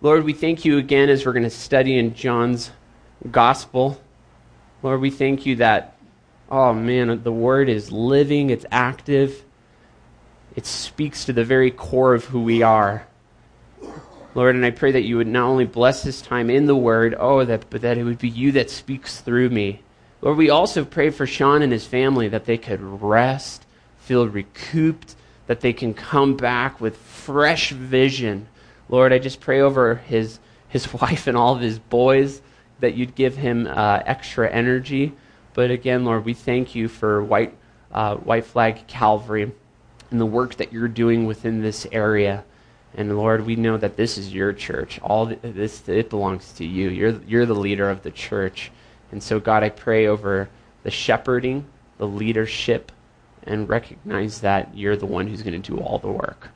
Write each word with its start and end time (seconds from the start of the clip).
Lord, 0.00 0.22
we 0.22 0.32
thank 0.32 0.64
you 0.64 0.78
again 0.78 1.08
as 1.08 1.26
we're 1.26 1.32
going 1.32 1.42
to 1.42 1.50
study 1.50 1.98
in 1.98 2.14
John's 2.14 2.70
gospel. 3.32 4.00
Lord, 4.80 5.00
we 5.00 5.10
thank 5.10 5.44
you 5.44 5.56
that, 5.56 5.96
oh 6.48 6.72
man, 6.72 7.24
the 7.24 7.32
word 7.32 7.68
is 7.68 7.90
living, 7.90 8.50
it's 8.50 8.64
active, 8.70 9.42
it 10.54 10.66
speaks 10.66 11.24
to 11.24 11.32
the 11.32 11.42
very 11.42 11.72
core 11.72 12.14
of 12.14 12.26
who 12.26 12.42
we 12.42 12.62
are. 12.62 13.08
Lord, 14.36 14.54
and 14.54 14.64
I 14.64 14.70
pray 14.70 14.92
that 14.92 15.02
you 15.02 15.16
would 15.16 15.26
not 15.26 15.48
only 15.48 15.64
bless 15.64 16.04
this 16.04 16.22
time 16.22 16.48
in 16.48 16.66
the 16.66 16.76
word, 16.76 17.16
oh, 17.18 17.44
that, 17.44 17.68
but 17.68 17.80
that 17.80 17.98
it 17.98 18.04
would 18.04 18.20
be 18.20 18.28
you 18.28 18.52
that 18.52 18.70
speaks 18.70 19.20
through 19.20 19.50
me. 19.50 19.82
Lord, 20.22 20.38
we 20.38 20.48
also 20.48 20.84
pray 20.84 21.10
for 21.10 21.26
Sean 21.26 21.60
and 21.60 21.72
his 21.72 21.86
family 21.86 22.28
that 22.28 22.44
they 22.44 22.56
could 22.56 22.80
rest, 22.80 23.66
feel 23.98 24.28
recouped, 24.28 25.16
that 25.48 25.60
they 25.60 25.72
can 25.72 25.92
come 25.92 26.36
back 26.36 26.80
with 26.80 26.96
fresh 26.96 27.70
vision. 27.70 28.46
Lord, 28.88 29.12
I 29.12 29.18
just 29.18 29.40
pray 29.40 29.60
over 29.60 29.96
his, 29.96 30.38
his 30.68 30.92
wife 31.00 31.26
and 31.26 31.36
all 31.36 31.54
of 31.54 31.60
his 31.60 31.78
boys 31.78 32.40
that 32.80 32.94
you'd 32.94 33.14
give 33.14 33.36
him 33.36 33.66
uh, 33.66 34.02
extra 34.04 34.48
energy. 34.50 35.12
But 35.54 35.70
again, 35.70 36.04
Lord, 36.04 36.24
we 36.24 36.34
thank 36.34 36.74
you 36.74 36.88
for 36.88 37.22
White, 37.22 37.56
uh, 37.92 38.16
White 38.16 38.44
Flag 38.44 38.86
Calvary 38.86 39.52
and 40.10 40.20
the 40.20 40.26
work 40.26 40.54
that 40.56 40.72
you're 40.72 40.88
doing 40.88 41.26
within 41.26 41.60
this 41.60 41.86
area. 41.92 42.44
And 42.94 43.16
Lord, 43.16 43.44
we 43.44 43.56
know 43.56 43.76
that 43.76 43.96
this 43.96 44.16
is 44.16 44.32
your 44.32 44.52
church. 44.52 44.98
All 45.00 45.26
this 45.26 45.88
it 45.88 46.10
belongs 46.10 46.52
to 46.54 46.64
you. 46.64 46.88
You're 46.88 47.20
you're 47.26 47.46
the 47.46 47.54
leader 47.54 47.90
of 47.90 48.02
the 48.02 48.10
church. 48.10 48.70
And 49.12 49.22
so 49.22 49.38
God, 49.38 49.62
I 49.62 49.68
pray 49.68 50.06
over 50.06 50.48
the 50.82 50.90
shepherding, 50.90 51.66
the 51.98 52.06
leadership, 52.06 52.92
and 53.42 53.68
recognize 53.68 54.40
that 54.40 54.76
you're 54.76 54.96
the 54.96 55.06
one 55.06 55.26
who's 55.26 55.42
going 55.42 55.60
to 55.60 55.70
do 55.70 55.78
all 55.78 55.98
the 55.98 56.08
work. 56.10 56.48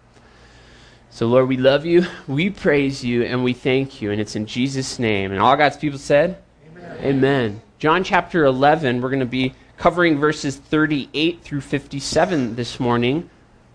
So 1.15 1.27
Lord, 1.27 1.47
we 1.47 1.59
love 1.59 1.84
you, 1.84 2.07
we 2.27 2.48
praise 2.48 3.05
you, 3.05 3.23
and 3.25 3.45
we 3.45 3.52
thank 3.52 4.01
you. 4.01 4.11
And 4.11 4.21
it's 4.21 4.34
in 4.34 4.47
Jesus' 4.47 4.98
name. 4.98 5.30
And 5.30 5.43
all 5.43 5.55
God's 5.57 5.77
people 5.77 5.98
said, 5.98 6.43
Amen. 6.66 6.96
Amen. 7.05 7.63
John 7.79 8.02
chapter 8.02 8.46
11, 8.46 9.02
we're 9.02 9.10
going 9.10 9.21
to 9.21 9.27
be 9.27 9.52
covering 9.77 10.18
verses 10.18 10.57
38 10.57 11.43
through 11.43 11.60
57 11.60 12.55
this 12.55 12.80
morning 12.80 13.29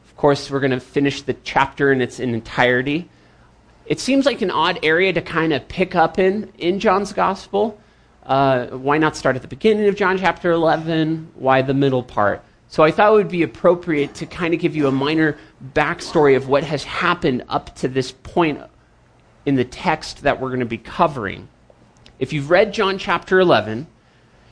Of 0.06 0.18
course, 0.18 0.50
we're 0.50 0.62
going 0.62 0.72
to 0.72 0.80
finish 0.80 1.22
the 1.22 1.36
chapter 1.44 1.92
in 1.92 2.02
its 2.02 2.20
entirety. 2.20 3.08
It 3.86 4.00
seems 4.00 4.26
like 4.26 4.42
an 4.42 4.50
odd 4.50 4.80
area 4.82 5.14
to 5.14 5.22
kind 5.22 5.54
of 5.54 5.68
pick 5.68 5.94
up 5.94 6.18
in 6.18 6.52
in 6.58 6.80
John's 6.80 7.14
gospel. 7.14 7.80
Uh, 8.26 8.66
why 8.70 8.98
not 8.98 9.16
start 9.16 9.36
at 9.36 9.44
the 9.44 9.48
beginning 9.48 9.88
of 9.88 9.96
John 9.96 10.18
chapter 10.18 10.52
11? 10.52 11.34
Why 11.36 11.62
the 11.62 11.76
middle 11.76 12.02
part? 12.02 12.44
So 12.70 12.84
I 12.84 12.92
thought 12.92 13.14
it 13.14 13.16
would 13.16 13.30
be 13.30 13.44
appropriate 13.44 14.14
to 14.16 14.26
kind 14.26 14.54
of 14.54 14.60
give 14.60 14.76
you 14.76 14.88
a 14.88 14.92
minor 14.92 15.38
backstory 15.74 16.36
of 16.36 16.50
what 16.50 16.64
has 16.64 16.84
happened 16.84 17.44
up 17.48 17.76
to 17.76 17.88
this 17.88 18.12
point 18.12 18.62
in 19.46 19.56
the 19.56 19.64
text 19.64 20.24
that 20.24 20.42
we're 20.42 20.50
going 20.50 20.60
to 20.60 20.66
be 20.66 20.78
covering. 20.78 21.48
If 22.20 22.34
you've 22.34 22.50
read 22.50 22.74
John 22.74 22.98
chapter 22.98 23.40
11, 23.40 23.88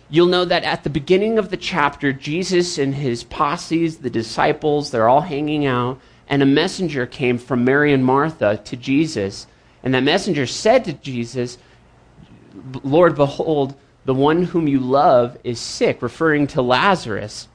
you'll 0.09 0.27
know 0.27 0.45
that 0.45 0.63
at 0.63 0.83
the 0.83 0.89
beginning 0.89 1.37
of 1.37 1.49
the 1.49 1.57
chapter, 1.57 2.13
Jesus 2.13 2.77
and 2.77 2.95
his 2.95 3.23
posses, 3.23 3.97
the 3.97 4.09
disciples, 4.09 4.91
they're 4.91 5.09
all 5.09 5.21
hanging 5.21 5.65
out, 5.65 5.99
and 6.29 6.41
a 6.41 6.45
messenger 6.45 7.05
came 7.05 7.37
from 7.37 7.65
Mary 7.65 7.91
and 7.91 8.05
Martha 8.05 8.61
to 8.63 8.77
Jesus. 8.77 9.47
And 9.83 9.93
that 9.93 10.03
messenger 10.03 10.45
said 10.45 10.85
to 10.85 10.93
Jesus, 10.93 11.57
Lord, 12.83 13.15
behold, 13.15 13.75
the 14.05 14.13
one 14.13 14.43
whom 14.43 14.67
you 14.67 14.79
love 14.79 15.37
is 15.43 15.59
sick, 15.59 16.01
referring 16.01 16.47
to 16.47 16.61
Lazarus. 16.61 17.47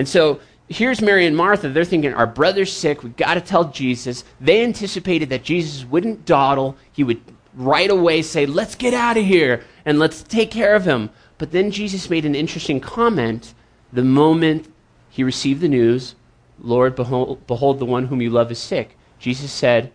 And 0.00 0.08
so 0.08 0.40
here's 0.66 1.02
Mary 1.02 1.26
and 1.26 1.36
Martha. 1.36 1.68
They're 1.68 1.84
thinking, 1.84 2.14
Our 2.14 2.26
brother's 2.26 2.72
sick. 2.72 3.02
We've 3.02 3.14
got 3.18 3.34
to 3.34 3.42
tell 3.42 3.64
Jesus. 3.64 4.24
They 4.40 4.64
anticipated 4.64 5.28
that 5.28 5.44
Jesus 5.44 5.84
wouldn't 5.84 6.24
dawdle. 6.24 6.74
He 6.90 7.04
would 7.04 7.20
right 7.52 7.90
away 7.90 8.22
say, 8.22 8.46
Let's 8.46 8.74
get 8.74 8.94
out 8.94 9.18
of 9.18 9.26
here 9.26 9.62
and 9.84 9.98
let's 9.98 10.22
take 10.22 10.50
care 10.50 10.74
of 10.74 10.86
him. 10.86 11.10
But 11.36 11.50
then 11.52 11.70
Jesus 11.70 12.08
made 12.08 12.24
an 12.24 12.34
interesting 12.34 12.80
comment 12.80 13.52
the 13.92 14.02
moment 14.02 14.72
he 15.10 15.22
received 15.22 15.60
the 15.60 15.68
news 15.68 16.14
Lord, 16.58 16.96
behold, 16.96 17.46
behold, 17.46 17.78
the 17.78 17.84
one 17.84 18.06
whom 18.06 18.22
you 18.22 18.30
love 18.30 18.50
is 18.50 18.58
sick. 18.58 18.96
Jesus 19.18 19.52
said, 19.52 19.92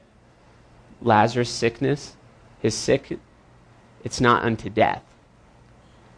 Lazarus' 1.02 1.50
sickness, 1.50 2.16
his 2.60 2.76
sick, 2.76 3.18
it's 4.04 4.22
not 4.22 4.44
unto 4.44 4.70
death. 4.70 5.02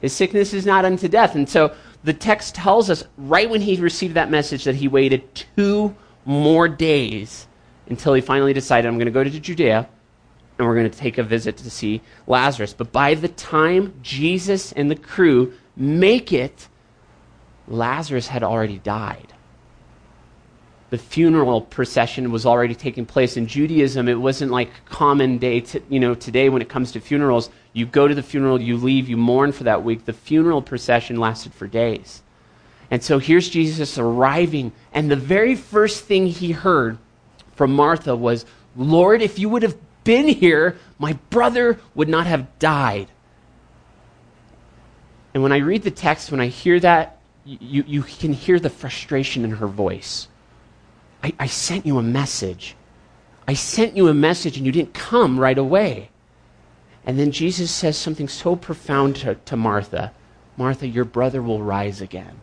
His 0.01 0.11
sickness 0.11 0.53
is 0.53 0.65
not 0.65 0.83
unto 0.83 1.07
death. 1.07 1.35
And 1.35 1.47
so 1.47 1.73
the 2.07 2.13
text 2.13 2.55
tells 2.55 2.89
us 2.89 3.03
right 3.17 3.49
when 3.49 3.59
he 3.59 3.75
received 3.75 4.13
that 4.13 4.31
message 4.31 4.63
that 4.63 4.75
he 4.75 4.87
waited 4.87 5.35
two 5.35 5.93
more 6.23 6.69
days 6.69 7.47
until 7.89 8.13
he 8.13 8.21
finally 8.21 8.53
decided, 8.53 8.87
I'm 8.87 8.95
going 8.95 9.07
to 9.07 9.11
go 9.11 9.25
to 9.25 9.29
Judea 9.29 9.89
and 10.57 10.65
we're 10.65 10.75
going 10.75 10.89
to 10.89 10.97
take 10.97 11.17
a 11.17 11.23
visit 11.23 11.57
to 11.57 11.69
see 11.69 12.01
Lazarus. 12.25 12.73
But 12.73 12.93
by 12.93 13.13
the 13.13 13.27
time 13.27 13.93
Jesus 14.01 14.71
and 14.71 14.89
the 14.89 14.95
crew 14.95 15.51
make 15.75 16.31
it, 16.31 16.69
Lazarus 17.67 18.27
had 18.27 18.41
already 18.41 18.77
died. 18.77 19.33
The 20.89 20.97
funeral 20.97 21.61
procession 21.61 22.31
was 22.31 22.45
already 22.45 22.75
taking 22.75 23.05
place 23.05 23.35
in 23.35 23.47
Judaism. 23.47 24.07
It 24.07 24.19
wasn't 24.19 24.51
like 24.51 24.71
common 24.85 25.37
day, 25.37 25.59
to, 25.59 25.81
you 25.89 25.99
know, 25.99 26.15
today 26.15 26.47
when 26.47 26.61
it 26.61 26.69
comes 26.69 26.93
to 26.93 27.01
funerals. 27.01 27.49
You 27.73 27.85
go 27.85 28.07
to 28.07 28.15
the 28.15 28.23
funeral, 28.23 28.61
you 28.61 28.77
leave, 28.77 29.09
you 29.09 29.17
mourn 29.17 29.51
for 29.51 29.65
that 29.65 29.83
week. 29.83 30.05
The 30.05 30.13
funeral 30.13 30.61
procession 30.61 31.17
lasted 31.17 31.53
for 31.53 31.67
days. 31.67 32.23
And 32.89 33.03
so 33.03 33.19
here's 33.19 33.49
Jesus 33.49 33.97
arriving, 33.97 34.71
and 34.93 35.11
the 35.11 35.17
very 35.17 35.55
first 35.55 36.05
thing 36.05 36.27
he 36.27 36.53
heard 36.53 36.97
from 37.53 37.73
Martha 37.73 38.15
was, 38.15 38.45
Lord, 38.77 39.21
if 39.21 39.37
you 39.37 39.49
would 39.49 39.63
have 39.63 39.75
been 40.05 40.29
here, 40.29 40.77
my 40.97 41.13
brother 41.29 41.81
would 41.95 42.07
not 42.07 42.27
have 42.27 42.59
died. 42.59 43.09
And 45.33 45.43
when 45.43 45.51
I 45.51 45.57
read 45.57 45.83
the 45.83 45.91
text, 45.91 46.31
when 46.31 46.39
I 46.39 46.47
hear 46.47 46.79
that, 46.79 47.19
you, 47.43 47.83
you 47.85 48.03
can 48.03 48.31
hear 48.31 48.57
the 48.57 48.69
frustration 48.69 49.43
in 49.43 49.51
her 49.51 49.67
voice. 49.67 50.29
I, 51.23 51.33
I 51.39 51.47
sent 51.47 51.85
you 51.85 51.97
a 51.97 52.03
message. 52.03 52.75
I 53.47 53.53
sent 53.53 53.95
you 53.95 54.07
a 54.07 54.13
message 54.13 54.57
and 54.57 54.65
you 54.65 54.71
didn't 54.71 54.93
come 54.93 55.39
right 55.39 55.57
away. 55.57 56.09
And 57.05 57.17
then 57.17 57.31
Jesus 57.31 57.71
says 57.71 57.97
something 57.97 58.27
so 58.27 58.55
profound 58.55 59.15
to, 59.17 59.35
to 59.35 59.55
Martha 59.55 60.11
Martha, 60.57 60.87
your 60.87 61.05
brother 61.05 61.41
will 61.41 61.61
rise 61.61 62.01
again. 62.01 62.41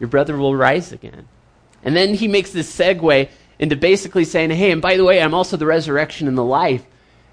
Your 0.00 0.08
brother 0.08 0.36
will 0.36 0.56
rise 0.56 0.92
again. 0.92 1.28
And 1.84 1.94
then 1.94 2.14
he 2.14 2.26
makes 2.26 2.50
this 2.50 2.76
segue 2.76 3.30
into 3.58 3.76
basically 3.76 4.24
saying, 4.24 4.50
hey, 4.50 4.72
and 4.72 4.82
by 4.82 4.96
the 4.96 5.04
way, 5.04 5.22
I'm 5.22 5.32
also 5.32 5.56
the 5.56 5.66
resurrection 5.66 6.26
and 6.26 6.36
the 6.36 6.44
life. 6.44 6.84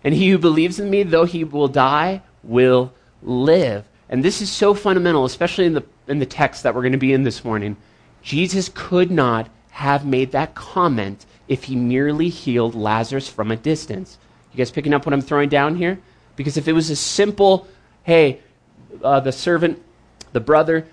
And 0.03 0.13
he 0.13 0.29
who 0.29 0.37
believes 0.37 0.79
in 0.79 0.89
me, 0.89 1.03
though 1.03 1.25
he 1.25 1.43
will 1.43 1.67
die, 1.67 2.21
will 2.43 2.93
live. 3.23 3.87
And 4.07 4.23
this 4.23 4.41
is 4.41 4.51
so 4.51 4.73
fundamental, 4.73 5.25
especially 5.25 5.65
in 5.65 5.73
the, 5.73 5.83
in 6.07 6.19
the 6.19 6.25
text 6.25 6.63
that 6.63 6.75
we're 6.75 6.81
going 6.81 6.91
to 6.91 6.97
be 6.97 7.13
in 7.13 7.23
this 7.23 7.43
morning. 7.43 7.77
Jesus 8.21 8.69
could 8.73 9.09
not 9.09 9.49
have 9.71 10.05
made 10.05 10.31
that 10.31 10.53
comment 10.53 11.25
if 11.47 11.65
he 11.65 11.75
merely 11.75 12.29
healed 12.29 12.75
Lazarus 12.75 13.27
from 13.27 13.51
a 13.51 13.55
distance. 13.55 14.17
You 14.53 14.57
guys 14.57 14.71
picking 14.71 14.93
up 14.93 15.05
what 15.05 15.13
I'm 15.13 15.21
throwing 15.21 15.49
down 15.49 15.75
here? 15.75 15.99
Because 16.35 16.57
if 16.57 16.67
it 16.67 16.73
was 16.73 16.89
a 16.89 16.95
simple, 16.95 17.67
hey, 18.03 18.39
uh, 19.03 19.19
the 19.21 19.31
servant, 19.31 19.81
the 20.33 20.39
brother, 20.39 20.87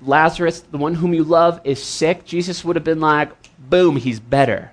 Lazarus, 0.00 0.60
the 0.60 0.78
one 0.78 0.94
whom 0.94 1.14
you 1.14 1.24
love, 1.24 1.60
is 1.64 1.82
sick, 1.82 2.24
Jesus 2.24 2.64
would 2.64 2.76
have 2.76 2.84
been 2.84 3.00
like, 3.00 3.30
boom, 3.58 3.96
he's 3.96 4.20
better. 4.20 4.72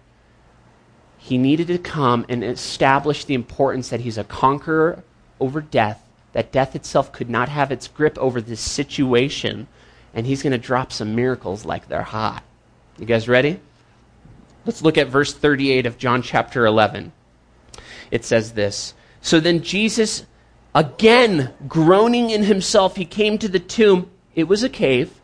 He 1.18 1.38
needed 1.38 1.68
to 1.68 1.78
come 1.78 2.26
and 2.30 2.44
establish 2.44 3.26
the 3.26 3.34
importance 3.34 3.90
that 3.90 4.02
he's 4.02 4.18
a 4.18 4.24
conqueror 4.24 5.04
over 5.40 5.62
death, 5.62 6.04
that 6.34 6.52
death 6.52 6.76
itself 6.76 7.12
could 7.12 7.30
not 7.30 7.50
have 7.50 7.72
its 7.72 7.88
grip 7.88 8.18
over 8.18 8.42
this 8.42 8.62
situation, 8.62 9.68
and 10.14 10.26
he's 10.26 10.42
going 10.42 10.52
to 10.52 10.58
drop 10.58 10.92
some 10.92 11.16
miracles 11.16 11.66
like 11.66 11.88
they're 11.88 12.04
hot. 12.04 12.44
You 13.00 13.06
guys 13.06 13.30
ready? 13.30 13.62
Let's 14.66 14.82
look 14.82 14.98
at 14.98 15.08
verse 15.08 15.34
38 15.34 15.86
of 15.86 15.98
John 15.98 16.22
chapter 16.22 16.66
11. 16.66 17.14
It 18.12 18.26
says 18.26 18.52
this 18.52 18.94
So 19.22 19.40
then 19.40 19.62
Jesus, 19.62 20.26
again 20.76 21.54
groaning 21.66 22.30
in 22.30 22.44
himself, 22.44 22.98
he 22.98 23.06
came 23.06 23.38
to 23.38 23.48
the 23.48 23.60
tomb. 23.60 24.12
It 24.36 24.50
was 24.50 24.64
a 24.64 24.70
cave, 24.70 25.22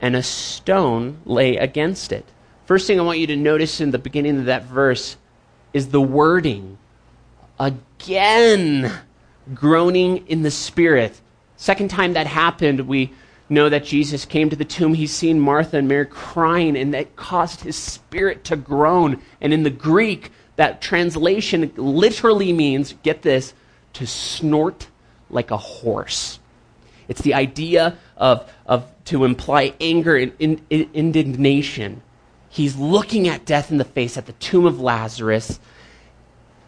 and 0.00 0.14
a 0.14 0.22
stone 0.22 1.20
lay 1.24 1.56
against 1.56 2.12
it. 2.12 2.24
First 2.66 2.86
thing 2.86 3.00
I 3.00 3.02
want 3.02 3.18
you 3.18 3.26
to 3.26 3.36
notice 3.36 3.80
in 3.80 3.90
the 3.90 3.98
beginning 3.98 4.38
of 4.38 4.44
that 4.44 4.66
verse 4.66 5.16
is 5.72 5.88
the 5.88 6.00
wording. 6.00 6.78
Again, 7.58 8.92
groaning 9.52 10.24
in 10.28 10.42
the 10.42 10.52
Spirit. 10.52 11.20
Second 11.56 11.90
time 11.90 12.12
that 12.12 12.28
happened, 12.28 12.82
we 12.82 13.12
know 13.48 13.68
that 13.68 13.84
Jesus 13.84 14.24
came 14.24 14.50
to 14.50 14.56
the 14.56 14.64
tomb. 14.64 14.94
He's 14.94 15.12
seen 15.12 15.38
Martha 15.38 15.78
and 15.78 15.88
Mary 15.88 16.06
crying, 16.06 16.76
and 16.76 16.94
that 16.94 17.16
caused 17.16 17.60
his 17.60 17.76
spirit 17.76 18.44
to 18.44 18.56
groan. 18.56 19.20
And 19.40 19.52
in 19.52 19.62
the 19.62 19.70
Greek, 19.70 20.32
that 20.56 20.80
translation 20.80 21.72
literally 21.76 22.52
means, 22.52 22.94
get 23.02 23.22
this, 23.22 23.54
to 23.94 24.06
snort 24.06 24.88
like 25.30 25.50
a 25.50 25.56
horse. 25.56 26.38
It's 27.08 27.20
the 27.22 27.34
idea 27.34 27.98
of, 28.16 28.50
of 28.66 28.86
to 29.06 29.24
imply 29.24 29.74
anger 29.80 30.16
and 30.16 30.32
in, 30.38 30.60
in, 30.70 30.88
indignation. 30.94 32.02
He's 32.48 32.76
looking 32.76 33.28
at 33.28 33.44
death 33.44 33.70
in 33.70 33.78
the 33.78 33.84
face 33.84 34.16
at 34.16 34.26
the 34.26 34.32
tomb 34.34 34.66
of 34.66 34.80
Lazarus, 34.80 35.58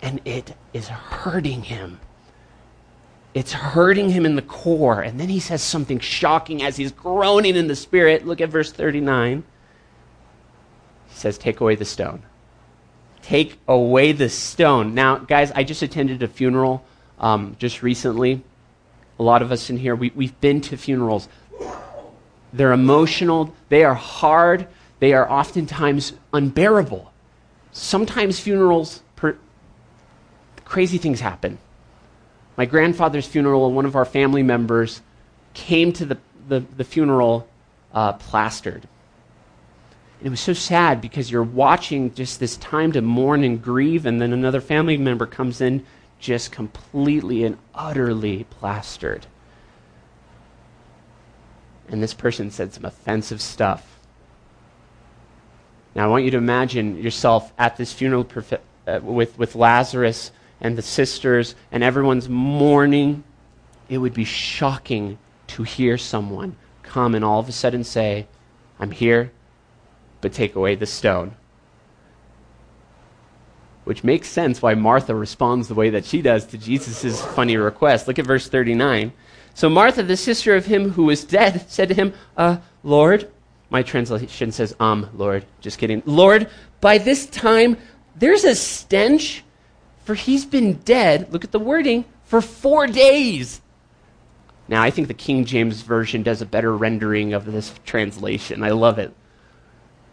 and 0.02 0.20
it 0.24 0.54
is 0.72 0.88
hurting 0.88 1.62
him. 1.62 2.00
It's 3.34 3.52
hurting 3.52 4.10
him 4.10 4.25
in 4.25 4.36
the 4.36 4.42
core. 4.42 5.00
And 5.00 5.19
then 5.19 5.28
he 5.28 5.40
says 5.40 5.60
something 5.60 5.98
shocking 5.98 6.62
as 6.62 6.76
he's 6.76 6.92
groaning 6.92 7.56
in 7.56 7.66
the 7.66 7.76
spirit. 7.76 8.25
Look 8.25 8.40
at 8.40 8.48
verse 8.48 8.70
39. 8.70 9.42
He 11.08 11.14
says, 11.14 11.36
Take 11.36 11.60
away 11.60 11.75
the 11.75 11.84
stone. 11.84 12.22
Take 13.22 13.58
away 13.66 14.12
the 14.12 14.28
stone. 14.28 14.94
Now, 14.94 15.19
guys, 15.19 15.50
I 15.52 15.64
just 15.64 15.82
attended 15.82 16.22
a 16.22 16.28
funeral 16.28 16.84
um, 17.19 17.56
just 17.58 17.82
recently. 17.82 18.42
A 19.19 19.22
lot 19.22 19.42
of 19.42 19.50
us 19.50 19.70
in 19.70 19.78
here, 19.78 19.96
we, 19.96 20.12
we've 20.14 20.38
been 20.40 20.60
to 20.62 20.76
funerals. 20.76 21.28
They're 22.52 22.72
emotional, 22.72 23.54
they 23.69 23.82
are 23.82 23.94
hard, 23.94 24.69
they 25.00 25.12
are 25.12 25.28
oftentimes 25.28 26.12
unbearable. 26.32 27.12
Sometimes 27.72 28.38
funerals, 28.38 29.02
per, 29.16 29.36
crazy 30.64 30.98
things 30.98 31.20
happen. 31.20 31.58
My 32.56 32.66
grandfather's 32.66 33.26
funeral, 33.26 33.72
one 33.72 33.84
of 33.86 33.96
our 33.96 34.04
family 34.04 34.42
members 34.42 35.02
came 35.54 35.92
to 35.94 36.04
the, 36.04 36.18
the, 36.48 36.60
the 36.60 36.84
funeral 36.84 37.48
uh, 37.92 38.12
plastered. 38.14 38.86
And 40.18 40.26
it 40.26 40.30
was 40.30 40.40
so 40.40 40.52
sad 40.52 41.00
because 41.00 41.30
you're 41.30 41.42
watching 41.42 42.14
just 42.14 42.40
this 42.40 42.56
time 42.56 42.92
to 42.92 43.02
mourn 43.02 43.44
and 43.44 43.62
grieve, 43.62 44.06
and 44.06 44.20
then 44.20 44.32
another 44.32 44.60
family 44.60 44.96
member 44.96 45.26
comes 45.26 45.60
in 45.60 45.84
just 46.18 46.52
completely 46.52 47.44
and 47.44 47.58
utterly 47.74 48.44
plastered. 48.44 49.26
And 51.88 52.02
this 52.02 52.14
person 52.14 52.50
said 52.50 52.72
some 52.72 52.84
offensive 52.84 53.42
stuff. 53.42 53.98
Now, 55.94 56.04
I 56.04 56.08
want 56.08 56.24
you 56.24 56.30
to 56.32 56.38
imagine 56.38 57.00
yourself 57.02 57.52
at 57.58 57.76
this 57.76 57.92
funeral 57.92 58.26
uh, 58.86 59.00
with, 59.02 59.38
with 59.38 59.54
Lazarus 59.54 60.30
and 60.64 60.76
the 60.76 60.82
sisters, 60.82 61.55
and 61.70 61.84
everyone's 61.84 62.28
mourning, 62.28 63.22
it 63.88 63.99
would 63.99 64.14
be 64.14 64.25
shocking 64.25 65.19
to 65.46 65.62
hear 65.62 65.96
someone 65.96 66.56
come 66.82 67.14
and 67.14 67.25
all 67.25 67.38
of 67.38 67.49
a 67.49 67.52
sudden 67.52 67.84
say, 67.84 68.26
I'm 68.81 68.90
here, 68.90 69.31
but 70.22 70.32
take 70.32 70.55
away 70.55 70.75
the 70.75 70.87
stone. 70.87 71.37
Which 73.84 74.02
makes 74.02 74.28
sense 74.28 74.62
why 74.62 74.75
Martha 74.75 75.14
responds 75.14 75.69
the 75.69 75.75
way 75.75 75.90
that 75.90 76.06
she 76.06 76.22
does 76.22 76.46
to 76.46 76.58
Jesus' 76.58 77.22
funny 77.22 77.58
request. 77.58 78.08
Look 78.08 78.19
at 78.19 78.25
verse 78.25 78.49
39. 78.49 79.12
So 79.52 79.69
Martha, 79.69 80.02
the 80.02 80.17
sister 80.17 80.56
of 80.56 80.64
him 80.64 80.93
who 80.93 81.05
was 81.05 81.25
dead, 81.25 81.67
said 81.69 81.88
to 81.88 81.94
him, 81.94 82.14
uh, 82.38 82.56
Lord, 82.82 83.31
my 83.69 83.82
translation 83.82 84.50
says, 84.50 84.75
um, 84.81 85.10
Lord, 85.14 85.44
just 85.60 85.78
kidding. 85.78 86.02
Lord, 86.06 86.49
by 86.81 86.96
this 86.96 87.26
time 87.26 87.76
there's 88.17 88.44
a 88.44 88.55
stench 88.55 89.44
for 90.04 90.14
he's 90.14 90.44
been 90.44 90.74
dead, 90.74 91.32
look 91.32 91.44
at 91.44 91.52
the 91.52 91.58
wording, 91.58 92.04
for 92.24 92.40
four 92.40 92.86
days. 92.86 93.60
Now, 94.68 94.82
I 94.82 94.90
think 94.90 95.08
the 95.08 95.14
King 95.14 95.44
James 95.44 95.82
Version 95.82 96.22
does 96.22 96.40
a 96.40 96.46
better 96.46 96.74
rendering 96.74 97.32
of 97.34 97.44
this 97.50 97.74
translation. 97.84 98.62
I 98.62 98.70
love 98.70 98.98
it. 98.98 99.14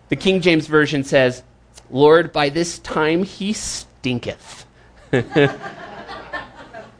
The 0.10 0.16
King 0.18 0.42
James 0.42 0.68
Version 0.68 1.04
says, 1.04 1.44
Lord, 1.90 2.34
by 2.34 2.50
this 2.50 2.80
time 2.80 3.24
he 3.24 3.54
stinketh. 3.54 4.66
it 5.12 5.50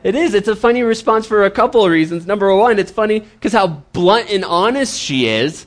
is. 0.04 0.34
It's 0.34 0.48
a 0.48 0.56
funny 0.56 0.84
response 0.84 1.26
for 1.26 1.46
a 1.46 1.52
couple 1.52 1.84
of 1.84 1.92
reasons. 1.92 2.26
Number 2.26 2.56
one, 2.56 2.80
it's 2.80 2.92
funny 2.92 3.20
because 3.20 3.52
how 3.54 3.68
blunt 3.68 4.30
and 4.30 4.46
honest 4.46 5.00
she 5.00 5.28
is. 5.28 5.66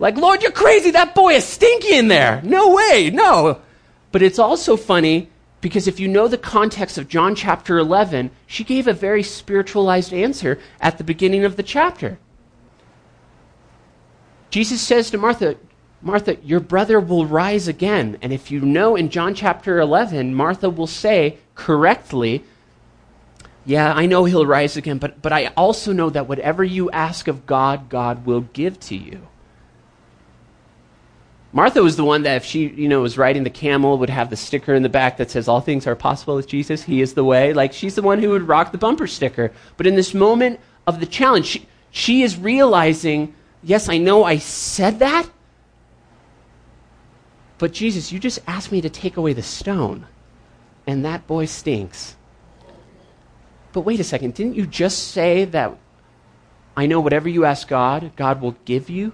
Like, 0.00 0.16
Lord, 0.16 0.42
you're 0.42 0.50
crazy. 0.50 0.90
That 0.90 1.14
boy 1.14 1.34
is 1.34 1.44
stinky 1.44 1.94
in 1.94 2.08
there. 2.08 2.40
No 2.42 2.74
way. 2.74 3.10
No. 3.12 3.60
But 4.10 4.22
it's 4.22 4.40
also 4.40 4.76
funny 4.76 5.30
because 5.64 5.88
if 5.88 5.98
you 5.98 6.06
know 6.06 6.28
the 6.28 6.36
context 6.36 6.98
of 6.98 7.08
John 7.08 7.34
chapter 7.34 7.78
11, 7.78 8.30
she 8.46 8.64
gave 8.64 8.86
a 8.86 8.92
very 8.92 9.22
spiritualized 9.22 10.12
answer 10.12 10.58
at 10.78 10.98
the 10.98 11.04
beginning 11.04 11.46
of 11.46 11.56
the 11.56 11.62
chapter. 11.62 12.18
Jesus 14.50 14.82
says 14.82 15.10
to 15.10 15.16
Martha, 15.16 15.56
Martha, 16.02 16.36
your 16.42 16.60
brother 16.60 17.00
will 17.00 17.24
rise 17.24 17.66
again. 17.66 18.18
And 18.20 18.30
if 18.30 18.50
you 18.50 18.60
know 18.60 18.94
in 18.94 19.08
John 19.08 19.34
chapter 19.34 19.80
11, 19.80 20.34
Martha 20.34 20.68
will 20.68 20.86
say 20.86 21.38
correctly, 21.54 22.44
Yeah, 23.64 23.90
I 23.94 24.04
know 24.04 24.26
he'll 24.26 24.44
rise 24.44 24.76
again, 24.76 24.98
but, 24.98 25.22
but 25.22 25.32
I 25.32 25.46
also 25.56 25.94
know 25.94 26.10
that 26.10 26.28
whatever 26.28 26.62
you 26.62 26.90
ask 26.90 27.26
of 27.26 27.46
God, 27.46 27.88
God 27.88 28.26
will 28.26 28.42
give 28.42 28.78
to 28.80 28.96
you. 28.96 29.28
Martha 31.54 31.84
was 31.84 31.94
the 31.94 32.04
one 32.04 32.24
that 32.24 32.34
if 32.34 32.44
she, 32.44 32.66
you 32.66 32.88
know, 32.88 33.00
was 33.00 33.16
riding 33.16 33.44
the 33.44 33.48
camel, 33.48 33.96
would 33.98 34.10
have 34.10 34.28
the 34.28 34.36
sticker 34.36 34.74
in 34.74 34.82
the 34.82 34.88
back 34.88 35.18
that 35.18 35.30
says, 35.30 35.46
All 35.46 35.60
things 35.60 35.86
are 35.86 35.94
possible 35.94 36.34
with 36.34 36.48
Jesus. 36.48 36.82
He 36.82 37.00
is 37.00 37.14
the 37.14 37.22
way. 37.22 37.52
Like, 37.52 37.72
she's 37.72 37.94
the 37.94 38.02
one 38.02 38.20
who 38.20 38.30
would 38.30 38.48
rock 38.48 38.72
the 38.72 38.78
bumper 38.78 39.06
sticker. 39.06 39.52
But 39.76 39.86
in 39.86 39.94
this 39.94 40.12
moment 40.14 40.58
of 40.88 40.98
the 40.98 41.06
challenge, 41.06 41.46
she, 41.46 41.68
she 41.92 42.22
is 42.22 42.36
realizing, 42.36 43.36
Yes, 43.62 43.88
I 43.88 43.98
know 43.98 44.24
I 44.24 44.38
said 44.38 44.98
that, 44.98 45.30
but 47.58 47.72
Jesus, 47.72 48.10
you 48.10 48.18
just 48.18 48.40
asked 48.48 48.72
me 48.72 48.80
to 48.80 48.90
take 48.90 49.16
away 49.16 49.32
the 49.32 49.42
stone, 49.42 50.08
and 50.88 51.04
that 51.04 51.28
boy 51.28 51.44
stinks. 51.44 52.16
But 53.72 53.82
wait 53.82 54.00
a 54.00 54.04
second, 54.04 54.34
didn't 54.34 54.56
you 54.56 54.66
just 54.66 55.12
say 55.12 55.44
that 55.44 55.78
I 56.76 56.86
know 56.86 56.98
whatever 56.98 57.28
you 57.28 57.44
ask 57.44 57.68
God, 57.68 58.10
God 58.16 58.40
will 58.40 58.56
give 58.64 58.90
you? 58.90 59.12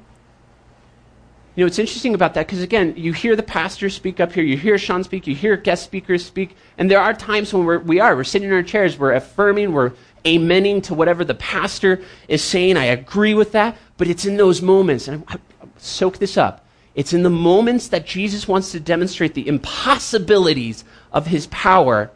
You 1.60 1.66
know, 1.66 1.68
it's 1.68 1.78
interesting 1.78 2.14
about 2.14 2.32
that 2.32 2.46
because, 2.46 2.62
again, 2.62 2.94
you 2.96 3.12
hear 3.12 3.36
the 3.36 3.42
pastor 3.42 3.90
speak 3.90 4.18
up 4.18 4.32
here, 4.32 4.42
you 4.42 4.56
hear 4.56 4.78
Sean 4.78 5.04
speak, 5.04 5.26
you 5.26 5.34
hear 5.34 5.58
guest 5.58 5.84
speakers 5.84 6.24
speak, 6.24 6.56
and 6.78 6.90
there 6.90 7.02
are 7.02 7.12
times 7.12 7.52
when 7.52 7.66
we're, 7.66 7.80
we 7.80 8.00
are, 8.00 8.16
we're 8.16 8.24
sitting 8.24 8.48
in 8.48 8.54
our 8.54 8.62
chairs, 8.62 8.98
we're 8.98 9.12
affirming, 9.12 9.74
we're 9.74 9.92
amening 10.24 10.82
to 10.84 10.94
whatever 10.94 11.22
the 11.22 11.34
pastor 11.34 12.00
is 12.28 12.42
saying. 12.42 12.78
I 12.78 12.86
agree 12.86 13.34
with 13.34 13.52
that, 13.52 13.76
but 13.98 14.08
it's 14.08 14.24
in 14.24 14.38
those 14.38 14.62
moments, 14.62 15.06
and 15.06 15.22
I, 15.28 15.34
I, 15.34 15.66
soak 15.76 16.16
this 16.16 16.38
up. 16.38 16.64
It's 16.94 17.12
in 17.12 17.24
the 17.24 17.28
moments 17.28 17.88
that 17.88 18.06
Jesus 18.06 18.48
wants 18.48 18.72
to 18.72 18.80
demonstrate 18.80 19.34
the 19.34 19.46
impossibilities 19.46 20.84
of 21.12 21.26
his 21.26 21.46
power 21.48 22.10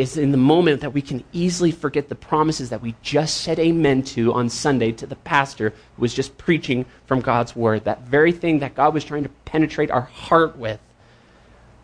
is 0.00 0.16
in 0.16 0.30
the 0.30 0.38
moment 0.38 0.80
that 0.80 0.94
we 0.94 1.02
can 1.02 1.22
easily 1.30 1.70
forget 1.70 2.08
the 2.08 2.14
promises 2.14 2.70
that 2.70 2.80
we 2.80 2.94
just 3.02 3.42
said 3.42 3.58
amen 3.58 4.02
to 4.02 4.32
on 4.32 4.48
Sunday 4.48 4.92
to 4.92 5.06
the 5.06 5.14
pastor 5.14 5.74
who 5.94 6.00
was 6.00 6.14
just 6.14 6.38
preaching 6.38 6.86
from 7.04 7.20
God's 7.20 7.54
word. 7.54 7.84
That 7.84 8.06
very 8.06 8.32
thing 8.32 8.60
that 8.60 8.74
God 8.74 8.94
was 8.94 9.04
trying 9.04 9.24
to 9.24 9.28
penetrate 9.44 9.90
our 9.90 10.00
heart 10.00 10.56
with. 10.56 10.80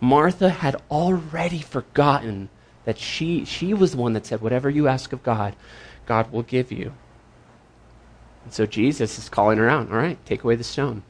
Martha 0.00 0.48
had 0.48 0.76
already 0.90 1.60
forgotten 1.60 2.48
that 2.86 2.96
she, 2.96 3.44
she 3.44 3.74
was 3.74 3.90
the 3.90 3.98
one 3.98 4.14
that 4.14 4.24
said, 4.24 4.40
Whatever 4.40 4.70
you 4.70 4.88
ask 4.88 5.12
of 5.12 5.22
God, 5.22 5.54
God 6.06 6.32
will 6.32 6.42
give 6.42 6.72
you. 6.72 6.94
And 8.44 8.54
so 8.54 8.64
Jesus 8.64 9.18
is 9.18 9.28
calling 9.28 9.58
her 9.58 9.68
out. 9.68 9.90
All 9.90 9.98
right, 9.98 10.24
take 10.24 10.42
away 10.42 10.56
the 10.56 10.64
stone. 10.64 11.02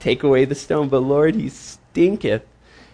Take 0.00 0.22
away 0.22 0.44
the 0.44 0.54
stone. 0.54 0.90
But 0.90 1.00
Lord, 1.00 1.34
he 1.34 1.48
stinketh. 1.48 2.42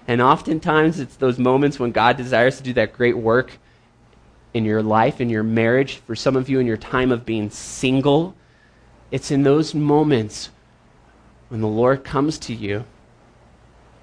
And 0.09 0.23
oftentimes 0.23 0.99
it's 0.99 1.17
those 1.17 1.39
moments 1.39 1.79
when 1.79 1.93
God 1.93 2.17
desires 2.17 2.57
to 2.57 2.63
do 2.63 2.73
that 2.73 2.95
great 2.95 3.17
work 3.17 3.59
in 4.55 4.65
your 4.65 4.83
life, 4.83 5.21
in 5.21 5.29
your 5.29 5.43
marriage, 5.43 5.97
for 5.99 6.17
some 6.17 6.35
of 6.35 6.49
you 6.49 6.59
in 6.59 6.67
your 6.67 6.79
time 6.79 7.13
of 7.13 7.27
being 7.27 7.51
single. 7.51 8.35
It's 9.11 9.31
in 9.31 9.43
those 9.43 9.75
moments 9.75 10.49
when 11.51 11.61
the 11.61 11.69
Lord 11.69 12.05
comes 12.05 12.39
to 12.41 12.55
you 12.55 12.85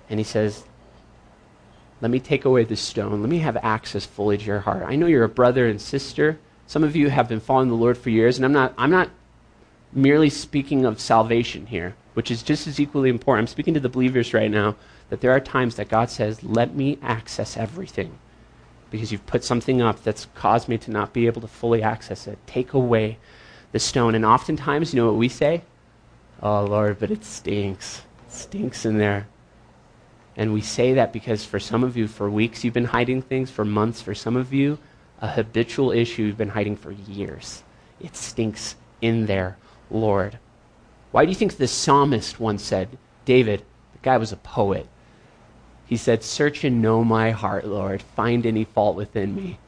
and 0.08 0.20
he 0.20 0.24
says, 0.24 0.64
Let 2.02 2.12
me 2.12 2.20
take 2.20 2.46
away 2.46 2.66
the 2.66 2.76
stone. 2.76 3.22
Let 3.22 3.30
me 3.30 3.40
have 3.40 3.58
access 3.58 4.06
fully 4.06 4.38
to 4.38 4.46
your 4.46 4.60
heart. 4.60 4.84
I 4.86 4.96
know 4.96 5.08
you're 5.08 5.24
a 5.24 5.30
brother 5.30 5.68
and 5.68 5.82
sister. 5.82 6.38
Some 6.68 6.84
of 6.84 6.96
you 6.96 7.10
have 7.10 7.28
been 7.28 7.40
following 7.40 7.70
the 7.70 7.76
Lord 7.76 7.98
for 7.98 8.12
years, 8.12 8.38
and 8.38 8.46
I'm 8.46 8.54
not, 8.54 8.76
I'm 8.78 8.92
not 8.92 9.10
merely 9.92 10.30
speaking 10.30 10.86
of 10.86 11.00
salvation 11.00 11.66
here, 11.66 11.96
which 12.14 12.30
is 12.30 12.44
just 12.44 12.68
as 12.68 12.80
equally 12.80 13.10
important. 13.10 13.44
I'm 13.44 13.52
speaking 13.52 13.74
to 13.74 13.80
the 13.80 13.90
believers 13.90 14.34
right 14.34 14.52
now 14.52 14.76
that 15.10 15.22
there 15.22 15.32
are 15.32 15.40
times 15.40 15.76
that 15.76 15.90
God 15.90 16.10
says, 16.10 16.44
Let 16.44 16.76
me 16.76 16.98
access 17.02 17.58
everything 17.58 18.18
because 18.92 19.12
you've 19.12 19.26
put 19.26 19.44
something 19.44 19.82
up 19.82 20.04
that's 20.04 20.28
caused 20.36 20.70
me 20.70 20.78
to 20.78 20.92
not 20.92 21.14
be 21.14 21.26
able 21.28 21.42
to 21.42 21.48
fully 21.48 21.84
access 21.84 22.28
it. 22.28 22.38
Take 22.48 22.74
away 22.74 23.18
the 23.72 23.80
stone. 23.80 24.16
And 24.16 24.26
oftentimes, 24.26 24.94
you 24.94 25.02
know 25.02 25.08
what 25.08 25.18
we 25.18 25.28
say? 25.28 25.64
Oh, 26.42 26.64
Lord, 26.64 27.00
but 27.00 27.12
it 27.12 27.26
stinks. 27.26 28.04
It 28.26 28.34
stinks 28.34 28.86
in 28.86 28.98
there. 28.98 29.28
And 30.38 30.54
we 30.54 30.62
say 30.62 30.94
that 30.94 31.14
because 31.14 31.46
for 31.46 31.60
some 31.60 31.84
of 31.84 31.96
you, 31.96 32.08
for 32.08 32.30
weeks 32.30 32.64
you've 32.64 32.74
been 32.74 32.86
hiding 32.86 33.22
things, 33.22 33.50
for 33.50 33.66
months, 33.66 34.02
for 34.02 34.14
some 34.14 34.36
of 34.36 34.54
you, 34.54 34.78
a 35.22 35.30
habitual 35.30 35.92
issue 35.92 36.24
you've 36.24 36.38
been 36.38 36.50
hiding 36.50 36.76
for 36.76 36.92
years. 36.92 37.64
It 38.00 38.16
stinks 38.16 38.76
in 39.02 39.26
there, 39.28 39.58
Lord. 39.90 40.40
Why 41.12 41.24
do 41.24 41.30
you 41.30 41.36
think 41.36 41.56
the 41.56 41.68
psalmist 41.68 42.40
once 42.40 42.64
said, 42.64 42.98
David, 43.24 43.64
the 43.94 44.00
guy 44.02 44.18
was 44.18 44.34
a 44.34 44.38
poet. 44.38 44.88
He 45.86 45.98
said, 45.98 46.24
Search 46.24 46.64
and 46.64 46.82
know 46.82 47.04
my 47.04 47.32
heart, 47.32 47.66
Lord. 47.66 48.02
Find 48.02 48.46
any 48.46 48.64
fault 48.64 48.96
within 48.96 49.36
me. 49.36 49.60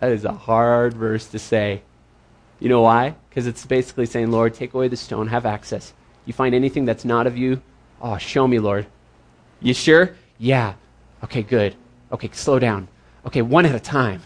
That 0.00 0.12
is 0.12 0.24
a 0.24 0.32
hard 0.32 0.94
verse 0.94 1.26
to 1.28 1.38
say. 1.38 1.82
You 2.60 2.68
know 2.68 2.82
why? 2.82 3.14
Because 3.28 3.46
it's 3.46 3.64
basically 3.64 4.06
saying, 4.06 4.30
Lord, 4.30 4.54
take 4.54 4.74
away 4.74 4.88
the 4.88 4.96
stone, 4.96 5.28
have 5.28 5.46
access. 5.46 5.92
You 6.24 6.32
find 6.32 6.54
anything 6.54 6.84
that's 6.84 7.04
not 7.04 7.26
of 7.26 7.36
you? 7.36 7.62
Oh, 8.00 8.18
show 8.18 8.46
me, 8.46 8.58
Lord. 8.58 8.86
You 9.60 9.74
sure? 9.74 10.16
Yeah. 10.38 10.74
Okay, 11.24 11.42
good. 11.42 11.74
Okay, 12.12 12.30
slow 12.32 12.58
down. 12.58 12.88
Okay, 13.26 13.42
one 13.42 13.66
at 13.66 13.74
a 13.74 13.80
time. 13.80 14.22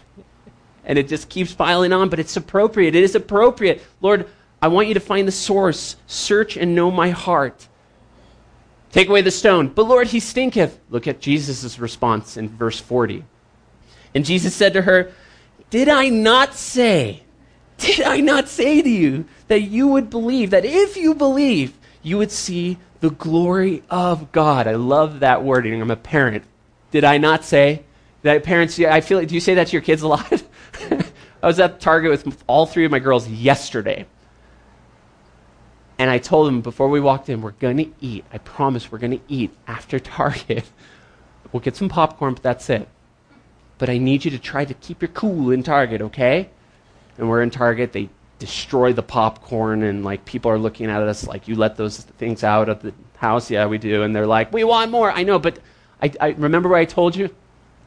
And 0.85 0.97
it 0.99 1.07
just 1.07 1.29
keeps 1.29 1.53
piling 1.53 1.93
on, 1.93 2.09
but 2.09 2.19
it's 2.19 2.35
appropriate. 2.35 2.95
It 2.95 3.03
is 3.03 3.15
appropriate. 3.15 3.81
Lord, 4.01 4.27
I 4.61 4.67
want 4.67 4.87
you 4.87 4.93
to 4.93 4.99
find 4.99 5.27
the 5.27 5.31
source. 5.31 5.95
Search 6.07 6.57
and 6.57 6.75
know 6.75 6.91
my 6.91 7.09
heart. 7.09 7.67
Take 8.93 9.09
away 9.09 9.23
the 9.23 9.31
stone. 9.31 9.69
But 9.69 9.87
Lord, 9.87 10.07
he 10.07 10.19
stinketh. 10.19 10.79
Look 10.91 11.07
at 11.07 11.19
Jesus' 11.19 11.79
response 11.79 12.37
in 12.37 12.47
verse 12.47 12.79
40. 12.79 13.25
And 14.13 14.23
Jesus 14.23 14.55
said 14.55 14.73
to 14.73 14.83
her, 14.83 15.11
Did 15.71 15.89
I 15.89 16.09
not 16.09 16.53
say, 16.53 17.23
did 17.77 18.01
I 18.01 18.19
not 18.19 18.47
say 18.47 18.83
to 18.83 18.89
you 18.89 19.25
that 19.47 19.61
you 19.61 19.87
would 19.87 20.11
believe, 20.11 20.51
that 20.51 20.63
if 20.63 20.95
you 20.95 21.15
believe, 21.15 21.73
you 22.03 22.19
would 22.19 22.31
see 22.31 22.77
the 23.01 23.09
glory 23.09 23.81
of 23.89 24.31
God? 24.31 24.67
I 24.67 24.75
love 24.75 25.21
that 25.21 25.43
wording. 25.43 25.81
I'm 25.81 25.89
a 25.89 25.95
parent. 25.95 26.43
Did 26.91 27.03
I 27.03 27.17
not 27.17 27.43
say 27.43 27.83
that 28.21 28.43
parents, 28.43 28.79
I 28.79 29.01
feel 29.01 29.17
like, 29.17 29.27
do 29.27 29.33
you 29.33 29.41
say 29.41 29.55
that 29.55 29.67
to 29.67 29.73
your 29.73 29.81
kids 29.81 30.03
a 30.03 30.07
lot? 30.07 30.43
I 31.41 31.47
was 31.47 31.59
at 31.59 31.81
Target 31.81 32.11
with 32.11 32.43
all 32.45 32.67
three 32.67 32.85
of 32.85 32.91
my 32.91 32.99
girls 32.99 33.27
yesterday. 33.27 34.05
And 35.99 36.09
I 36.09 36.17
told 36.17 36.47
them 36.47 36.61
before 36.61 36.89
we 36.89 36.99
walked 36.99 37.29
in, 37.29 37.41
we're 37.41 37.51
going 37.51 37.77
to 37.77 37.91
eat. 38.01 38.25
I 38.31 38.39
promise 38.39 38.91
we're 38.91 38.97
going 38.97 39.17
to 39.17 39.21
eat 39.27 39.51
after 39.67 39.99
Target. 39.99 40.65
we'll 41.51 41.61
get 41.61 41.75
some 41.75 41.89
popcorn, 41.89 42.33
but 42.33 42.43
that's 42.43 42.69
it. 42.69 42.87
But 43.77 43.89
I 43.89 43.97
need 43.97 44.25
you 44.25 44.31
to 44.31 44.39
try 44.39 44.65
to 44.65 44.73
keep 44.73 45.01
your 45.01 45.09
cool 45.09 45.51
in 45.51 45.63
Target, 45.63 46.01
okay? 46.01 46.49
And 47.17 47.29
we're 47.29 47.41
in 47.41 47.49
Target. 47.49 47.93
They 47.93 48.09
destroy 48.39 48.91
the 48.93 49.03
popcorn, 49.03 49.83
and 49.83 50.03
like 50.03 50.25
people 50.25 50.51
are 50.51 50.59
looking 50.59 50.89
at 50.89 51.01
us 51.01 51.27
like, 51.27 51.47
you 51.47 51.55
let 51.55 51.77
those 51.77 51.99
things 51.99 52.43
out 52.43 52.69
of 52.69 52.81
the 52.81 52.93
house? 53.17 53.49
Yeah, 53.51 53.67
we 53.67 53.77
do. 53.77 54.03
And 54.03 54.15
they're 54.15 54.27
like, 54.27 54.51
we 54.51 54.63
want 54.63 54.91
more. 54.91 55.11
I 55.11 55.23
know, 55.23 55.39
but 55.39 55.59
I, 56.01 56.11
I 56.19 56.27
remember 56.29 56.69
what 56.69 56.79
I 56.79 56.85
told 56.85 57.15
you? 57.15 57.33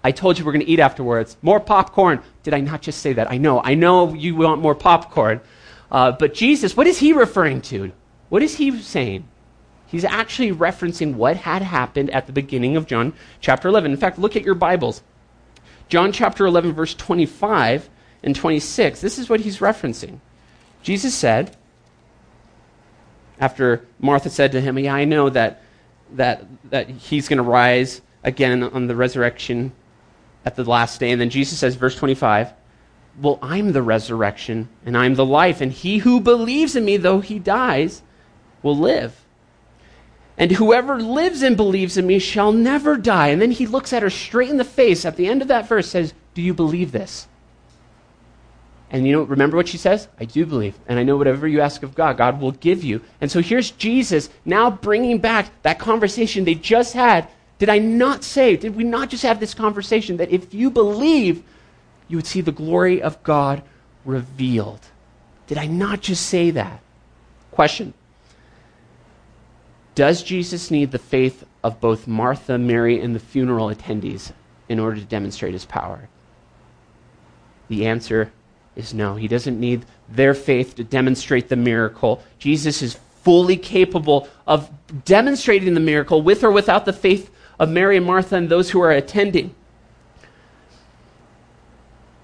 I 0.02 0.12
told 0.12 0.38
you 0.38 0.44
we're 0.44 0.52
going 0.52 0.64
to 0.64 0.70
eat 0.70 0.78
afterwards. 0.78 1.36
More 1.42 1.58
popcorn. 1.58 2.22
Did 2.44 2.54
I 2.54 2.60
not 2.60 2.80
just 2.80 3.00
say 3.00 3.12
that? 3.14 3.30
I 3.30 3.38
know. 3.38 3.60
I 3.62 3.74
know 3.74 4.14
you 4.14 4.36
want 4.36 4.60
more 4.60 4.74
popcorn. 4.74 5.40
Uh, 5.90 6.12
but 6.12 6.34
Jesus, 6.34 6.76
what 6.76 6.86
is 6.86 6.98
he 6.98 7.12
referring 7.12 7.60
to? 7.62 7.92
What 8.28 8.42
is 8.42 8.56
he 8.56 8.80
saying? 8.80 9.28
He's 9.86 10.04
actually 10.04 10.52
referencing 10.52 11.14
what 11.14 11.36
had 11.36 11.62
happened 11.62 12.10
at 12.10 12.26
the 12.26 12.32
beginning 12.32 12.76
of 12.76 12.86
John 12.86 13.12
chapter 13.40 13.68
11. 13.68 13.92
In 13.92 13.96
fact, 13.96 14.18
look 14.18 14.34
at 14.34 14.42
your 14.42 14.56
Bibles. 14.56 15.02
John 15.88 16.10
chapter 16.10 16.44
11, 16.44 16.72
verse 16.72 16.94
25 16.94 17.88
and 18.24 18.34
26. 18.34 19.00
This 19.00 19.18
is 19.18 19.28
what 19.28 19.40
he's 19.40 19.58
referencing. 19.58 20.18
Jesus 20.82 21.14
said, 21.14 21.56
after 23.38 23.86
Martha 24.00 24.30
said 24.30 24.52
to 24.52 24.60
him, 24.60 24.78
Yeah, 24.78 24.94
I 24.94 25.04
know 25.04 25.30
that, 25.30 25.62
that, 26.12 26.44
that 26.70 26.88
he's 26.88 27.28
going 27.28 27.36
to 27.38 27.42
rise 27.42 28.00
again 28.24 28.62
on 28.62 28.88
the 28.88 28.96
resurrection 28.96 29.72
at 30.44 30.56
the 30.56 30.64
last 30.64 31.00
day. 31.00 31.10
And 31.10 31.20
then 31.20 31.30
Jesus 31.30 31.58
says, 31.58 31.74
verse 31.74 31.96
25, 31.96 32.52
Well, 33.20 33.38
I'm 33.40 33.72
the 33.72 33.82
resurrection 33.82 34.68
and 34.84 34.96
I'm 34.96 35.14
the 35.14 35.24
life, 35.24 35.60
and 35.60 35.72
he 35.72 35.98
who 35.98 36.20
believes 36.20 36.76
in 36.76 36.84
me, 36.84 36.96
though 36.96 37.20
he 37.20 37.38
dies, 37.38 38.02
will 38.62 38.76
live. 38.76 39.24
And 40.38 40.52
whoever 40.52 41.00
lives 41.00 41.42
and 41.42 41.56
believes 41.56 41.96
in 41.96 42.06
me 42.06 42.18
shall 42.18 42.52
never 42.52 42.96
die. 42.96 43.28
And 43.28 43.40
then 43.40 43.52
he 43.52 43.66
looks 43.66 43.92
at 43.92 44.02
her 44.02 44.10
straight 44.10 44.50
in 44.50 44.58
the 44.58 44.64
face 44.64 45.04
at 45.04 45.16
the 45.16 45.26
end 45.26 45.40
of 45.40 45.48
that 45.48 45.66
verse, 45.66 45.88
says, 45.88 46.12
Do 46.34 46.42
you 46.42 46.52
believe 46.52 46.92
this? 46.92 47.26
And 48.90 49.06
you 49.06 49.12
know, 49.12 49.22
remember 49.22 49.56
what 49.56 49.68
she 49.68 49.78
says? 49.78 50.08
I 50.20 50.26
do 50.26 50.46
believe. 50.46 50.78
And 50.86 50.98
I 50.98 51.02
know 51.02 51.16
whatever 51.16 51.48
you 51.48 51.60
ask 51.60 51.82
of 51.82 51.94
God, 51.94 52.18
God 52.18 52.40
will 52.40 52.52
give 52.52 52.84
you. 52.84 53.00
And 53.20 53.30
so 53.30 53.40
here's 53.40 53.70
Jesus 53.72 54.28
now 54.44 54.70
bringing 54.70 55.18
back 55.18 55.50
that 55.62 55.78
conversation 55.78 56.44
they 56.44 56.54
just 56.54 56.92
had. 56.92 57.28
Did 57.58 57.68
I 57.68 57.78
not 57.78 58.22
say, 58.22 58.56
did 58.56 58.76
we 58.76 58.84
not 58.84 59.08
just 59.08 59.22
have 59.22 59.40
this 59.40 59.54
conversation 59.54 60.18
that 60.18 60.30
if 60.30 60.52
you 60.52 60.70
believe, 60.70 61.42
you 62.08 62.16
would 62.16 62.26
see 62.26 62.40
the 62.40 62.52
glory 62.52 63.02
of 63.02 63.22
God 63.22 63.62
revealed? 64.04 64.80
Did 65.46 65.58
I 65.58 65.66
not 65.66 66.00
just 66.00 66.26
say 66.26 66.50
that? 66.50 66.80
Question 67.50 67.94
Does 69.94 70.22
Jesus 70.22 70.70
need 70.70 70.90
the 70.90 70.98
faith 70.98 71.44
of 71.62 71.80
both 71.80 72.06
Martha, 72.06 72.58
Mary, 72.58 73.00
and 73.00 73.14
the 73.14 73.20
funeral 73.20 73.68
attendees 73.68 74.32
in 74.68 74.78
order 74.78 75.00
to 75.00 75.06
demonstrate 75.06 75.52
his 75.52 75.64
power? 75.64 76.08
The 77.68 77.86
answer 77.86 78.32
is 78.76 78.94
no. 78.94 79.16
He 79.16 79.26
doesn't 79.26 79.58
need 79.58 79.84
their 80.08 80.34
faith 80.34 80.76
to 80.76 80.84
demonstrate 80.84 81.48
the 81.48 81.56
miracle. 81.56 82.22
Jesus 82.38 82.82
is 82.82 82.98
fully 83.22 83.56
capable 83.56 84.28
of 84.46 84.70
demonstrating 85.04 85.74
the 85.74 85.80
miracle 85.80 86.22
with 86.22 86.44
or 86.44 86.50
without 86.50 86.84
the 86.84 86.92
faith 86.92 87.30
of 87.58 87.68
Mary 87.68 87.96
and 87.96 88.06
Martha 88.06 88.36
and 88.36 88.48
those 88.48 88.70
who 88.70 88.80
are 88.80 88.92
attending. 88.92 89.52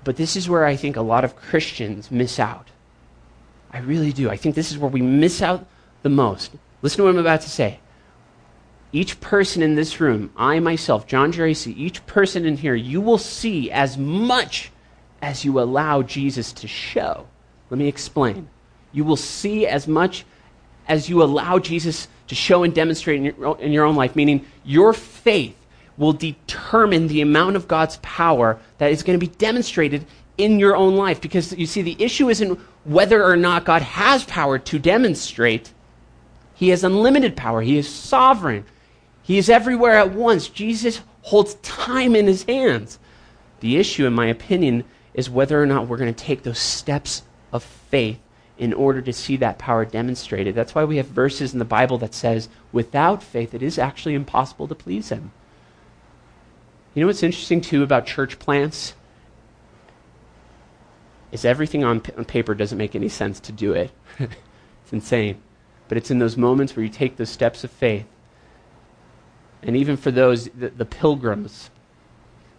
But 0.04 0.16
this 0.16 0.37
is 0.37 0.49
where 0.49 0.64
I 0.64 0.76
think 0.76 0.97
a 0.97 1.02
lot 1.02 1.25
of 1.25 1.37
Christians 1.37 2.11
miss 2.11 2.38
out. 2.38 2.68
I 3.73 3.78
really 3.78 4.12
do. 4.12 4.28
I 4.28 4.37
think 4.37 4.54
this 4.54 4.71
is 4.71 4.78
where 4.78 4.90
we 4.90 5.00
miss 5.02 5.40
out 5.40 5.66
the 6.02 6.09
most. 6.09 6.52
Listen 6.82 6.99
to 6.99 7.04
what 7.04 7.11
I'm 7.11 7.18
about 7.18 7.40
to 7.42 7.50
say. 7.50 7.78
Each 8.92 9.21
person 9.21 9.62
in 9.62 9.75
this 9.75 10.00
room, 10.00 10.30
I 10.37 10.61
myself, 10.61 11.06
John 11.06 11.32
Geraci, 11.32 11.75
each 11.76 12.04
person 12.04 12.44
in 12.44 12.59
here, 12.59 12.75
you 12.75 13.00
will 13.00 13.16
see 13.16 13.71
as 13.71 13.97
much 13.97 14.71
as 15.23 15.44
you 15.44 15.61
allow 15.61 16.02
Jesus 16.02 16.52
to 16.54 16.68
show. 16.68 17.26
Let 17.71 17.78
me 17.78 17.88
explain. 17.88 18.49
You 18.92 19.04
will 19.04 19.16
see 19.16 19.66
as 19.66 19.88
much 19.88 20.26
as 20.88 21.09
you 21.09 21.23
allow 21.23 21.59
Jesus 21.59 22.09
to 22.26 22.35
show 22.35 22.64
and 22.64 22.75
demonstrate 22.75 23.16
in 23.16 23.25
your, 23.25 23.59
in 23.59 23.73
your 23.73 23.87
own 23.87 23.97
life, 23.97 24.14
meaning 24.14 24.44
your 24.64 24.92
faith 24.92 25.56
will 25.96 26.12
determine 26.12 27.08
the 27.08 27.20
amount 27.20 27.56
of 27.56 27.68
God's 27.68 27.99
power 28.02 28.58
that 28.78 28.90
is 28.90 29.02
going 29.02 29.18
to 29.18 29.26
be 29.26 29.32
demonstrated 29.34 30.06
in 30.38 30.58
your 30.58 30.76
own 30.76 30.96
life. 30.96 31.20
Because 31.20 31.52
you 31.52 31.66
see, 31.66 31.82
the 31.82 32.02
issue 32.02 32.28
isn't 32.28 32.58
whether 32.84 33.25
or 33.25 33.37
not 33.37 33.64
God 33.64 33.82
has 33.82 34.25
power 34.25 34.58
to 34.58 34.78
demonstrate, 34.78 35.72
He 36.54 36.70
has 36.70 36.84
unlimited 36.84 37.37
power, 37.37 37.62
He 37.62 37.76
is 37.76 37.88
sovereign, 37.88 38.64
He 39.22 39.38
is 39.38 39.50
everywhere 39.50 39.96
at 39.96 40.12
once. 40.12 40.49
Jesus 40.49 41.00
holds 41.22 41.54
time 41.56 42.16
in 42.16 42.26
His 42.26 42.44
hands. 42.44 42.99
The 43.61 43.76
issue, 43.76 44.06
in 44.06 44.12
my 44.12 44.26
opinion, 44.26 44.84
is 45.14 45.30
whether 45.30 45.62
or 45.62 45.66
not 45.66 45.87
we're 45.87 45.99
going 45.99 46.12
to 46.12 46.25
take 46.25 46.42
those 46.42 46.58
steps 46.58 47.22
of 47.52 47.62
faith 47.62 48.18
in 48.58 48.72
order 48.72 49.00
to 49.02 49.12
see 49.12 49.37
that 49.37 49.58
power 49.58 49.84
demonstrated. 49.84 50.54
That's 50.54 50.75
why 50.75 50.84
we 50.84 50.96
have 50.96 51.06
verses 51.06 51.52
in 51.52 51.58
the 51.58 51.64
Bible 51.64 51.99
that 51.99 52.14
says, 52.14 52.49
without 52.72 53.22
faith, 53.22 53.54
it 53.54 53.62
is 53.62 53.78
actually 53.78 54.14
impossible 54.14 54.68
to 54.68 54.75
please 54.75 55.11
Him. 55.11 55.32
You 56.94 57.00
know 57.00 57.06
what's 57.06 57.22
interesting, 57.22 57.61
too, 57.61 57.82
about 57.82 58.06
church 58.06 58.38
plants? 58.38 58.94
Is 61.30 61.44
everything 61.44 61.84
on, 61.84 62.00
p- 62.00 62.12
on 62.16 62.25
paper 62.25 62.54
doesn't 62.54 62.76
make 62.76 62.94
any 62.94 63.08
sense 63.08 63.40
to 63.40 63.52
do 63.52 63.72
it. 63.72 63.90
it's 64.18 64.92
insane. 64.92 65.40
But 65.88 65.96
it's 65.96 66.11
in 66.11 66.18
those 66.18 66.37
moments 66.37 66.76
where 66.76 66.84
you 66.84 66.90
take 66.90 67.16
those 67.16 67.30
steps 67.30 67.64
of 67.64 67.70
faith. 67.70 68.06
And 69.62 69.76
even 69.76 69.96
for 69.96 70.11
those, 70.11 70.49
the, 70.50 70.68
the 70.68 70.84
pilgrims, 70.84 71.70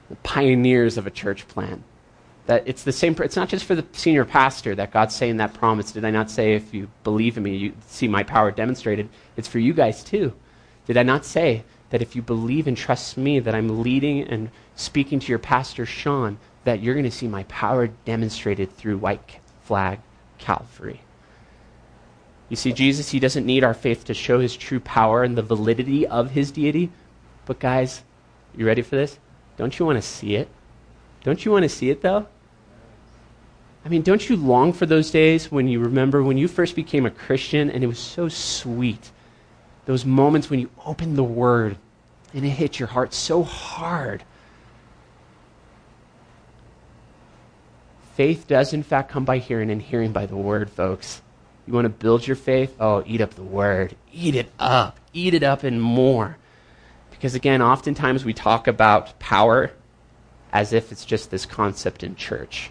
the 0.09 0.15
pioneers 0.17 0.97
of 0.97 1.05
a 1.05 1.11
church 1.11 1.47
plant, 1.47 1.83
that 2.45 2.63
it's 2.65 2.83
the 2.83 2.91
same 2.91 3.15
it's 3.19 3.35
not 3.35 3.49
just 3.49 3.65
for 3.65 3.75
the 3.75 3.85
senior 3.93 4.25
pastor 4.25 4.75
that 4.75 4.91
god's 4.91 5.15
saying 5.15 5.37
that 5.37 5.53
promise 5.53 5.91
did 5.91 6.03
i 6.03 6.11
not 6.11 6.29
say 6.29 6.53
if 6.53 6.73
you 6.73 6.89
believe 7.03 7.37
in 7.37 7.43
me 7.43 7.55
you 7.55 7.73
see 7.87 8.07
my 8.07 8.23
power 8.23 8.51
demonstrated 8.51 9.07
it's 9.37 9.47
for 9.47 9.59
you 9.59 9.73
guys 9.73 10.03
too 10.03 10.33
did 10.85 10.97
i 10.97 11.03
not 11.03 11.25
say 11.25 11.63
that 11.93 12.01
if 12.01 12.15
you 12.15 12.23
believe 12.23 12.65
and 12.65 12.75
trust 12.75 13.17
me 13.17 13.39
that 13.39 13.53
i'm 13.53 13.83
leading 13.83 14.21
and 14.21 14.49
speaking 14.75 15.19
to 15.19 15.27
your 15.27 15.37
pastor 15.37 15.85
sean 15.85 16.39
that 16.63 16.81
you're 16.81 16.95
going 16.95 17.05
to 17.05 17.11
see 17.11 17.27
my 17.27 17.43
power 17.43 17.85
demonstrated 17.85 18.75
through 18.75 18.97
white 18.97 19.37
flag 19.61 19.99
calvary. 20.39 21.01
You 22.49 22.55
see 22.55 22.73
jesus 22.73 23.11
he 23.11 23.19
doesn't 23.19 23.45
need 23.45 23.63
our 23.63 23.75
faith 23.75 24.05
to 24.05 24.15
show 24.15 24.39
his 24.39 24.57
true 24.57 24.79
power 24.79 25.23
and 25.23 25.37
the 25.37 25.43
validity 25.43 26.07
of 26.07 26.31
his 26.31 26.49
deity. 26.51 26.89
But 27.45 27.59
guys 27.59 28.01
you 28.55 28.65
ready 28.65 28.81
for 28.81 28.95
this? 28.95 29.19
Don't 29.57 29.77
you 29.77 29.85
want 29.85 29.97
to 29.97 30.01
see 30.01 30.35
it? 30.35 30.49
Don't 31.23 31.45
you 31.45 31.51
want 31.51 31.61
to 31.61 31.69
see 31.69 31.91
it 31.91 32.01
though? 32.01 32.25
I 33.85 33.89
mean, 33.89 34.01
don't 34.01 34.27
you 34.27 34.35
long 34.35 34.73
for 34.73 34.87
those 34.87 35.11
days 35.11 35.51
when 35.51 35.67
you 35.67 35.79
remember 35.79 36.23
when 36.23 36.39
you 36.39 36.47
first 36.47 36.75
became 36.75 37.05
a 37.05 37.11
Christian 37.11 37.69
and 37.69 37.83
it 37.83 37.87
was 37.87 37.99
so 37.99 38.29
sweet? 38.29 39.11
Those 39.85 40.05
moments 40.05 40.49
when 40.49 40.59
you 40.59 40.69
opened 40.85 41.17
the 41.17 41.23
Word 41.23 41.77
and 42.33 42.45
it 42.45 42.49
hit 42.49 42.79
your 42.79 42.87
heart 42.87 43.13
so 43.13 43.43
hard. 43.43 44.23
Faith 48.15 48.47
does, 48.47 48.73
in 48.73 48.83
fact, 48.83 49.09
come 49.09 49.25
by 49.25 49.39
hearing, 49.39 49.71
and 49.71 49.81
hearing 49.81 50.11
by 50.11 50.25
the 50.25 50.35
Word, 50.35 50.69
folks. 50.69 51.21
You 51.65 51.73
want 51.73 51.85
to 51.85 51.89
build 51.89 52.27
your 52.27 52.35
faith? 52.35 52.75
Oh, 52.79 53.03
eat 53.05 53.21
up 53.21 53.33
the 53.35 53.43
Word. 53.43 53.95
Eat 54.11 54.35
it 54.35 54.51
up. 54.59 54.99
Eat 55.13 55.33
it 55.33 55.43
up 55.43 55.63
and 55.63 55.81
more. 55.81 56.37
Because, 57.09 57.33
again, 57.33 57.61
oftentimes 57.61 58.25
we 58.25 58.33
talk 58.33 58.67
about 58.67 59.17
power 59.19 59.71
as 60.51 60.73
if 60.73 60.91
it's 60.91 61.05
just 61.05 61.31
this 61.31 61.45
concept 61.45 62.03
in 62.03 62.15
church. 62.15 62.69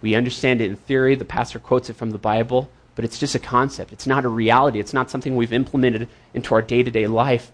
We 0.00 0.14
understand 0.14 0.60
it 0.60 0.70
in 0.70 0.76
theory, 0.76 1.14
the 1.16 1.24
pastor 1.24 1.58
quotes 1.58 1.90
it 1.90 1.96
from 1.96 2.10
the 2.10 2.18
Bible, 2.18 2.70
but 2.94 3.04
it's 3.04 3.18
just 3.18 3.34
a 3.34 3.40
concept. 3.40 3.92
It's 3.92 4.06
not 4.06 4.24
a 4.24 4.28
reality. 4.28 4.80
It's 4.80 4.94
not 4.94 5.10
something 5.10 5.36
we've 5.36 5.52
implemented 5.52 6.08
into 6.32 6.54
our 6.54 6.62
day 6.62 6.82
to 6.82 6.90
day 6.90 7.06
life. 7.06 7.52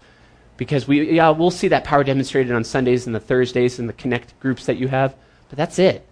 Because 0.57 0.87
we, 0.87 1.11
yeah, 1.11 1.29
we'll 1.29 1.51
see 1.51 1.67
that 1.67 1.83
power 1.83 2.03
demonstrated 2.03 2.53
on 2.53 2.63
Sundays 2.63 3.05
and 3.05 3.15
the 3.15 3.19
Thursdays 3.19 3.79
and 3.79 3.89
the 3.89 3.93
connect 3.93 4.39
groups 4.39 4.65
that 4.65 4.77
you 4.77 4.87
have, 4.87 5.15
but 5.49 5.57
that's 5.57 5.79
it. 5.79 6.07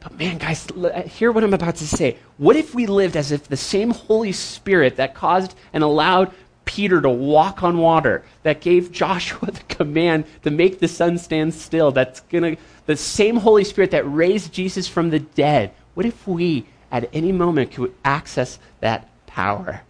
But 0.00 0.18
man, 0.18 0.38
guys, 0.38 0.66
uh, 0.70 1.02
hear 1.02 1.32
what 1.32 1.44
I'm 1.44 1.54
about 1.54 1.76
to 1.76 1.86
say. 1.86 2.18
What 2.36 2.56
if 2.56 2.74
we 2.74 2.86
lived 2.86 3.16
as 3.16 3.32
if 3.32 3.48
the 3.48 3.56
same 3.56 3.90
Holy 3.90 4.32
Spirit 4.32 4.96
that 4.96 5.14
caused 5.14 5.54
and 5.72 5.82
allowed 5.82 6.32
Peter 6.64 7.00
to 7.00 7.08
walk 7.08 7.62
on 7.62 7.78
water, 7.78 8.24
that 8.42 8.60
gave 8.60 8.92
Joshua 8.92 9.50
the 9.50 9.62
command 9.68 10.24
to 10.42 10.50
make 10.50 10.78
the 10.78 10.88
sun 10.88 11.18
stand 11.18 11.54
still, 11.54 11.90
that's 11.90 12.20
gonna 12.20 12.56
the 12.86 12.96
same 12.96 13.36
Holy 13.36 13.64
Spirit 13.64 13.90
that 13.90 14.04
raised 14.04 14.52
Jesus 14.52 14.86
from 14.86 15.10
the 15.10 15.18
dead. 15.18 15.72
What 15.94 16.06
if 16.06 16.26
we 16.26 16.66
at 16.90 17.08
any 17.12 17.32
moment 17.32 17.72
could 17.72 17.94
access 18.04 18.58
that 18.80 19.08
power 19.26 19.82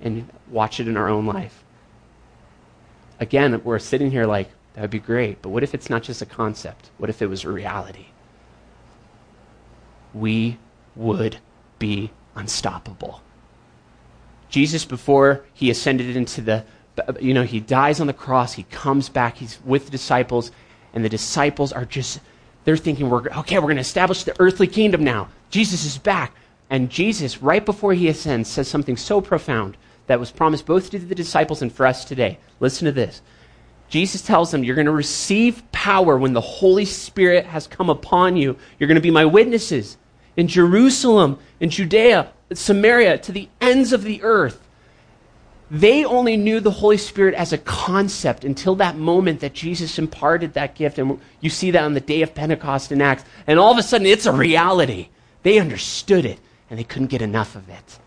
and 0.00 0.28
watch 0.48 0.80
it 0.80 0.88
in 0.88 0.96
our 0.96 1.08
own 1.08 1.26
life? 1.26 1.59
Again, 3.20 3.60
we're 3.62 3.78
sitting 3.78 4.10
here 4.10 4.26
like, 4.26 4.50
that 4.74 4.82
would 4.82 4.90
be 4.90 4.98
great, 4.98 5.42
but 5.42 5.50
what 5.50 5.62
if 5.62 5.74
it's 5.74 5.90
not 5.90 6.02
just 6.02 6.22
a 6.22 6.26
concept? 6.26 6.90
What 6.98 7.10
if 7.10 7.22
it 7.22 7.26
was 7.26 7.44
a 7.44 7.50
reality? 7.50 8.06
we 10.14 10.58
would 10.96 11.38
be 11.78 12.10
unstoppable. 12.34 13.22
Jesus, 14.48 14.84
before 14.84 15.44
he 15.54 15.70
ascended 15.70 16.16
into 16.16 16.40
the, 16.40 16.64
you 17.20 17.32
know, 17.32 17.44
he 17.44 17.60
dies 17.60 18.00
on 18.00 18.06
the 18.06 18.12
cross, 18.12 18.54
he 18.54 18.64
comes 18.64 19.08
back, 19.08 19.36
he's 19.36 19.58
with 19.64 19.84
the 19.84 19.90
disciples, 19.90 20.50
and 20.92 21.04
the 21.04 21.08
disciples 21.08 21.72
are 21.72 21.84
just, 21.84 22.20
they're 22.64 22.76
thinking, 22.76 23.08
we're, 23.08 23.28
okay, 23.28 23.58
we're 23.58 23.66
going 23.66 23.76
to 23.76 23.80
establish 23.82 24.24
the 24.24 24.34
earthly 24.40 24.66
kingdom 24.66 25.04
now. 25.04 25.28
Jesus 25.50 25.84
is 25.84 25.98
back. 25.98 26.34
And 26.68 26.90
Jesus, 26.90 27.42
right 27.42 27.64
before 27.64 27.94
he 27.94 28.08
ascends, 28.08 28.48
says 28.48 28.68
something 28.68 28.96
so 28.96 29.20
profound 29.20 29.76
that 30.10 30.18
was 30.18 30.32
promised 30.32 30.66
both 30.66 30.90
to 30.90 30.98
the 30.98 31.14
disciples 31.14 31.62
and 31.62 31.72
for 31.72 31.86
us 31.86 32.04
today. 32.04 32.36
Listen 32.58 32.86
to 32.86 32.92
this. 32.92 33.22
Jesus 33.88 34.22
tells 34.22 34.50
them, 34.50 34.64
You're 34.64 34.74
going 34.74 34.86
to 34.86 34.92
receive 34.92 35.62
power 35.70 36.18
when 36.18 36.32
the 36.32 36.40
Holy 36.40 36.84
Spirit 36.84 37.46
has 37.46 37.68
come 37.68 37.88
upon 37.88 38.36
you. 38.36 38.56
You're 38.78 38.88
going 38.88 38.96
to 38.96 39.00
be 39.00 39.12
my 39.12 39.24
witnesses 39.24 39.96
in 40.36 40.48
Jerusalem, 40.48 41.38
in 41.60 41.70
Judea, 41.70 42.32
Samaria, 42.52 43.18
to 43.18 43.30
the 43.30 43.48
ends 43.60 43.92
of 43.92 44.02
the 44.02 44.20
earth. 44.24 44.66
They 45.70 46.04
only 46.04 46.36
knew 46.36 46.58
the 46.58 46.72
Holy 46.72 46.96
Spirit 46.96 47.36
as 47.36 47.52
a 47.52 47.58
concept 47.58 48.44
until 48.44 48.74
that 48.76 48.96
moment 48.96 49.38
that 49.40 49.54
Jesus 49.54 49.96
imparted 49.96 50.54
that 50.54 50.74
gift. 50.74 50.98
And 50.98 51.20
you 51.40 51.50
see 51.50 51.70
that 51.70 51.84
on 51.84 51.94
the 51.94 52.00
day 52.00 52.22
of 52.22 52.34
Pentecost 52.34 52.90
in 52.90 53.00
Acts. 53.00 53.22
And 53.46 53.60
all 53.60 53.70
of 53.70 53.78
a 53.78 53.82
sudden, 53.84 54.08
it's 54.08 54.26
a 54.26 54.32
reality. 54.32 55.10
They 55.44 55.60
understood 55.60 56.24
it, 56.24 56.40
and 56.68 56.80
they 56.80 56.84
couldn't 56.84 57.12
get 57.12 57.22
enough 57.22 57.54
of 57.54 57.68
it. 57.68 58.00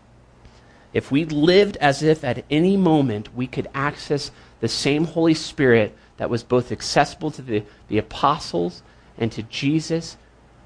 If 0.94 1.10
we 1.10 1.24
lived 1.24 1.76
as 1.78 2.04
if 2.04 2.22
at 2.22 2.44
any 2.48 2.76
moment 2.76 3.34
we 3.34 3.48
could 3.48 3.68
access 3.74 4.30
the 4.60 4.68
same 4.68 5.04
Holy 5.04 5.34
Spirit 5.34 5.94
that 6.16 6.30
was 6.30 6.44
both 6.44 6.70
accessible 6.70 7.32
to 7.32 7.42
the, 7.42 7.64
the 7.88 7.98
apostles 7.98 8.82
and 9.18 9.30
to 9.32 9.42
Jesus, 9.42 10.16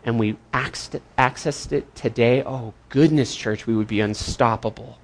and 0.04 0.18
we 0.18 0.36
accessed 0.52 1.72
it 1.72 1.94
today, 1.94 2.42
oh, 2.44 2.74
goodness, 2.90 3.34
church, 3.34 3.66
we 3.66 3.74
would 3.74 3.88
be 3.88 4.00
unstoppable. 4.00 4.98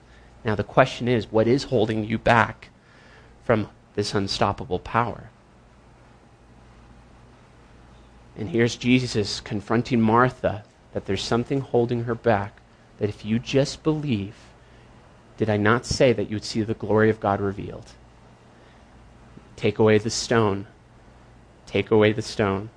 Now, 0.45 0.55
the 0.55 0.63
question 0.63 1.09
is 1.09 1.33
what 1.33 1.49
is 1.49 1.65
holding 1.65 2.05
you 2.05 2.19
back 2.19 2.69
from 3.45 3.71
this 3.95 4.15
unstoppable 4.15 4.79
power? 4.79 5.31
And 8.37 8.51
here's 8.51 8.77
Jesus 8.77 9.41
confronting 9.41 10.03
Martha 10.03 10.65
that 10.93 11.07
there's 11.07 11.23
something 11.23 11.61
holding 11.61 12.05
her 12.05 12.15
back, 12.15 12.61
that 12.99 13.09
if 13.09 13.25
you 13.25 13.39
just 13.39 13.83
believe, 13.83 14.35
did 15.37 15.51
I 15.51 15.57
not 15.57 15.85
say 15.85 16.13
that 16.13 16.31
you 16.31 16.37
would 16.37 16.45
see 16.45 16.63
the 16.63 16.75
glory 16.75 17.11
of 17.11 17.21
God 17.21 17.41
revealed? 17.41 17.93
Take 19.57 19.79
away 19.79 19.99
the 19.99 20.11
stone. 20.11 20.67
Take 21.67 21.91
away 21.91 22.13
the 22.13 22.23
stone. 22.23 22.71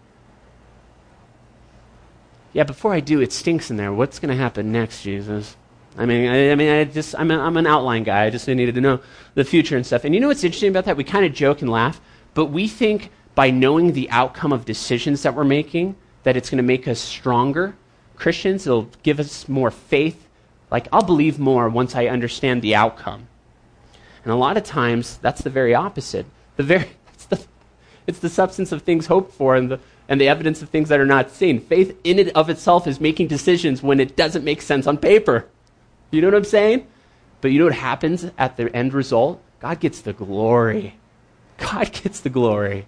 Yeah, 2.54 2.64
before 2.64 2.94
I 2.94 3.00
do, 3.00 3.22
it 3.22 3.32
stinks 3.32 3.70
in 3.70 3.78
there. 3.78 3.94
What's 3.94 4.20
going 4.20 4.36
to 4.36 4.42
happen 4.42 4.72
next, 4.72 5.04
Jesus? 5.04 5.56
I 5.98 6.06
mean, 6.06 6.30
I, 6.30 6.52
I 6.52 6.56
mean, 6.56 6.70
I 6.70 6.84
just, 6.86 7.16
I'm, 7.18 7.30
a, 7.32 7.40
I'm 7.40 7.58
an 7.58 7.68
outline 7.68 8.04
guy. 8.04 8.26
I 8.26 8.30
just 8.30 8.48
needed 8.48 8.76
to 8.76 8.82
know 8.82 9.00
the 9.34 9.44
future 9.44 9.76
and 9.76 9.86
stuff. 9.86 10.06
And 10.06 10.14
you 10.14 10.22
know 10.22 10.28
what's 10.28 10.44
interesting 10.44 10.70
about 10.70 10.86
that? 10.86 10.98
We 10.98 11.04
kind 11.04 11.26
of 11.26 11.34
joke 11.34 11.62
and 11.62 11.70
laugh, 11.70 12.00
but 12.34 12.46
we 12.46 12.68
think 12.68 13.12
by 13.36 13.52
knowing 13.52 13.94
the 13.94 14.10
outcome 14.10 14.52
of 14.52 14.66
decisions 14.66 15.24
that 15.24 15.36
we're 15.36 15.44
making 15.44 15.96
that 16.24 16.36
it's 16.36 16.50
going 16.50 16.58
to 16.58 16.64
make 16.64 16.88
us 16.88 17.00
stronger 17.00 17.76
Christians. 18.16 18.68
It'll 18.68 18.90
give 19.04 19.20
us 19.20 19.48
more 19.48 19.72
faith. 19.72 20.27
Like, 20.70 20.88
I'll 20.92 21.04
believe 21.04 21.40
more 21.40 21.70
once 21.70 21.96
I 21.96 22.08
understand 22.08 22.62
the 22.62 22.76
outcome. 22.76 23.28
And 24.24 24.34
a 24.34 24.36
lot 24.36 24.58
of 24.58 24.64
times, 24.64 25.18
that's 25.18 25.42
the 25.42 25.50
very 25.50 25.74
opposite. 25.74 26.26
The 26.58 26.64
very, 26.64 26.90
it's 27.14 27.26
the, 27.26 27.46
it's 28.06 28.20
the 28.20 28.30
substance 28.30 28.72
of 28.72 28.82
things 28.82 29.08
hoped 29.08 29.34
for 29.34 29.56
and 29.56 29.72
the 29.72 29.80
and 30.10 30.22
the 30.22 30.28
evidence 30.28 30.62
of 30.62 30.70
things 30.70 30.90
that 30.90 31.00
are 31.00 31.06
not 31.06 31.32
seen. 31.32 31.60
Faith 31.60 31.98
in 32.04 32.20
and 32.20 32.30
of 32.30 32.50
itself 32.50 32.88
is 32.88 33.02
making 33.02 33.28
decisions 33.28 33.84
when 33.84 34.00
it 34.00 34.16
doesn't 34.16 34.44
make 34.44 34.62
sense 34.62 34.88
on 34.88 34.98
paper. 34.98 35.48
You 36.12 36.22
know 36.22 36.28
what 36.28 36.36
I'm 36.36 36.44
saying? 36.46 36.88
But 37.42 37.52
you 37.52 37.60
know 37.60 37.66
what 37.66 37.76
happens 37.76 38.26
at 38.38 38.58
the 38.58 38.74
end 38.76 38.94
result? 38.94 39.42
God 39.60 39.80
gets 39.80 40.02
the 40.02 40.14
glory. 40.14 40.96
God 41.58 41.92
gets 41.92 42.22
the 42.22 42.30
glory. 42.30 42.88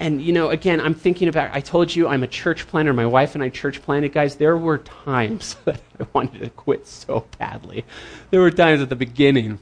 And, 0.00 0.20
you 0.20 0.32
know, 0.32 0.50
again, 0.50 0.80
I'm 0.80 0.94
thinking 0.94 1.28
about, 1.28 1.54
I 1.54 1.60
told 1.60 1.94
you 1.94 2.08
I'm 2.08 2.24
a 2.24 2.26
church 2.26 2.66
planner. 2.66 2.92
My 2.92 3.06
wife 3.06 3.34
and 3.36 3.44
I 3.44 3.50
church 3.50 3.80
planted, 3.82 4.12
guys. 4.12 4.34
There 4.34 4.56
were 4.56 4.78
times 4.78 5.54
that 5.66 5.80
I 6.00 6.06
wanted 6.12 6.40
to 6.40 6.50
quit 6.50 6.88
so 6.88 7.26
badly. 7.38 7.84
There 8.30 8.40
were 8.40 8.50
times 8.50 8.80
at 8.80 8.88
the 8.88 8.96
beginning 8.96 9.60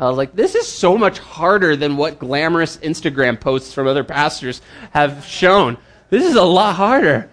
I 0.00 0.08
was 0.08 0.16
like, 0.16 0.34
this 0.34 0.54
is 0.54 0.66
so 0.66 0.96
much 0.96 1.18
harder 1.18 1.76
than 1.76 1.98
what 1.98 2.18
glamorous 2.18 2.78
Instagram 2.78 3.38
posts 3.38 3.74
from 3.74 3.86
other 3.86 4.02
pastors 4.02 4.62
have 4.92 5.26
shown. 5.26 5.76
This 6.08 6.24
is 6.24 6.36
a 6.36 6.42
lot 6.42 6.74
harder. 6.74 7.28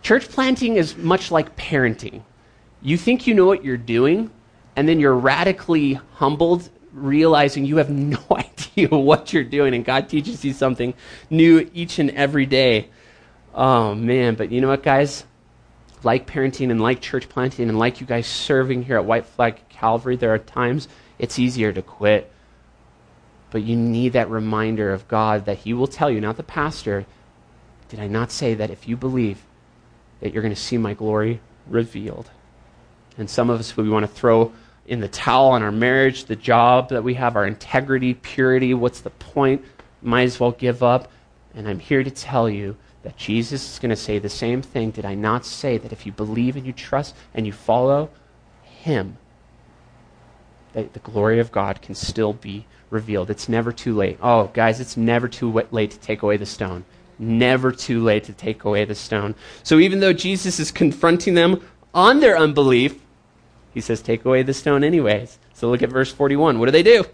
Church 0.00 0.26
planting 0.26 0.76
is 0.76 0.96
much 0.96 1.30
like 1.30 1.54
parenting. 1.56 2.22
You 2.80 2.96
think 2.96 3.26
you 3.26 3.34
know 3.34 3.44
what 3.44 3.62
you're 3.62 3.76
doing, 3.76 4.30
and 4.74 4.88
then 4.88 5.00
you're 5.00 5.14
radically 5.14 6.00
humbled, 6.14 6.70
realizing 6.94 7.64
you 7.64 7.76
have 7.78 7.90
no 7.90 8.18
idea 8.30 8.88
what 8.88 9.32
you're 9.32 9.44
doing, 9.44 9.74
and 9.74 9.84
God 9.84 10.08
teaches 10.08 10.44
you 10.44 10.52
something 10.52 10.94
new 11.28 11.68
each 11.74 11.98
and 11.98 12.10
every 12.10 12.46
day. 12.46 12.88
Oh, 13.54 13.94
man. 13.94 14.34
But 14.34 14.50
you 14.50 14.60
know 14.60 14.68
what, 14.68 14.82
guys? 14.82 15.24
Like 16.02 16.26
parenting 16.26 16.70
and 16.70 16.80
like 16.80 17.00
church 17.00 17.28
planting 17.28 17.68
and 17.68 17.78
like 17.78 18.00
you 18.00 18.06
guys 18.06 18.26
serving 18.26 18.84
here 18.84 18.96
at 18.96 19.04
White 19.04 19.26
Flag 19.26 19.68
Calvary, 19.68 20.16
there 20.16 20.34
are 20.34 20.38
times 20.38 20.88
it's 21.18 21.38
easier 21.38 21.72
to 21.72 21.82
quit. 21.82 22.30
But 23.50 23.62
you 23.62 23.76
need 23.76 24.12
that 24.14 24.28
reminder 24.28 24.92
of 24.92 25.06
God 25.08 25.44
that 25.46 25.58
He 25.58 25.72
will 25.72 25.86
tell 25.86 26.10
you, 26.10 26.20
not 26.20 26.36
the 26.36 26.42
pastor. 26.42 27.06
Did 27.88 28.00
I 28.00 28.08
not 28.08 28.32
say 28.32 28.54
that 28.54 28.70
if 28.70 28.88
you 28.88 28.96
believe 28.96 29.44
that 30.20 30.32
you're 30.32 30.42
going 30.42 30.54
to 30.54 30.60
see 30.60 30.76
my 30.76 30.94
glory 30.94 31.40
revealed? 31.66 32.30
And 33.16 33.30
some 33.30 33.48
of 33.48 33.60
us, 33.60 33.76
we 33.76 33.88
want 33.88 34.04
to 34.04 34.12
throw 34.12 34.52
in 34.86 35.00
the 35.00 35.08
towel 35.08 35.50
on 35.50 35.62
our 35.62 35.72
marriage, 35.72 36.26
the 36.26 36.36
job 36.36 36.90
that 36.90 37.02
we 37.02 37.14
have, 37.14 37.36
our 37.36 37.46
integrity, 37.46 38.14
purity. 38.14 38.74
What's 38.74 39.00
the 39.00 39.10
point? 39.10 39.64
Might 40.02 40.24
as 40.24 40.38
well 40.38 40.52
give 40.52 40.82
up. 40.82 41.10
And 41.54 41.68
I'm 41.68 41.78
here 41.78 42.04
to 42.04 42.10
tell 42.10 42.48
you 42.48 42.76
that 43.02 43.16
Jesus 43.16 43.72
is 43.72 43.78
going 43.78 43.90
to 43.90 43.96
say 43.96 44.18
the 44.18 44.28
same 44.28 44.62
thing. 44.62 44.90
Did 44.90 45.04
I 45.04 45.14
not 45.14 45.44
say 45.44 45.78
that 45.78 45.92
if 45.92 46.04
you 46.04 46.12
believe 46.12 46.56
and 46.56 46.66
you 46.66 46.72
trust 46.72 47.14
and 47.32 47.46
you 47.46 47.52
follow 47.52 48.10
Him, 48.62 49.18
that 50.72 50.92
the 50.92 51.00
glory 51.00 51.38
of 51.38 51.52
God 51.52 51.80
can 51.80 51.94
still 51.94 52.32
be 52.32 52.66
revealed. 52.90 53.30
It's 53.30 53.48
never 53.48 53.72
too 53.72 53.94
late. 53.94 54.18
Oh, 54.22 54.50
guys, 54.54 54.80
it's 54.80 54.96
never 54.96 55.28
too 55.28 55.64
late 55.70 55.90
to 55.92 55.98
take 55.98 56.22
away 56.22 56.36
the 56.36 56.46
stone. 56.46 56.84
Never 57.18 57.72
too 57.72 58.02
late 58.02 58.24
to 58.24 58.32
take 58.32 58.64
away 58.64 58.84
the 58.84 58.94
stone. 58.94 59.34
So 59.62 59.78
even 59.78 60.00
though 60.00 60.12
Jesus 60.12 60.58
is 60.58 60.70
confronting 60.72 61.34
them 61.34 61.62
on 61.92 62.20
their 62.20 62.36
unbelief, 62.36 63.03
he 63.74 63.80
says, 63.80 64.00
take 64.00 64.24
away 64.24 64.42
the 64.42 64.54
stone 64.54 64.84
anyways. 64.84 65.38
So 65.52 65.68
look 65.68 65.82
at 65.82 65.90
verse 65.90 66.12
41. 66.12 66.58
What 66.58 66.66
do 66.66 66.72
they 66.72 66.82
do? 66.82 67.04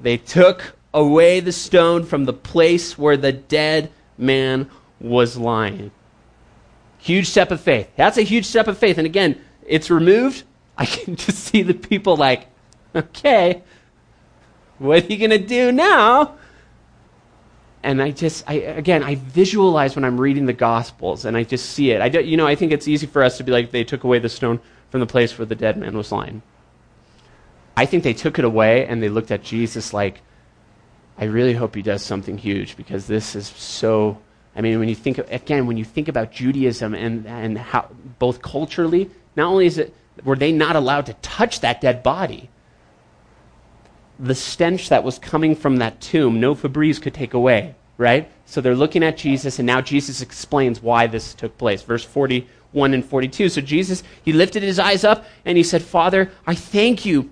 They 0.00 0.16
took 0.16 0.76
away 0.92 1.40
the 1.40 1.52
stone 1.52 2.04
from 2.04 2.24
the 2.24 2.32
place 2.32 2.98
where 2.98 3.16
the 3.16 3.32
dead 3.32 3.90
man 4.18 4.68
was 5.00 5.36
lying. 5.36 5.92
Huge 6.98 7.28
step 7.28 7.50
of 7.50 7.60
faith. 7.60 7.88
That's 7.96 8.18
a 8.18 8.22
huge 8.22 8.44
step 8.44 8.68
of 8.68 8.76
faith. 8.76 8.98
And 8.98 9.06
again, 9.06 9.40
it's 9.66 9.88
removed 9.88 10.44
I 10.80 10.86
can 10.86 11.14
just 11.24 11.38
see 11.44 11.62
the 11.62 11.74
people 11.74 12.16
like, 12.16 12.46
okay, 12.96 13.62
what 14.78 15.04
are 15.04 15.06
you 15.06 15.18
going 15.18 15.30
to 15.30 15.46
do 15.46 15.70
now? 15.70 16.36
And 17.82 18.02
I 18.02 18.10
just, 18.10 18.44
I, 18.48 18.54
again, 18.54 19.02
I 19.02 19.14
visualize 19.14 19.94
when 19.94 20.04
I'm 20.04 20.20
reading 20.20 20.46
the 20.46 20.52
Gospels, 20.52 21.24
and 21.24 21.36
I 21.36 21.44
just 21.44 21.70
see 21.70 21.92
it. 21.92 22.00
I, 22.00 22.08
do, 22.08 22.20
you 22.20 22.36
know, 22.36 22.46
I 22.46 22.54
think 22.54 22.72
it's 22.72 22.88
easy 22.88 23.06
for 23.06 23.22
us 23.22 23.36
to 23.38 23.44
be 23.44 23.52
like, 23.52 23.70
they 23.70 23.84
took 23.84 24.04
away 24.04 24.18
the 24.18 24.28
stone 24.28 24.60
from 24.90 25.00
the 25.00 25.06
place 25.06 25.38
where 25.38 25.46
the 25.46 25.54
dead 25.54 25.76
man 25.76 25.96
was 25.96 26.12
lying. 26.12 26.42
I 27.76 27.86
think 27.86 28.04
they 28.04 28.12
took 28.12 28.38
it 28.38 28.44
away, 28.44 28.86
and 28.86 29.02
they 29.02 29.08
looked 29.08 29.30
at 29.30 29.42
Jesus 29.42 29.92
like, 29.94 30.20
I 31.16 31.24
really 31.24 31.54
hope 31.54 31.74
he 31.74 31.82
does 31.82 32.02
something 32.02 32.38
huge 32.38 32.76
because 32.76 33.06
this 33.06 33.34
is 33.34 33.48
so. 33.48 34.18
I 34.56 34.62
mean, 34.62 34.78
when 34.78 34.88
you 34.88 34.94
think 34.94 35.18
again, 35.18 35.66
when 35.66 35.76
you 35.76 35.84
think 35.84 36.08
about 36.08 36.32
Judaism 36.32 36.94
and 36.94 37.26
and 37.26 37.58
how 37.58 37.88
both 38.18 38.42
culturally, 38.42 39.10
not 39.36 39.46
only 39.46 39.66
is 39.66 39.78
it 39.78 39.94
were 40.24 40.36
they 40.36 40.50
not 40.50 40.76
allowed 40.76 41.06
to 41.06 41.14
touch 41.14 41.60
that 41.60 41.80
dead 41.80 42.02
body? 42.02 42.50
the 44.20 44.34
stench 44.34 44.90
that 44.90 45.02
was 45.02 45.18
coming 45.18 45.56
from 45.56 45.78
that 45.78 46.00
tomb, 46.00 46.40
no 46.40 46.54
Febreze 46.54 47.00
could 47.00 47.14
take 47.14 47.32
away, 47.32 47.74
right? 47.96 48.30
So 48.44 48.60
they're 48.60 48.76
looking 48.76 49.02
at 49.02 49.16
Jesus, 49.16 49.58
and 49.58 49.66
now 49.66 49.80
Jesus 49.80 50.20
explains 50.20 50.82
why 50.82 51.06
this 51.06 51.34
took 51.34 51.56
place. 51.56 51.82
Verse 51.82 52.04
41 52.72 52.94
and 52.94 53.04
42. 53.04 53.48
So 53.48 53.60
Jesus, 53.60 54.02
he 54.22 54.32
lifted 54.32 54.62
his 54.62 54.78
eyes 54.78 55.04
up 55.04 55.26
and 55.44 55.56
he 55.56 55.64
said, 55.64 55.82
Father, 55.82 56.30
I 56.46 56.54
thank 56.54 57.04
you 57.04 57.30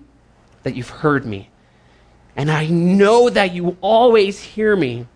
that 0.63 0.75
you've 0.75 0.89
heard 0.89 1.25
me. 1.25 1.49
And 2.35 2.51
I 2.51 2.67
know 2.67 3.29
that 3.29 3.53
you 3.53 3.77
always 3.81 4.41
hear 4.41 4.75
me. 4.75 5.07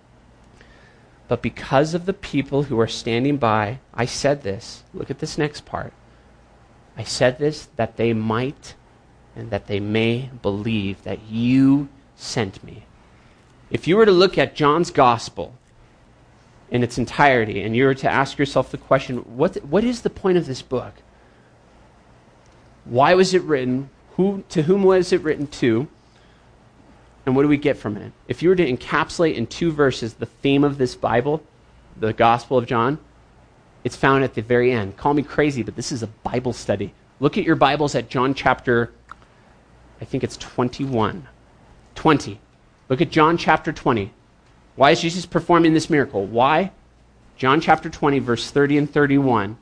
But 1.28 1.42
because 1.42 1.94
of 1.94 2.06
the 2.06 2.14
people 2.14 2.64
who 2.64 2.80
are 2.80 2.88
standing 2.88 3.38
by, 3.38 3.80
I 3.94 4.06
said 4.06 4.44
this. 4.44 4.84
Look 4.94 5.10
at 5.10 5.20
this 5.20 5.38
next 5.38 5.66
part. 5.66 5.94
I 6.98 7.04
said 7.04 7.40
this 7.40 7.68
that 7.76 7.98
they 7.98 8.14
might 8.14 8.76
and 9.36 9.50
that 9.50 9.68
they 9.68 9.80
may 9.80 10.30
believe 10.42 11.04
that 11.04 11.24
you 11.30 11.90
sent 12.16 12.64
me. 12.64 12.86
If 13.72 13.88
you 13.88 13.98
were 13.98 14.06
to 14.06 14.12
look 14.12 14.38
at 14.38 14.56
John's 14.56 14.92
gospel 14.92 15.56
in 16.74 16.84
its 16.84 16.98
entirety 16.98 17.62
and 17.62 17.76
you 17.76 17.86
were 17.86 17.94
to 17.94 18.12
ask 18.12 18.38
yourself 18.38 18.72
the 18.72 18.78
question, 18.78 19.18
what, 19.38 19.56
what 19.64 19.84
is 19.84 20.02
the 20.02 20.10
point 20.10 20.38
of 20.38 20.48
this 20.48 20.64
book? 20.64 20.96
Why 22.84 23.14
was 23.14 23.34
it 23.36 23.44
written? 23.44 23.92
Who, 24.18 24.44
to 24.50 24.64
whom 24.64 24.84
was 24.84 25.14
it 25.14 25.22
written 25.22 25.48
to? 25.48 25.88
And 27.26 27.36
what 27.36 27.44
do 27.44 27.48
we 27.48 27.58
get 27.58 27.78
from 27.78 27.96
it? 27.96 28.12
If 28.28 28.42
you 28.42 28.50
were 28.50 28.56
to 28.56 28.70
encapsulate 28.70 29.36
in 29.36 29.48
two 29.48 29.72
verses 29.72 30.16
the 30.16 30.26
theme 30.26 30.64
of 30.64 30.80
this 30.80 30.96
Bible, 30.96 31.44
the 31.96 32.12
Gospel 32.12 32.58
of 32.58 32.66
John, 32.66 32.98
it's 33.84 33.96
found 33.96 34.24
at 34.24 34.34
the 34.34 34.42
very 34.42 34.72
end. 34.72 34.98
Call 34.98 35.14
me 35.14 35.22
crazy, 35.22 35.62
but 35.62 35.76
this 35.76 35.92
is 35.92 36.02
a 36.02 36.08
Bible 36.08 36.54
study. 36.54 36.94
Look 37.20 37.38
at 37.38 37.44
your 37.44 37.56
Bibles 37.56 37.94
at 37.94 38.10
John 38.10 38.34
chapter, 38.34 38.92
I 40.02 40.06
think 40.06 40.24
it's 40.24 40.38
21. 40.38 41.28
20. 41.96 42.40
Look 42.90 43.00
at 43.00 43.12
John 43.12 43.38
chapter 43.38 43.72
20. 43.72 44.12
Why 44.76 44.92
is 44.92 45.02
Jesus 45.02 45.26
performing 45.26 45.74
this 45.74 45.90
miracle? 45.90 46.26
Why? 46.26 46.72
John 47.38 47.62
chapter 47.62 47.90
20, 47.90 48.20
verse 48.20 48.50
30 48.50 48.78
and 48.78 48.92
31. 48.92 49.58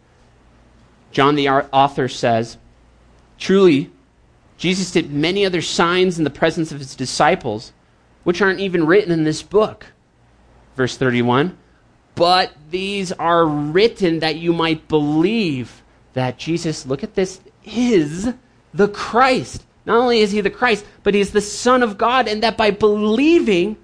John, 1.11 1.35
the 1.35 1.49
author, 1.49 2.07
says, 2.07 2.57
Truly, 3.37 3.91
Jesus 4.57 4.91
did 4.91 5.11
many 5.11 5.45
other 5.45 5.61
signs 5.61 6.17
in 6.17 6.23
the 6.23 6.29
presence 6.29 6.71
of 6.71 6.79
his 6.79 6.95
disciples, 6.95 7.73
which 8.23 8.41
aren't 8.41 8.59
even 8.59 8.85
written 8.85 9.11
in 9.11 9.23
this 9.23 9.41
book. 9.41 9.87
Verse 10.75 10.95
31 10.95 11.57
But 12.15 12.53
these 12.69 13.11
are 13.11 13.45
written 13.45 14.19
that 14.19 14.35
you 14.35 14.53
might 14.53 14.87
believe 14.87 15.81
that 16.13 16.37
Jesus, 16.37 16.85
look 16.85 17.03
at 17.03 17.15
this, 17.15 17.41
is 17.65 18.33
the 18.73 18.87
Christ. 18.87 19.65
Not 19.85 19.97
only 19.97 20.19
is 20.19 20.31
he 20.31 20.41
the 20.41 20.49
Christ, 20.49 20.85
but 21.03 21.13
he 21.13 21.19
is 21.19 21.31
the 21.31 21.41
Son 21.41 21.83
of 21.83 21.97
God, 21.97 22.27
and 22.27 22.43
that 22.43 22.57
by 22.57 22.71
believing, 22.71 23.77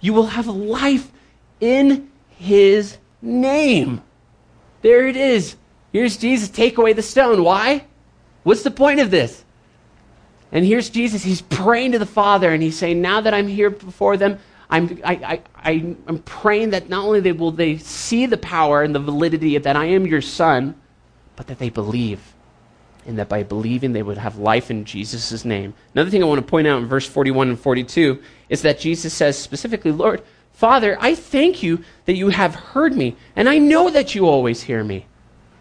you 0.00 0.12
will 0.12 0.26
have 0.26 0.46
life 0.46 1.10
in 1.60 2.10
his 2.38 2.96
name. 3.20 4.02
There 4.82 5.06
it 5.06 5.16
is. 5.16 5.56
Here's 5.92 6.16
Jesus. 6.16 6.48
Take 6.48 6.78
away 6.78 6.92
the 6.92 7.02
stone. 7.02 7.44
Why? 7.44 7.84
What's 8.42 8.62
the 8.62 8.70
point 8.70 9.00
of 9.00 9.10
this? 9.10 9.44
And 10.52 10.64
here's 10.64 10.88
Jesus. 10.88 11.22
He's 11.22 11.42
praying 11.42 11.92
to 11.92 11.98
the 11.98 12.06
Father, 12.06 12.52
and 12.52 12.62
he's 12.62 12.76
saying, 12.76 13.00
Now 13.00 13.20
that 13.20 13.34
I'm 13.34 13.46
here 13.46 13.70
before 13.70 14.16
them, 14.16 14.38
I'm, 14.70 15.00
I, 15.04 15.12
I, 15.12 15.42
I, 15.56 15.70
am 16.06 16.18
praying 16.24 16.70
that 16.70 16.88
not 16.88 17.04
only 17.04 17.32
will 17.32 17.50
they 17.50 17.78
see 17.78 18.26
the 18.26 18.38
power 18.38 18.82
and 18.82 18.94
the 18.94 19.00
validity 19.00 19.58
that 19.58 19.76
I 19.76 19.86
am 19.86 20.06
your 20.06 20.22
Son, 20.22 20.80
but 21.36 21.48
that 21.48 21.58
they 21.58 21.70
believe. 21.70 22.34
And 23.10 23.18
that 23.18 23.28
by 23.28 23.42
believing, 23.42 23.92
they 23.92 24.04
would 24.04 24.18
have 24.18 24.38
life 24.38 24.70
in 24.70 24.84
Jesus' 24.84 25.44
name. 25.44 25.74
Another 25.94 26.10
thing 26.10 26.22
I 26.22 26.26
want 26.26 26.38
to 26.38 26.48
point 26.48 26.68
out 26.68 26.80
in 26.80 26.86
verse 26.86 27.08
41 27.08 27.48
and 27.48 27.58
42 27.58 28.22
is 28.48 28.62
that 28.62 28.78
Jesus 28.78 29.12
says 29.12 29.36
specifically, 29.36 29.90
Lord, 29.90 30.22
Father, 30.52 30.96
I 31.00 31.16
thank 31.16 31.60
you 31.60 31.82
that 32.04 32.14
you 32.14 32.28
have 32.28 32.54
heard 32.54 32.94
me, 32.94 33.16
and 33.34 33.48
I 33.48 33.58
know 33.58 33.90
that 33.90 34.14
you 34.14 34.28
always 34.28 34.62
hear 34.62 34.84
me. 34.84 35.06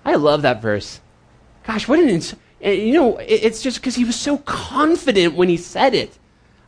I 0.05 0.13
love 0.13 0.43
that 0.43 0.61
verse. 0.61 1.01
Gosh, 1.65 1.87
what 1.87 1.97
an. 1.97 2.09
Ins- 2.09 2.35
eh, 2.61 2.73
you 2.73 2.93
know, 2.93 3.17
it's 3.17 3.63
just 3.63 3.79
because 3.79 3.95
he 3.95 4.05
was 4.05 4.15
so 4.15 4.37
confident 4.37 5.33
when 5.33 5.49
he 5.49 5.57
said 5.57 5.95
it. 5.95 6.19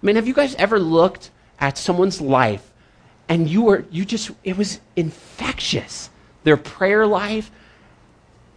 I 0.02 0.06
mean, 0.08 0.16
have 0.16 0.28
you 0.28 0.34
guys 0.34 0.56
ever 0.56 0.80
looked 0.80 1.30
at 1.60 1.78
someone's 1.78 2.20
life 2.20 2.72
and 3.30 3.48
you 3.48 3.62
were, 3.62 3.86
you 3.92 4.04
just, 4.04 4.32
it 4.44 4.58
was 4.58 4.80
infectious. 4.96 6.10
Their 6.44 6.58
prayer 6.58 7.06
life 7.06 7.52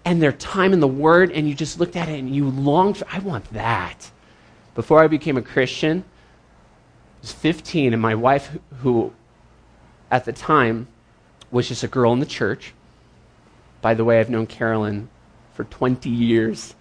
and 0.05 0.23
their 0.23 0.33
time 0.33 0.73
in 0.73 0.81
the 0.81 0.89
Word, 0.89 1.31
and 1.33 1.49
you 1.49 1.55
just 1.55 1.81
looked 1.81 1.97
at 1.97 2.09
it 2.09 2.19
and 2.19 2.35
you 2.35 2.49
longed 2.49 2.99
for, 2.99 3.07
I 3.11 3.19
want 3.21 3.53
that. 3.53 4.11
Before 4.75 5.03
I 5.03 5.07
became 5.07 5.37
a 5.37 5.43
Christian, 5.43 6.05
I 6.05 7.21
was 7.23 7.33
15, 7.33 7.93
and 7.93 8.03
my 8.03 8.15
wife, 8.15 8.59
who 8.81 9.13
at 10.11 10.25
the 10.25 10.33
time 10.33 10.89
was 11.51 11.69
just 11.69 11.83
a 11.83 11.89
girl 11.89 12.13
in 12.13 12.21
the 12.21 12.27
church, 12.27 12.75
by 13.81 13.95
the 13.95 14.05
way, 14.05 14.19
I've 14.19 14.31
known 14.31 14.47
Carolyn 14.47 15.09
for 15.55 15.65
20 15.65 16.09
years 16.09 16.75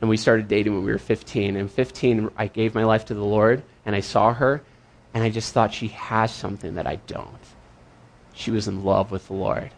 and 0.00 0.08
we 0.08 0.16
started 0.16 0.48
dating 0.48 0.74
when 0.74 0.84
we 0.84 0.92
were 0.92 0.98
15. 0.98 1.56
And 1.56 1.70
15, 1.70 2.30
I 2.36 2.46
gave 2.46 2.74
my 2.74 2.84
life 2.84 3.04
to 3.06 3.14
the 3.14 3.24
Lord, 3.24 3.62
and 3.84 3.94
I 3.94 4.00
saw 4.00 4.32
her, 4.32 4.62
and 5.12 5.22
I 5.22 5.30
just 5.30 5.52
thought 5.52 5.74
she 5.74 5.88
has 5.88 6.32
something 6.32 6.74
that 6.74 6.86
I 6.86 6.96
don't. 7.06 7.28
She 8.32 8.50
was 8.50 8.68
in 8.68 8.84
love 8.84 9.10
with 9.10 9.26
the 9.26 9.34
Lord, 9.34 9.70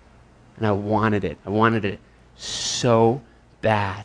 and 0.56 0.66
I 0.66 0.72
wanted 0.72 1.24
it. 1.24 1.38
I 1.44 1.50
wanted 1.50 1.84
it 1.84 1.98
so 2.42 3.22
bad. 3.60 4.04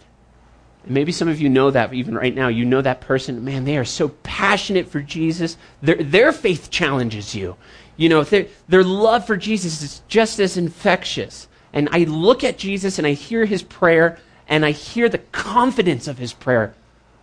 Maybe 0.85 1.11
some 1.11 1.27
of 1.27 1.41
you 1.41 1.49
know 1.49 1.71
that 1.71 1.93
even 1.93 2.15
right 2.15 2.33
now. 2.33 2.47
You 2.47 2.63
know 2.63 2.81
that 2.81 3.01
person, 3.01 3.43
man, 3.43 3.65
they 3.65 3.77
are 3.77 3.85
so 3.85 4.09
passionate 4.23 4.87
for 4.87 5.01
Jesus. 5.01 5.57
Their, 5.81 5.95
their 5.95 6.31
faith 6.31 6.69
challenges 6.69 7.35
you. 7.35 7.57
You 7.97 8.09
know, 8.09 8.23
their, 8.23 8.47
their 8.69 8.83
love 8.83 9.27
for 9.27 9.35
Jesus 9.35 9.81
is 9.81 10.01
just 10.07 10.39
as 10.39 10.55
infectious. 10.55 11.47
And 11.73 11.89
I 11.91 12.05
look 12.05 12.43
at 12.43 12.57
Jesus 12.57 12.97
and 12.97 13.05
I 13.05 13.13
hear 13.13 13.45
his 13.45 13.63
prayer 13.63 14.17
and 14.47 14.65
I 14.65 14.71
hear 14.71 15.09
the 15.09 15.17
confidence 15.17 16.07
of 16.07 16.17
his 16.17 16.31
prayer. 16.31 16.73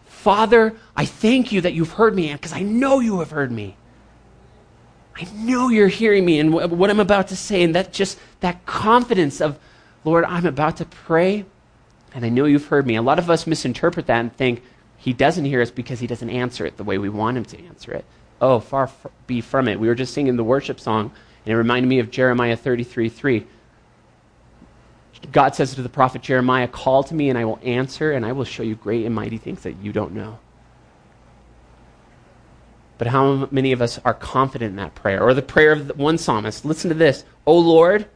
Father, 0.05 0.75
I 0.97 1.07
thank 1.07 1.53
you 1.53 1.61
that 1.63 1.73
you've 1.75 1.93
heard 1.93 2.15
me 2.15 2.33
because 2.33 2.53
I 2.53 2.61
know 2.61 3.01
you 3.01 3.21
have 3.21 3.31
heard 3.31 3.53
me. 3.53 3.77
I 5.17 5.27
know 5.33 5.69
you're 5.69 5.89
hearing 5.89 6.25
me 6.25 6.41
and 6.41 6.53
what 6.53 6.91
I'm 6.91 7.01
about 7.01 7.29
to 7.29 7.37
say, 7.37 7.63
and 7.63 7.75
that 7.77 7.93
just 7.93 8.19
that 8.41 8.67
confidence 8.67 9.41
of, 9.41 9.59
Lord, 10.05 10.25
I'm 10.25 10.47
about 10.47 10.77
to 10.79 10.85
pray, 10.85 11.45
and 12.15 12.25
I 12.25 12.29
know 12.29 12.45
you've 12.45 12.67
heard 12.67 12.87
me. 12.87 12.97
A 12.97 13.03
lot 13.03 13.19
of 13.19 13.31
us 13.31 13.47
misinterpret 13.47 14.07
that 14.07 14.21
and 14.21 14.35
think 14.37 14.63
he 14.97 15.13
doesn't 15.13 15.45
hear 15.45 15.63
us 15.63 15.71
because 15.71 16.01
he 16.01 16.07
doesn't 16.07 16.31
answer 16.31 16.67
it 16.67 16.77
the 16.77 16.85
way 16.85 16.99
we 16.99 17.09
want 17.09 17.37
him 17.37 17.45
to 17.47 17.65
answer 17.67 17.93
it. 17.93 18.05
Oh, 18.41 18.61
far 18.61 18.91
be 19.27 19.41
from 19.41 19.69
it. 19.69 19.81
We 19.81 19.89
were 19.89 19.95
just 19.95 20.13
singing 20.13 20.37
the 20.37 20.45
worship 20.45 20.79
song, 20.79 21.13
and 21.45 21.53
it 21.53 21.57
reminded 21.57 21.89
me 21.89 21.99
of 21.99 22.11
Jeremiah 22.11 22.57
33 22.57 23.09
3. 23.09 23.47
God 25.33 25.55
says 25.55 25.75
to 25.75 25.83
the 25.83 25.89
prophet 25.89 26.23
Jeremiah, 26.23 26.69
Call 26.69 27.03
to 27.05 27.15
me 27.15 27.31
and 27.31 27.39
I 27.39 27.45
will 27.45 27.59
answer, 27.63 28.13
and 28.13 28.27
I 28.27 28.33
will 28.33 28.45
show 28.45 28.63
you 28.63 28.75
great 28.75 29.07
and 29.07 29.15
mighty 29.15 29.39
things 29.39 29.63
that 29.63 29.77
you 29.79 29.93
don't 29.93 30.13
know. 30.13 30.39
But 32.99 33.09
how 33.09 33.49
many 33.51 33.73
of 33.73 33.83
us 33.83 33.99
are 34.05 34.15
confident 34.15 34.71
in 34.71 34.77
that 34.77 34.95
prayer? 34.95 35.23
Or 35.23 35.35
the 35.35 35.43
prayer 35.43 35.73
of 35.73 35.99
one 35.99 36.19
psalmist. 36.19 36.65
Listen 36.65 36.91
to 36.91 36.95
this. 36.95 37.25
O 37.47 37.59
Lord, 37.59 38.07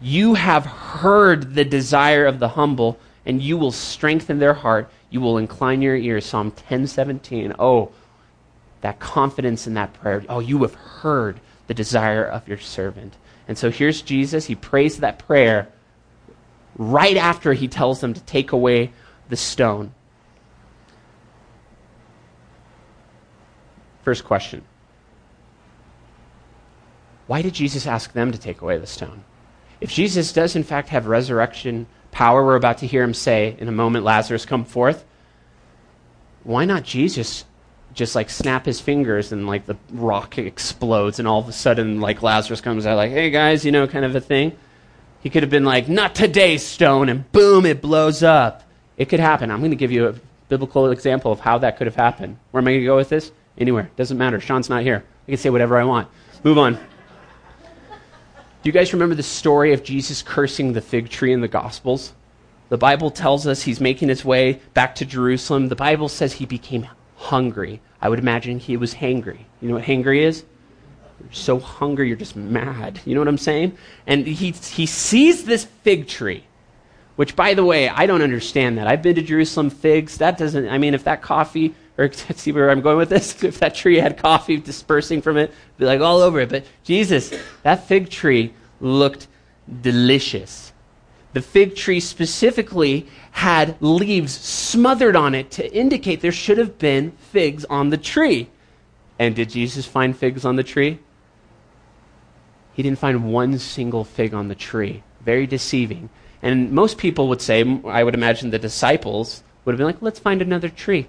you 0.00 0.34
have 0.34 0.64
heard 0.64 1.54
the 1.54 1.64
desire 1.64 2.26
of 2.26 2.38
the 2.38 2.48
humble, 2.48 2.98
and 3.26 3.42
you 3.42 3.56
will 3.56 3.72
strengthen 3.72 4.38
their 4.38 4.54
heart. 4.54 4.90
You 5.10 5.20
will 5.20 5.36
incline 5.36 5.82
your 5.82 5.96
ear. 5.96 6.20
Psalm 6.20 6.46
1017. 6.48 7.54
Oh, 7.58 7.92
that 8.80 8.98
confidence 8.98 9.66
in 9.66 9.74
that 9.74 9.92
prayer. 9.94 10.24
Oh, 10.28 10.40
you 10.40 10.62
have 10.62 10.74
heard 10.74 11.40
the 11.66 11.74
desire 11.74 12.24
of 12.24 12.48
your 12.48 12.58
servant. 12.58 13.16
And 13.46 13.58
so 13.58 13.70
here's 13.70 14.00
Jesus. 14.00 14.46
He 14.46 14.54
prays 14.54 14.98
that 14.98 15.18
prayer 15.18 15.68
right 16.76 17.16
after 17.16 17.52
he 17.52 17.68
tells 17.68 18.00
them 18.00 18.14
to 18.14 18.20
take 18.22 18.52
away 18.52 18.92
the 19.28 19.36
stone. 19.36 19.92
First 24.02 24.24
question 24.24 24.62
Why 27.26 27.42
did 27.42 27.52
Jesus 27.52 27.86
ask 27.86 28.12
them 28.12 28.32
to 28.32 28.38
take 28.38 28.62
away 28.62 28.78
the 28.78 28.86
stone? 28.86 29.24
If 29.80 29.90
Jesus 29.90 30.32
does, 30.32 30.56
in 30.56 30.62
fact, 30.62 30.90
have 30.90 31.06
resurrection 31.06 31.86
power, 32.10 32.44
we're 32.44 32.56
about 32.56 32.78
to 32.78 32.86
hear 32.86 33.02
him 33.02 33.14
say 33.14 33.56
in 33.58 33.68
a 33.68 33.72
moment, 33.72 34.04
Lazarus, 34.04 34.44
come 34.44 34.64
forth. 34.64 35.04
Why 36.42 36.64
not 36.64 36.84
Jesus 36.84 37.44
just 37.92 38.14
like 38.14 38.30
snap 38.30 38.66
his 38.66 38.80
fingers 38.80 39.32
and 39.32 39.46
like 39.46 39.66
the 39.66 39.76
rock 39.92 40.38
explodes 40.38 41.18
and 41.18 41.26
all 41.26 41.40
of 41.40 41.48
a 41.48 41.52
sudden 41.52 42.00
like 42.00 42.22
Lazarus 42.22 42.60
comes 42.60 42.86
out 42.86 42.96
like, 42.96 43.10
hey 43.10 43.30
guys, 43.30 43.64
you 43.64 43.72
know, 43.72 43.86
kind 43.86 44.04
of 44.04 44.14
a 44.14 44.20
thing. 44.20 44.56
He 45.22 45.28
could 45.28 45.42
have 45.42 45.50
been 45.50 45.64
like, 45.64 45.88
not 45.88 46.14
today, 46.14 46.56
stone, 46.56 47.08
and 47.08 47.30
boom, 47.30 47.66
it 47.66 47.82
blows 47.82 48.22
up. 48.22 48.62
It 48.96 49.08
could 49.08 49.20
happen. 49.20 49.50
I'm 49.50 49.58
going 49.58 49.70
to 49.70 49.76
give 49.76 49.92
you 49.92 50.08
a 50.08 50.14
biblical 50.48 50.90
example 50.90 51.30
of 51.30 51.40
how 51.40 51.58
that 51.58 51.76
could 51.76 51.86
have 51.86 51.96
happened. 51.96 52.38
Where 52.50 52.60
am 52.60 52.68
I 52.68 52.72
going 52.72 52.80
to 52.80 52.86
go 52.86 52.96
with 52.96 53.10
this? 53.10 53.30
Anywhere. 53.58 53.90
Doesn't 53.96 54.16
matter. 54.16 54.40
Sean's 54.40 54.70
not 54.70 54.82
here. 54.82 55.04
I 55.26 55.30
can 55.30 55.36
say 55.36 55.50
whatever 55.50 55.76
I 55.76 55.84
want. 55.84 56.08
Move 56.42 56.56
on. 56.56 56.78
Do 58.62 58.68
you 58.68 58.74
guys 58.74 58.92
remember 58.92 59.14
the 59.14 59.22
story 59.22 59.72
of 59.72 59.82
Jesus 59.82 60.20
cursing 60.20 60.74
the 60.74 60.82
fig 60.82 61.08
tree 61.08 61.32
in 61.32 61.40
the 61.40 61.48
Gospels? 61.48 62.12
The 62.68 62.76
Bible 62.76 63.10
tells 63.10 63.46
us 63.46 63.62
he's 63.62 63.80
making 63.80 64.10
his 64.10 64.22
way 64.22 64.60
back 64.74 64.94
to 64.96 65.06
Jerusalem. 65.06 65.68
The 65.68 65.76
Bible 65.76 66.10
says 66.10 66.34
he 66.34 66.44
became 66.44 66.86
hungry. 67.16 67.80
I 68.02 68.10
would 68.10 68.18
imagine 68.18 68.58
he 68.58 68.76
was 68.76 68.94
hangry. 68.94 69.38
You 69.62 69.68
know 69.68 69.76
what 69.76 69.84
hangry 69.84 70.20
is? 70.20 70.44
You're 71.20 71.32
so 71.32 71.58
hungry, 71.58 72.08
you're 72.08 72.18
just 72.18 72.36
mad. 72.36 73.00
You 73.06 73.14
know 73.14 73.22
what 73.22 73.28
I'm 73.28 73.38
saying? 73.38 73.78
And 74.06 74.26
he, 74.26 74.50
he 74.50 74.84
sees 74.84 75.44
this 75.44 75.64
fig 75.64 76.06
tree, 76.06 76.44
which, 77.16 77.34
by 77.34 77.54
the 77.54 77.64
way, 77.64 77.88
I 77.88 78.04
don't 78.04 78.22
understand 78.22 78.76
that. 78.76 78.86
I've 78.86 79.00
been 79.00 79.14
to 79.14 79.22
Jerusalem 79.22 79.70
figs. 79.70 80.18
That 80.18 80.36
doesn't, 80.36 80.68
I 80.68 80.76
mean, 80.76 80.92
if 80.92 81.04
that 81.04 81.22
coffee, 81.22 81.74
or 82.00 82.10
see 82.34 82.50
where 82.50 82.70
I'm 82.70 82.80
going 82.80 82.96
with 82.96 83.10
this, 83.10 83.44
if 83.44 83.60
that 83.60 83.74
tree 83.74 83.98
had 83.98 84.16
coffee 84.16 84.56
dispersing 84.56 85.22
from 85.22 85.36
it, 85.36 85.52
be 85.78 85.84
like 85.84 86.00
all 86.00 86.22
over 86.22 86.40
it. 86.40 86.48
But 86.48 86.64
Jesus, 86.82 87.32
that 87.62 87.86
fig 87.86 88.08
tree 88.08 88.54
looked 88.80 89.28
delicious. 89.82 90.72
The 91.32 91.42
fig 91.42 91.76
tree 91.76 92.00
specifically 92.00 93.06
had 93.32 93.80
leaves 93.80 94.32
smothered 94.32 95.14
on 95.14 95.34
it 95.34 95.52
to 95.52 95.72
indicate 95.72 96.20
there 96.20 96.32
should 96.32 96.58
have 96.58 96.78
been 96.78 97.12
figs 97.12 97.64
on 97.66 97.90
the 97.90 97.98
tree. 97.98 98.48
And 99.18 99.36
did 99.36 99.50
Jesus 99.50 99.86
find 99.86 100.16
figs 100.16 100.44
on 100.44 100.56
the 100.56 100.64
tree? 100.64 100.98
He 102.72 102.82
didn't 102.82 102.98
find 102.98 103.32
one 103.32 103.58
single 103.58 104.04
fig 104.04 104.34
on 104.34 104.48
the 104.48 104.54
tree. 104.54 105.02
Very 105.20 105.46
deceiving. 105.46 106.08
And 106.42 106.72
most 106.72 106.98
people 106.98 107.28
would 107.28 107.42
say, 107.42 107.62
I 107.84 108.02
would 108.02 108.14
imagine 108.14 108.50
the 108.50 108.58
disciples 108.58 109.42
would 109.64 109.72
have 109.72 109.78
been 109.78 109.86
like, 109.86 110.00
let's 110.02 110.18
find 110.18 110.40
another 110.40 110.70
tree. 110.70 111.06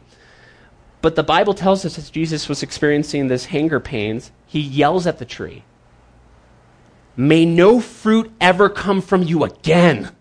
But 1.02 1.16
the 1.16 1.24
Bible 1.24 1.54
tells 1.54 1.84
us 1.84 1.98
as 1.98 2.10
Jesus 2.10 2.48
was 2.48 2.62
experiencing 2.62 3.28
this 3.28 3.48
hunger 3.48 3.80
pains, 3.80 4.32
he 4.46 4.60
yells 4.60 5.08
at 5.08 5.18
the 5.18 5.26
tree, 5.26 5.64
May 7.18 7.46
no 7.46 7.80
fruit 7.80 8.32
ever 8.40 8.70
come 8.70 9.02
from 9.02 9.24
you 9.24 9.44
again. 9.44 10.12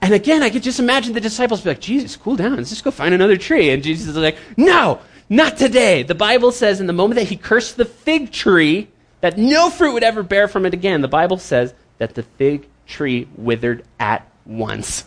And 0.00 0.14
again, 0.14 0.42
I 0.42 0.50
could 0.50 0.64
just 0.64 0.80
imagine 0.80 1.12
the 1.12 1.20
disciples 1.20 1.60
be 1.60 1.70
like, 1.70 1.80
Jesus, 1.80 2.16
cool 2.16 2.34
down. 2.34 2.56
Let's 2.56 2.70
just 2.70 2.82
go 2.82 2.90
find 2.90 3.14
another 3.14 3.36
tree. 3.36 3.70
And 3.70 3.82
Jesus 3.82 4.08
is 4.08 4.16
like, 4.16 4.36
No, 4.56 5.00
not 5.28 5.56
today. 5.56 6.02
The 6.02 6.14
Bible 6.14 6.50
says 6.50 6.80
in 6.80 6.86
the 6.86 6.92
moment 6.92 7.20
that 7.20 7.28
he 7.28 7.36
cursed 7.36 7.76
the 7.76 7.84
fig 7.84 8.32
tree, 8.32 8.88
that 9.20 9.38
no 9.38 9.70
fruit 9.70 9.92
would 9.92 10.02
ever 10.02 10.22
bear 10.22 10.48
from 10.48 10.66
it 10.66 10.74
again. 10.74 11.02
The 11.02 11.08
Bible 11.08 11.38
says 11.38 11.72
that 11.98 12.14
the 12.14 12.24
fig 12.24 12.66
tree 12.86 13.28
withered 13.36 13.84
at 14.00 14.26
once. 14.44 15.04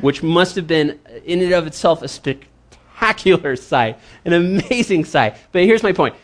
Which 0.00 0.22
must 0.22 0.56
have 0.56 0.66
been, 0.66 0.98
in 1.24 1.40
and 1.40 1.52
of 1.52 1.66
itself, 1.66 2.02
a 2.02 2.08
spectacular 2.96 3.56
sight, 3.56 3.98
an 4.24 4.32
amazing 4.32 5.04
sight. 5.04 5.36
But 5.52 5.64
here's 5.64 5.82
my 5.82 5.92
point. 5.92 6.14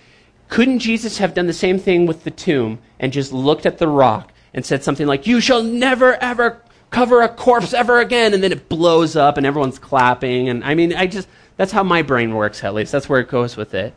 Couldn't 0.48 0.80
Jesus 0.80 1.18
have 1.18 1.35
done 1.35 1.46
the 1.46 1.52
same 1.52 1.78
thing 1.78 2.06
with 2.06 2.24
the 2.24 2.30
tomb 2.30 2.78
and 2.98 3.12
just 3.12 3.32
looked 3.32 3.64
at 3.64 3.78
the 3.78 3.88
rock 3.88 4.32
and 4.52 4.64
said 4.64 4.85
something 4.85 5.06
like, 5.06 5.26
You 5.26 5.40
shall 5.40 5.62
never, 5.62 6.14
ever 6.16 6.62
cover 6.90 7.22
a 7.22 7.28
corpse 7.28 7.72
ever 7.72 8.00
again, 8.00 8.35
and 8.35 8.42
then 8.42 8.52
it 8.52 8.68
blows 8.68 9.16
up 9.16 9.38
and 9.38 9.46
everyone's 9.46 9.78
clapping. 9.78 10.48
And 10.50 10.62
I 10.62 10.74
mean, 10.74 10.94
I 10.94 11.06
just, 11.06 11.26
that's 11.56 11.72
how 11.72 11.82
my 11.82 12.02
brain 12.02 12.35
works, 12.35 12.62
at 12.64 12.74
least. 12.74 12.92
That's 12.92 13.08
where 13.08 13.20
it 13.20 13.28
goes 13.28 13.56
with 13.56 13.72
it. 13.72 13.94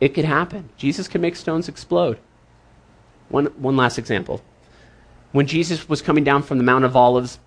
It 0.00 0.14
could 0.14 0.24
happen. 0.24 0.68
Jesus 0.76 1.08
could 1.08 1.20
make 1.20 1.34
stones 1.34 1.68
explode. 1.68 2.18
One, 3.30 3.46
one 3.46 3.76
last 3.76 3.98
example. 3.98 4.42
When 5.32 5.46
Jesus 5.46 5.88
was 5.88 6.02
coming 6.02 6.22
down 6.22 6.44
from 6.44 6.58
the 6.58 6.64
Mount 6.64 6.84
of 6.84 6.94
Olives, 6.94 7.40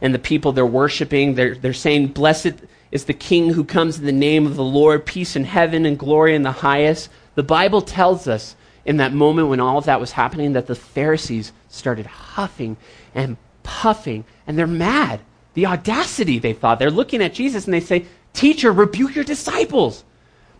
and 0.00 0.14
the 0.14 0.18
people 0.18 0.52
they're 0.52 0.66
worshiping, 0.66 1.34
they're, 1.34 1.54
they're 1.54 1.72
saying, 1.72 2.08
Blessed 2.08 2.54
is 2.90 3.04
the 3.04 3.14
King 3.14 3.50
who 3.50 3.64
comes 3.64 3.98
in 3.98 4.06
the 4.06 4.12
name 4.12 4.46
of 4.46 4.56
the 4.56 4.64
Lord, 4.64 5.06
peace 5.06 5.36
in 5.36 5.44
heaven 5.44 5.86
and 5.86 5.98
glory 5.98 6.34
in 6.34 6.42
the 6.42 6.52
highest. 6.52 7.10
The 7.34 7.42
Bible 7.42 7.82
tells 7.82 8.26
us 8.26 8.56
in 8.84 8.96
that 8.96 9.12
moment 9.12 9.48
when 9.48 9.60
all 9.60 9.78
of 9.78 9.84
that 9.84 10.00
was 10.00 10.12
happening 10.12 10.54
that 10.54 10.66
the 10.66 10.74
Pharisees 10.74 11.52
started 11.68 12.06
huffing 12.06 12.76
and 13.14 13.36
puffing, 13.62 14.24
and 14.46 14.58
they're 14.58 14.66
mad. 14.66 15.20
The 15.54 15.66
audacity, 15.66 16.38
they 16.38 16.52
thought. 16.52 16.78
They're 16.78 16.90
looking 16.90 17.22
at 17.22 17.34
Jesus 17.34 17.64
and 17.64 17.74
they 17.74 17.80
say, 17.80 18.06
Teacher, 18.32 18.72
rebuke 18.72 19.14
your 19.14 19.24
disciples. 19.24 20.04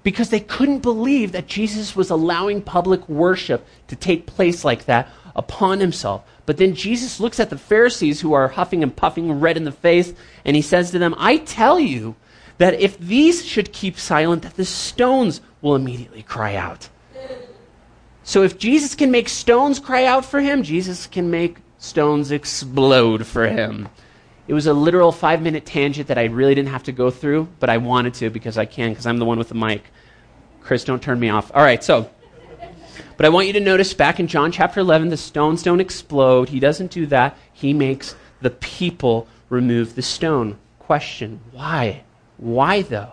Because 0.03 0.31
they 0.31 0.41
couldn't 0.41 0.81
believe 0.81 1.33
that 1.33 1.47
Jesus 1.47 1.95
was 1.95 2.09
allowing 2.09 2.63
public 2.63 3.07
worship 3.09 3.67
to 3.89 3.97
take 3.97 4.27
place 4.27 4.65
like 4.65 4.87
that 4.87 5.09
upon 5.35 5.81
himself. 5.81 6.25
But 6.47 6.57
then 6.57 6.75
Jesus 6.75 7.21
looks 7.21 7.39
at 7.41 7.51
the 7.51 7.59
Pharisees 7.59 8.21
who 8.21 8.33
are 8.33 8.49
huffing 8.49 8.83
and 8.83 8.95
puffing, 8.95 9.41
red 9.41 9.57
in 9.57 9.65
the 9.65 9.73
face, 9.73 10.13
and 10.45 10.57
he 10.57 10.63
says 10.63 10.91
to 10.91 10.99
them, 10.99 11.15
I 11.19 11.39
tell 11.39 11.79
you 11.79 12.17
that 12.59 12.75
if 12.75 12.99
these 12.99 13.45
should 13.45 13.73
keep 13.73 13.99
silent, 13.99 14.43
that 14.43 14.57
the 14.57 14.65
stones 14.65 15.41
will 15.63 15.75
immediately 15.75 16.23
cry 16.23 16.57
out. 16.57 16.89
So 18.23 18.43
if 18.43 18.59
Jesus 18.59 18.95
can 18.95 19.11
make 19.11 19.29
stones 19.29 19.79
cry 19.79 20.05
out 20.05 20.25
for 20.25 20.41
him, 20.41 20.63
Jesus 20.63 21.07
can 21.07 21.31
make 21.31 21.59
stones 21.79 22.31
explode 22.31 23.27
for 23.27 23.47
him. 23.49 23.89
It 24.47 24.55
was 24.55 24.67
a 24.67 24.75
literal 24.75 25.13
five 25.13 25.43
minute 25.43 25.65
tangent 25.65 26.09
that 26.09 26.19
I 26.19 26.25
really 26.25 26.55
didn't 26.55 26.71
have 26.71 26.83
to 26.85 26.93
go 26.93 27.11
through, 27.11 27.49
but 27.61 27.71
I 27.71 27.79
wanted 27.79 28.15
to 28.15 28.31
because 28.31 28.59
I 28.59 28.67
can, 28.67 28.91
because 28.91 29.07
I'm 29.07 29.19
the 29.19 29.25
one 29.25 29.39
with 29.39 29.49
the 29.49 29.55
mic. 29.55 29.85
Chris, 30.61 30.85
don't 30.85 31.03
turn 31.03 31.19
me 31.19 31.29
off. 31.29 31.51
All 31.55 31.63
right, 31.63 31.83
so. 31.83 32.11
But 33.21 33.27
I 33.27 33.29
want 33.29 33.49
you 33.49 33.53
to 33.53 33.61
notice 33.61 33.93
back 33.93 34.19
in 34.19 34.29
John 34.29 34.51
chapter 34.51 34.81
11, 34.81 35.11
the 35.11 35.17
stones 35.19 35.63
don't 35.63 35.79
explode. 35.83 36.49
He 36.49 36.59
doesn't 36.59 36.91
do 36.91 37.05
that. 37.09 37.37
He 37.53 37.75
makes 37.75 38.15
the 38.41 38.49
people 38.49 39.29
remove 39.51 39.95
the 39.95 40.01
stone. 40.01 40.57
Question 40.79 41.43
why? 41.53 42.05
Why, 42.39 42.81
though? 42.81 43.13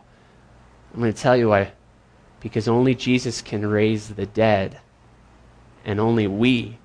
I'm 0.93 1.01
going 1.01 1.11
to 1.11 1.21
tell 1.21 1.35
you 1.35 1.49
why. 1.49 1.73
Because 2.39 2.69
only 2.69 2.95
Jesus 2.95 3.41
can 3.41 3.65
raise 3.65 4.07
the 4.07 4.25
dead 4.25 4.79
and 5.83 5.99
only 5.99 6.25
we 6.25 6.77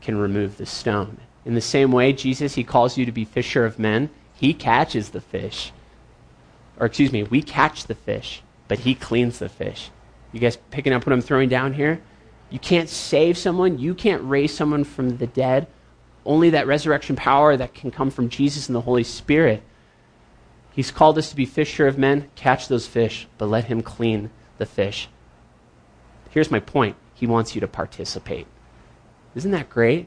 can 0.00 0.18
remove 0.18 0.56
the 0.56 0.66
stone. 0.66 1.18
In 1.44 1.54
the 1.54 1.60
same 1.60 1.92
way, 1.92 2.12
Jesus, 2.12 2.56
he 2.56 2.64
calls 2.64 2.98
you 2.98 3.06
to 3.06 3.12
be 3.12 3.24
fisher 3.24 3.64
of 3.64 3.78
men. 3.78 4.10
He 4.34 4.52
catches 4.52 5.10
the 5.10 5.20
fish. 5.20 5.70
Or, 6.80 6.86
excuse 6.86 7.12
me, 7.12 7.22
we 7.22 7.40
catch 7.40 7.84
the 7.84 7.94
fish, 7.94 8.42
but 8.66 8.80
he 8.80 8.96
cleans 8.96 9.38
the 9.38 9.48
fish. 9.48 9.92
You 10.32 10.40
guys 10.40 10.58
picking 10.72 10.92
up 10.92 11.06
what 11.06 11.12
I'm 11.12 11.20
throwing 11.20 11.48
down 11.48 11.74
here? 11.74 12.02
You 12.54 12.60
can't 12.60 12.88
save 12.88 13.36
someone, 13.36 13.80
you 13.80 13.96
can't 13.96 14.22
raise 14.22 14.54
someone 14.54 14.84
from 14.84 15.16
the 15.16 15.26
dead. 15.26 15.66
Only 16.24 16.50
that 16.50 16.68
resurrection 16.68 17.16
power 17.16 17.56
that 17.56 17.74
can 17.74 17.90
come 17.90 18.12
from 18.12 18.28
Jesus 18.28 18.68
and 18.68 18.76
the 18.76 18.82
Holy 18.82 19.02
Spirit. 19.02 19.60
He's 20.70 20.92
called 20.92 21.18
us 21.18 21.30
to 21.30 21.34
be 21.34 21.46
fisher 21.46 21.88
of 21.88 21.98
men. 21.98 22.30
Catch 22.36 22.68
those 22.68 22.86
fish, 22.86 23.26
but 23.38 23.48
let 23.48 23.64
him 23.64 23.82
clean 23.82 24.30
the 24.58 24.66
fish. 24.66 25.08
Here's 26.30 26.52
my 26.52 26.60
point 26.60 26.94
he 27.12 27.26
wants 27.26 27.56
you 27.56 27.60
to 27.60 27.66
participate. 27.66 28.46
Isn't 29.34 29.50
that 29.50 29.68
great? 29.68 30.06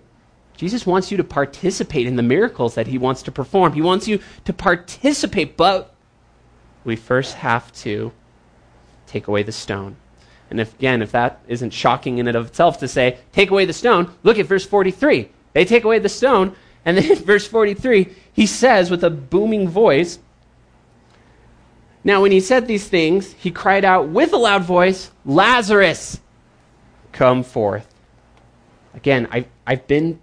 Jesus 0.55 0.85
wants 0.85 1.11
you 1.11 1.17
to 1.17 1.25
participate 1.25 2.07
in 2.07 2.15
the 2.15 2.23
miracles 2.23 2.75
that 2.75 2.87
he 2.87 2.97
wants 2.97 3.23
to 3.23 3.31
perform. 3.33 3.73
He 3.73 3.81
wants 3.81 4.07
you 4.07 4.21
to 4.45 4.53
participate, 4.53 5.57
but 5.57 5.93
we 6.85 6.95
first 6.95 7.33
have 7.33 7.73
to 7.81 8.13
take 9.05 9.27
away 9.27 9.43
the 9.43 9.51
stone. 9.51 9.97
And 10.49 10.59
if, 10.59 10.73
again, 10.75 11.01
if 11.01 11.11
that 11.11 11.41
isn't 11.47 11.71
shocking 11.71 12.19
in 12.19 12.27
and 12.27 12.37
of 12.37 12.47
itself 12.47 12.79
to 12.79 12.87
say, 12.87 13.17
take 13.31 13.51
away 13.51 13.65
the 13.65 13.73
stone, 13.73 14.11
look 14.23 14.39
at 14.39 14.45
verse 14.45 14.65
43. 14.65 15.29
They 15.53 15.65
take 15.65 15.83
away 15.83 15.99
the 15.99 16.09
stone, 16.09 16.55
and 16.85 16.97
then 16.97 17.11
in 17.11 17.17
verse 17.17 17.47
43, 17.47 18.13
he 18.31 18.45
says 18.45 18.89
with 18.89 19.03
a 19.03 19.09
booming 19.09 19.67
voice, 19.67 20.19
Now 22.03 22.21
when 22.21 22.31
he 22.31 22.39
said 22.39 22.67
these 22.67 22.87
things, 22.87 23.33
he 23.33 23.51
cried 23.51 23.83
out 23.83 24.07
with 24.09 24.33
a 24.33 24.37
loud 24.37 24.63
voice, 24.63 25.11
Lazarus, 25.25 26.21
come 27.11 27.43
forth. 27.43 27.93
Again, 28.93 29.27
I've, 29.31 29.47
I've 29.65 29.85
been, 29.87 30.19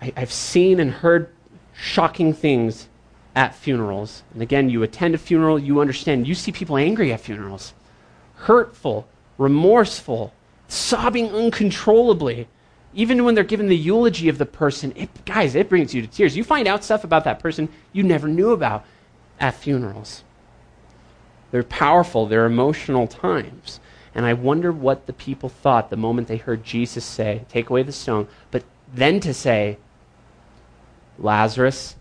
I, 0.00 0.12
I've 0.16 0.32
seen 0.32 0.80
and 0.80 0.90
heard 0.90 1.32
shocking 1.74 2.32
things 2.32 2.88
at 3.34 3.54
funerals. 3.54 4.24
And 4.32 4.42
again, 4.42 4.68
you 4.68 4.82
attend 4.82 5.14
a 5.14 5.18
funeral, 5.18 5.58
you 5.58 5.80
understand. 5.80 6.26
You 6.26 6.34
see 6.34 6.50
people 6.50 6.76
angry 6.76 7.12
at 7.12 7.20
funerals, 7.20 7.72
hurtful, 8.38 9.06
remorseful, 9.36 10.32
sobbing 10.68 11.30
uncontrollably. 11.30 12.48
Even 12.94 13.24
when 13.24 13.34
they're 13.34 13.44
given 13.44 13.68
the 13.68 13.76
eulogy 13.76 14.28
of 14.28 14.38
the 14.38 14.46
person, 14.46 14.92
it, 14.96 15.24
guys, 15.24 15.54
it 15.54 15.68
brings 15.68 15.94
you 15.94 16.02
to 16.02 16.08
tears. 16.08 16.36
You 16.36 16.44
find 16.44 16.66
out 16.66 16.84
stuff 16.84 17.04
about 17.04 17.24
that 17.24 17.38
person 17.38 17.68
you 17.92 18.02
never 18.02 18.28
knew 18.28 18.50
about 18.50 18.84
at 19.38 19.54
funerals. 19.54 20.24
They're 21.50 21.62
powerful, 21.62 22.26
they're 22.26 22.46
emotional 22.46 23.06
times. 23.06 23.80
And 24.14 24.26
I 24.26 24.32
wonder 24.32 24.72
what 24.72 25.06
the 25.06 25.12
people 25.12 25.48
thought 25.48 25.90
the 25.90 25.96
moment 25.96 26.28
they 26.28 26.38
heard 26.38 26.64
Jesus 26.64 27.04
say, 27.04 27.44
Take 27.48 27.70
away 27.70 27.82
the 27.82 27.92
stone, 27.92 28.26
but 28.50 28.64
then 28.92 29.20
to 29.20 29.32
say, 29.34 29.78
Lazarus, 31.18 31.96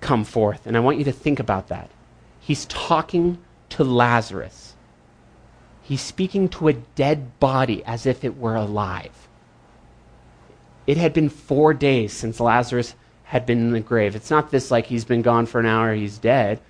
come 0.00 0.24
forth. 0.24 0.66
And 0.66 0.76
I 0.76 0.80
want 0.80 0.98
you 0.98 1.04
to 1.04 1.12
think 1.12 1.40
about 1.40 1.68
that. 1.68 1.90
He's 2.40 2.64
talking 2.66 3.38
to 3.70 3.84
Lazarus, 3.84 4.61
he's 5.82 6.00
speaking 6.00 6.48
to 6.48 6.68
a 6.68 6.72
dead 6.72 7.38
body 7.40 7.84
as 7.84 8.06
if 8.06 8.24
it 8.24 8.38
were 8.38 8.54
alive. 8.54 9.28
It 10.86 10.96
had 10.96 11.12
been 11.12 11.28
four 11.28 11.74
days 11.74 12.12
since 12.12 12.40
Lazarus 12.40 12.94
had 13.24 13.46
been 13.46 13.58
in 13.58 13.72
the 13.72 13.80
grave. 13.80 14.16
It's 14.16 14.30
not 14.30 14.50
this 14.50 14.70
like 14.70 14.86
he's 14.86 15.04
been 15.04 15.22
gone 15.22 15.46
for 15.46 15.60
an 15.60 15.66
hour, 15.66 15.94
he's 15.94 16.18
dead. 16.18 16.60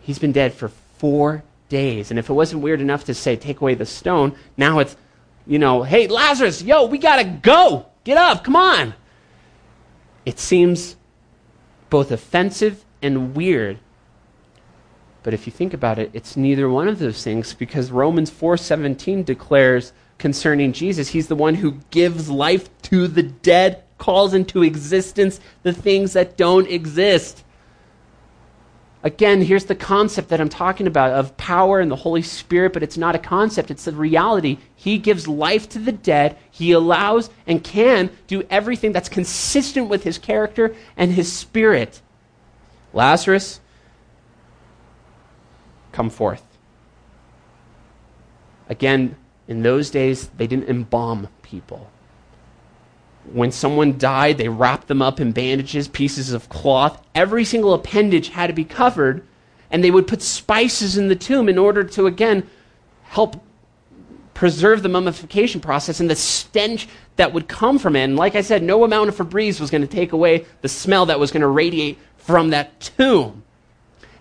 He's 0.00 0.18
been 0.18 0.32
dead 0.32 0.54
for 0.54 0.68
four 0.68 1.44
days. 1.68 2.10
And 2.10 2.18
if 2.18 2.28
it 2.28 2.34
wasn't 2.34 2.62
weird 2.62 2.80
enough 2.80 3.04
to 3.04 3.14
say, 3.14 3.36
take 3.36 3.60
away 3.60 3.74
the 3.74 3.86
stone, 3.86 4.34
now 4.56 4.78
it's, 4.80 4.96
you 5.46 5.58
know, 5.58 5.82
hey, 5.82 6.08
Lazarus, 6.08 6.62
yo, 6.62 6.86
we 6.86 6.98
got 6.98 7.16
to 7.16 7.24
go. 7.24 7.86
Get 8.04 8.16
up, 8.16 8.44
come 8.44 8.56
on. 8.56 8.94
It 10.26 10.38
seems 10.38 10.96
both 11.90 12.10
offensive 12.10 12.84
and 13.02 13.34
weird 13.34 13.78
But 15.22 15.34
if 15.34 15.46
you 15.46 15.52
think 15.52 15.74
about 15.74 15.98
it, 15.98 16.10
it's 16.12 16.36
neither 16.36 16.68
one 16.68 16.88
of 16.88 16.98
those 16.98 17.22
things 17.22 17.52
because 17.54 17.90
Romans 17.90 18.30
4:17 18.30 19.24
declares 19.24 19.92
concerning 20.18 20.72
Jesus, 20.72 21.08
he's 21.08 21.28
the 21.28 21.36
one 21.36 21.56
who 21.56 21.78
gives 21.90 22.30
life 22.30 22.68
to 22.82 23.08
the 23.08 23.22
dead, 23.22 23.82
calls 23.98 24.34
into 24.34 24.62
existence 24.62 25.40
the 25.62 25.72
things 25.72 26.12
that 26.12 26.36
don't 26.36 26.68
exist. 26.68 27.42
Again, 29.02 29.40
here's 29.40 29.64
the 29.64 29.74
concept 29.74 30.28
that 30.28 30.42
I'm 30.42 30.50
talking 30.50 30.86
about 30.86 31.12
of 31.12 31.36
power 31.38 31.80
and 31.80 31.90
the 31.90 31.96
Holy 31.96 32.20
Spirit, 32.20 32.74
but 32.74 32.82
it's 32.82 32.98
not 32.98 33.14
a 33.14 33.18
concept, 33.18 33.70
it's 33.70 33.86
a 33.86 33.92
reality. 33.92 34.58
He 34.76 34.98
gives 34.98 35.26
life 35.26 35.70
to 35.70 35.78
the 35.78 35.92
dead. 35.92 36.36
He 36.50 36.72
allows 36.72 37.30
and 37.46 37.64
can 37.64 38.10
do 38.26 38.42
everything 38.50 38.92
that's 38.92 39.08
consistent 39.08 39.88
with 39.88 40.04
his 40.04 40.18
character 40.18 40.74
and 40.98 41.12
his 41.12 41.32
spirit. 41.32 42.02
Lazarus, 42.92 43.60
come 45.92 46.10
forth. 46.10 46.42
Again, 48.68 49.16
in 49.48 49.62
those 49.62 49.90
days, 49.90 50.28
they 50.36 50.46
didn't 50.46 50.68
embalm 50.68 51.28
people 51.42 51.90
when 53.32 53.52
someone 53.52 53.98
died, 53.98 54.38
they 54.38 54.48
wrapped 54.48 54.88
them 54.88 55.02
up 55.02 55.20
in 55.20 55.32
bandages, 55.32 55.88
pieces 55.88 56.32
of 56.32 56.48
cloth. 56.48 57.02
Every 57.14 57.44
single 57.44 57.74
appendage 57.74 58.28
had 58.28 58.48
to 58.48 58.52
be 58.52 58.64
covered, 58.64 59.26
and 59.70 59.84
they 59.84 59.90
would 59.90 60.06
put 60.06 60.22
spices 60.22 60.96
in 60.96 61.08
the 61.08 61.16
tomb 61.16 61.48
in 61.48 61.58
order 61.58 61.84
to, 61.84 62.06
again, 62.06 62.48
help 63.04 63.42
preserve 64.34 64.82
the 64.82 64.88
mummification 64.88 65.60
process 65.60 66.00
and 66.00 66.08
the 66.08 66.16
stench 66.16 66.88
that 67.16 67.32
would 67.32 67.46
come 67.46 67.78
from 67.78 67.94
it. 67.94 68.04
And 68.04 68.16
like 68.16 68.34
I 68.34 68.40
said, 68.40 68.62
no 68.62 68.84
amount 68.84 69.10
of 69.10 69.16
Febreze 69.16 69.60
was 69.60 69.70
going 69.70 69.82
to 69.82 69.88
take 69.88 70.12
away 70.12 70.46
the 70.62 70.68
smell 70.68 71.06
that 71.06 71.20
was 71.20 71.30
going 71.30 71.42
to 71.42 71.46
radiate 71.46 71.98
from 72.16 72.50
that 72.50 72.80
tomb. 72.80 73.44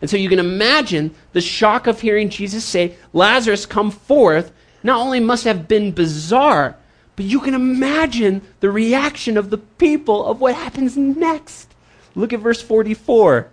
And 0.02 0.10
so 0.10 0.18
you 0.18 0.30
can 0.30 0.40
imagine 0.40 1.14
the 1.34 1.42
shock 1.42 1.88
of 1.88 2.02
hearing 2.02 2.30
Jesus 2.30 2.64
say, 2.64 2.96
Lazarus, 3.12 3.66
come 3.66 3.92
forth, 3.92 4.52
not 4.82 5.00
only 5.00 5.20
must 5.20 5.44
have 5.44 5.68
been 5.68 5.92
bizarre, 5.92 6.78
but 7.16 7.26
you 7.26 7.42
can 7.42 7.54
imagine 7.54 8.42
the 8.62 8.72
reaction 8.72 9.38
of 9.38 9.50
the 9.50 9.58
people 9.58 10.26
of 10.26 10.40
what 10.40 10.56
happens 10.56 10.96
next. 10.96 11.74
Look 12.16 12.32
at 12.32 12.40
verse 12.40 12.62
44. 12.62 13.50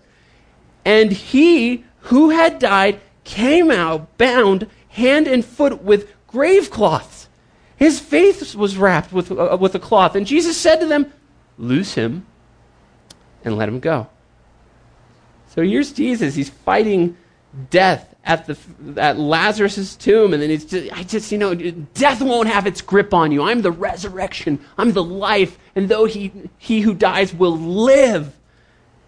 And 0.84 1.10
he 1.10 1.84
who 2.02 2.30
had 2.30 2.60
died 2.60 3.00
came 3.24 3.72
out 3.72 4.16
bound 4.18 4.68
hand 4.90 5.26
and 5.26 5.44
foot 5.44 5.82
with 5.82 6.12
grave 6.28 6.70
cloths. 6.70 7.28
His 7.76 7.98
face 7.98 8.54
was 8.54 8.76
wrapped 8.76 9.12
with, 9.12 9.32
uh, 9.32 9.58
with 9.60 9.74
a 9.74 9.80
cloth. 9.80 10.14
And 10.14 10.26
Jesus 10.26 10.56
said 10.56 10.80
to 10.80 10.86
them, 10.86 11.12
Loose 11.58 11.94
him 11.94 12.24
and 13.44 13.56
let 13.56 13.68
him 13.68 13.80
go. 13.80 14.08
So 15.56 15.62
here's 15.62 15.92
Jesus. 15.92 16.34
He's 16.34 16.50
fighting 16.50 17.16
death 17.70 18.14
at 18.24 18.46
the 18.46 18.58
at 19.00 19.18
Lazarus's 19.18 19.96
tomb, 19.96 20.34
and 20.34 20.42
then 20.42 20.50
he's 20.50 20.66
just, 20.66 20.92
I 20.92 21.02
just 21.02 21.32
you 21.32 21.38
know 21.38 21.54
death 21.54 22.20
won't 22.20 22.48
have 22.48 22.66
its 22.66 22.82
grip 22.82 23.14
on 23.14 23.32
you. 23.32 23.42
I'm 23.42 23.62
the 23.62 23.72
resurrection. 23.72 24.60
I'm 24.76 24.92
the 24.92 25.02
life, 25.02 25.58
and 25.74 25.88
though 25.88 26.04
he 26.04 26.30
he 26.58 26.82
who 26.82 26.92
dies 26.92 27.32
will 27.32 27.56
live, 27.56 28.36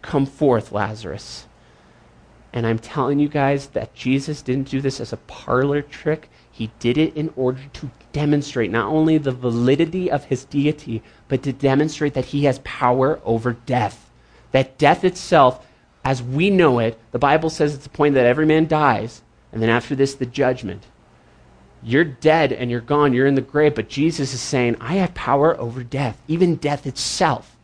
come 0.03 0.25
forth, 0.25 0.73
Lazarus. 0.73 1.45
And 2.51 2.67
I'm 2.67 2.79
telling 2.79 3.19
you 3.19 3.29
guys 3.29 3.69
that 3.69 3.95
Jesus 3.95 4.41
didn't 4.41 4.71
do 4.71 4.81
this 4.81 5.01
as 5.01 5.13
a 5.13 5.19
parlor 5.19 5.83
trick. 5.83 6.31
He 6.51 6.71
did 6.79 6.97
it 6.97 7.15
in 7.15 7.31
order 7.37 7.61
to 7.75 7.91
demonstrate 8.13 8.71
not 8.71 8.89
only 8.89 9.19
the 9.19 9.33
validity 9.33 10.11
of 10.11 10.25
his 10.25 10.45
deity, 10.45 11.03
but 11.29 11.43
to 11.43 11.53
demonstrate 11.53 12.15
that 12.15 12.25
he 12.25 12.45
has 12.45 12.59
power 12.61 13.21
over 13.25 13.53
death. 13.53 14.11
That 14.53 14.79
death 14.79 15.05
itself 15.05 15.68
as 16.09 16.23
we 16.23 16.49
know 16.49 16.79
it, 16.79 16.99
the 17.13 17.19
Bible 17.19 17.51
says 17.51 17.75
it's 17.75 17.85
the 17.85 17.91
point 17.91 18.15
that 18.15 18.25
every 18.25 18.47
man 18.47 18.67
dies, 18.67 19.21
and 19.53 19.61
then 19.61 19.69
after 19.69 19.95
this, 19.95 20.15
the 20.15 20.25
judgment. 20.25 20.87
You're 21.83 22.03
dead 22.03 22.51
and 22.51 22.71
you're 22.71 22.81
gone, 22.81 23.13
you're 23.13 23.27
in 23.27 23.35
the 23.35 23.43
grave, 23.43 23.75
but 23.75 23.91
Jesus 23.91 24.33
is 24.33 24.41
saying, 24.41 24.79
I 24.81 24.95
have 24.95 25.13
power 25.13 25.61
over 25.61 25.85
death, 25.85 26.19
even 26.27 26.57
death 26.57 26.87
itself. 26.87 27.55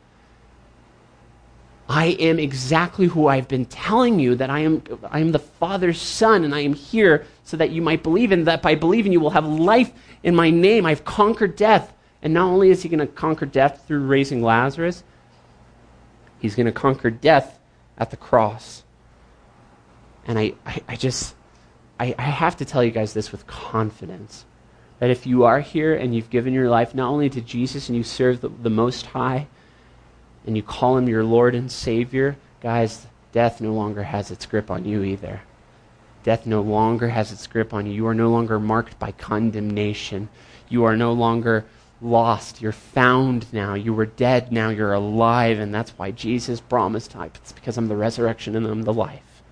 I 1.88 2.08
am 2.20 2.38
exactly 2.38 3.06
who 3.06 3.28
I've 3.28 3.48
been 3.48 3.64
telling 3.64 4.20
you 4.20 4.34
that 4.34 4.50
I 4.50 4.58
am 4.60 4.82
I 5.10 5.20
am 5.20 5.32
the 5.32 5.38
Father's 5.38 6.00
son 6.00 6.44
and 6.44 6.54
I 6.54 6.60
am 6.60 6.74
here 6.74 7.24
so 7.44 7.56
that 7.56 7.70
you 7.70 7.80
might 7.80 8.02
believe 8.02 8.30
in 8.30 8.44
that 8.44 8.60
by 8.60 8.74
believing 8.74 9.10
you 9.10 9.20
will 9.20 9.30
have 9.30 9.46
life 9.46 9.90
in 10.22 10.34
my 10.34 10.50
name. 10.50 10.84
I've 10.84 11.06
conquered 11.06 11.56
death. 11.56 11.94
And 12.20 12.34
not 12.34 12.50
only 12.50 12.68
is 12.68 12.82
he 12.82 12.90
going 12.90 13.00
to 13.00 13.06
conquer 13.06 13.46
death 13.46 13.84
through 13.86 14.04
raising 14.06 14.42
Lazarus, 14.42 15.02
he's 16.40 16.54
going 16.54 16.66
to 16.66 16.72
conquer 16.72 17.10
death 17.10 17.58
at 17.98 18.10
the 18.10 18.16
cross. 18.16 18.82
And 20.26 20.38
I, 20.38 20.54
I, 20.64 20.82
I 20.88 20.96
just, 20.96 21.34
I, 21.98 22.14
I 22.18 22.22
have 22.22 22.56
to 22.56 22.64
tell 22.64 22.82
you 22.82 22.90
guys 22.90 23.14
this 23.14 23.32
with 23.32 23.46
confidence 23.46 24.44
that 24.98 25.10
if 25.10 25.26
you 25.26 25.44
are 25.44 25.60
here 25.60 25.94
and 25.94 26.14
you've 26.14 26.30
given 26.30 26.52
your 26.52 26.68
life 26.68 26.94
not 26.94 27.10
only 27.10 27.28
to 27.30 27.40
Jesus 27.40 27.88
and 27.88 27.96
you 27.96 28.04
serve 28.04 28.40
the, 28.40 28.48
the 28.48 28.70
Most 28.70 29.06
High 29.06 29.46
and 30.46 30.56
you 30.56 30.62
call 30.62 30.96
Him 30.96 31.08
your 31.08 31.24
Lord 31.24 31.54
and 31.54 31.70
Savior, 31.70 32.36
guys, 32.60 33.06
death 33.32 33.60
no 33.60 33.72
longer 33.72 34.04
has 34.04 34.30
its 34.30 34.46
grip 34.46 34.70
on 34.70 34.84
you 34.84 35.02
either. 35.02 35.42
Death 36.22 36.46
no 36.46 36.62
longer 36.62 37.08
has 37.08 37.32
its 37.32 37.46
grip 37.46 37.74
on 37.74 37.86
you. 37.86 37.92
You 37.92 38.06
are 38.06 38.14
no 38.14 38.30
longer 38.30 38.58
marked 38.58 38.98
by 38.98 39.12
condemnation. 39.12 40.30
You 40.70 40.84
are 40.84 40.96
no 40.96 41.12
longer 41.12 41.66
lost. 42.04 42.60
You're 42.60 42.72
found 42.72 43.52
now. 43.52 43.74
You 43.74 43.92
were 43.94 44.06
dead. 44.06 44.52
Now 44.52 44.68
you're 44.68 44.92
alive. 44.92 45.58
And 45.58 45.74
that's 45.74 45.90
why 45.92 46.10
Jesus 46.10 46.60
promised, 46.60 47.14
him. 47.14 47.22
it's 47.34 47.52
because 47.52 47.76
I'm 47.76 47.88
the 47.88 47.96
resurrection 47.96 48.54
and 48.54 48.66
I'm 48.66 48.82
the 48.82 48.92
life. 48.92 49.42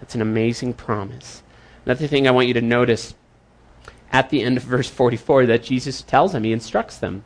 That's 0.00 0.14
an 0.14 0.22
amazing 0.22 0.74
promise. 0.74 1.42
Another 1.84 2.06
thing 2.06 2.28
I 2.28 2.30
want 2.30 2.48
you 2.48 2.54
to 2.54 2.60
notice 2.60 3.14
at 4.12 4.30
the 4.30 4.42
end 4.42 4.56
of 4.56 4.62
verse 4.62 4.88
44 4.88 5.46
that 5.46 5.64
Jesus 5.64 6.02
tells 6.02 6.32
them, 6.32 6.44
he 6.44 6.52
instructs 6.52 6.98
them 6.98 7.24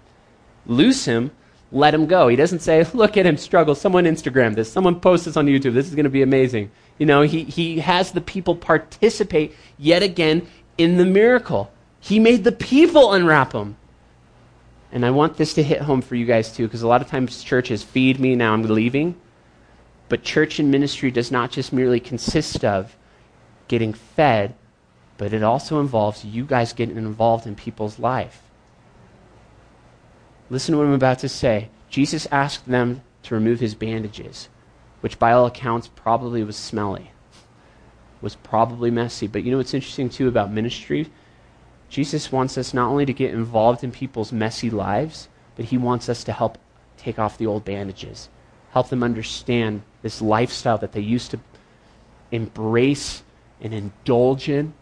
loose 0.68 1.06
him, 1.06 1.32
let 1.72 1.94
him 1.94 2.06
go. 2.06 2.28
He 2.28 2.36
doesn't 2.36 2.60
say, 2.60 2.84
look 2.94 3.16
at 3.16 3.26
him 3.26 3.36
struggle. 3.36 3.74
Someone 3.74 4.04
Instagram 4.04 4.54
this. 4.54 4.70
Someone 4.70 5.00
post 5.00 5.24
this 5.24 5.36
on 5.36 5.46
YouTube. 5.46 5.74
This 5.74 5.88
is 5.88 5.94
going 5.94 6.04
to 6.04 6.10
be 6.10 6.22
amazing. 6.22 6.70
You 6.98 7.06
know, 7.06 7.22
he, 7.22 7.44
he 7.44 7.80
has 7.80 8.12
the 8.12 8.20
people 8.20 8.54
participate 8.54 9.54
yet 9.78 10.02
again 10.02 10.46
in 10.76 10.96
the 10.96 11.04
miracle. 11.04 11.72
He 11.98 12.20
made 12.20 12.44
the 12.44 12.52
people 12.52 13.12
unwrap 13.12 13.52
him. 13.52 13.76
And 14.90 15.04
I 15.04 15.10
want 15.10 15.36
this 15.36 15.54
to 15.54 15.62
hit 15.62 15.82
home 15.82 16.00
for 16.00 16.14
you 16.14 16.24
guys 16.24 16.52
too, 16.52 16.66
because 16.66 16.82
a 16.82 16.88
lot 16.88 17.02
of 17.02 17.08
times 17.08 17.42
churches 17.42 17.82
feed 17.82 18.18
me, 18.18 18.34
now 18.34 18.54
I'm 18.54 18.62
leaving. 18.62 19.16
But 20.08 20.22
church 20.22 20.58
and 20.58 20.70
ministry 20.70 21.10
does 21.10 21.30
not 21.30 21.50
just 21.50 21.72
merely 21.72 22.00
consist 22.00 22.64
of 22.64 22.96
getting 23.68 23.92
fed, 23.92 24.54
but 25.18 25.32
it 25.32 25.42
also 25.42 25.80
involves 25.80 26.24
you 26.24 26.44
guys 26.44 26.72
getting 26.72 26.96
involved 26.96 27.46
in 27.46 27.54
people's 27.54 27.98
life. 27.98 28.42
Listen 30.48 30.72
to 30.72 30.78
what 30.78 30.86
I'm 30.86 30.94
about 30.94 31.18
to 31.18 31.28
say. 31.28 31.68
Jesus 31.90 32.26
asked 32.30 32.66
them 32.66 33.02
to 33.24 33.34
remove 33.34 33.60
his 33.60 33.74
bandages, 33.74 34.48
which 35.00 35.18
by 35.18 35.32
all 35.32 35.44
accounts 35.44 35.88
probably 35.88 36.42
was 36.42 36.56
smelly, 36.56 37.10
was 38.22 38.36
probably 38.36 38.90
messy. 38.90 39.26
But 39.26 39.44
you 39.44 39.50
know 39.50 39.58
what's 39.58 39.74
interesting 39.74 40.08
too 40.08 40.28
about 40.28 40.50
ministry? 40.50 41.08
Jesus 41.88 42.30
wants 42.30 42.58
us 42.58 42.74
not 42.74 42.90
only 42.90 43.06
to 43.06 43.12
get 43.12 43.32
involved 43.32 43.82
in 43.82 43.90
people's 43.90 44.32
messy 44.32 44.70
lives, 44.70 45.28
but 45.56 45.66
he 45.66 45.78
wants 45.78 46.08
us 46.08 46.22
to 46.24 46.32
help 46.32 46.58
take 46.96 47.18
off 47.18 47.38
the 47.38 47.46
old 47.46 47.64
bandages, 47.64 48.28
help 48.72 48.88
them 48.88 49.02
understand 49.02 49.82
this 50.02 50.20
lifestyle 50.20 50.78
that 50.78 50.92
they 50.92 51.00
used 51.00 51.30
to 51.30 51.40
embrace 52.30 53.22
and 53.60 53.72
indulge 53.72 54.48
in, 54.48 54.74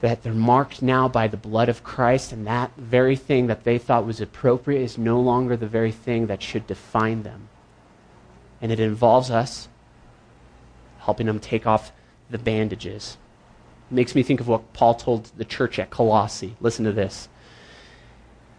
that 0.00 0.22
they're 0.22 0.32
marked 0.32 0.82
now 0.82 1.08
by 1.08 1.26
the 1.26 1.36
blood 1.36 1.68
of 1.68 1.82
Christ, 1.82 2.32
and 2.32 2.46
that 2.46 2.70
very 2.76 3.16
thing 3.16 3.46
that 3.46 3.64
they 3.64 3.78
thought 3.78 4.06
was 4.06 4.20
appropriate 4.20 4.82
is 4.82 4.98
no 4.98 5.18
longer 5.18 5.56
the 5.56 5.66
very 5.66 5.92
thing 5.92 6.26
that 6.26 6.42
should 6.42 6.66
define 6.66 7.22
them. 7.22 7.48
And 8.60 8.70
it 8.70 8.80
involves 8.80 9.30
us 9.30 9.68
helping 11.00 11.26
them 11.26 11.40
take 11.40 11.66
off 11.66 11.92
the 12.30 12.38
bandages 12.38 13.16
makes 13.94 14.14
me 14.14 14.22
think 14.22 14.40
of 14.40 14.48
what 14.48 14.72
Paul 14.72 14.94
told 14.94 15.24
the 15.36 15.44
church 15.44 15.78
at 15.78 15.90
Colossae. 15.90 16.56
Listen 16.60 16.84
to 16.84 16.92
this. 16.92 17.28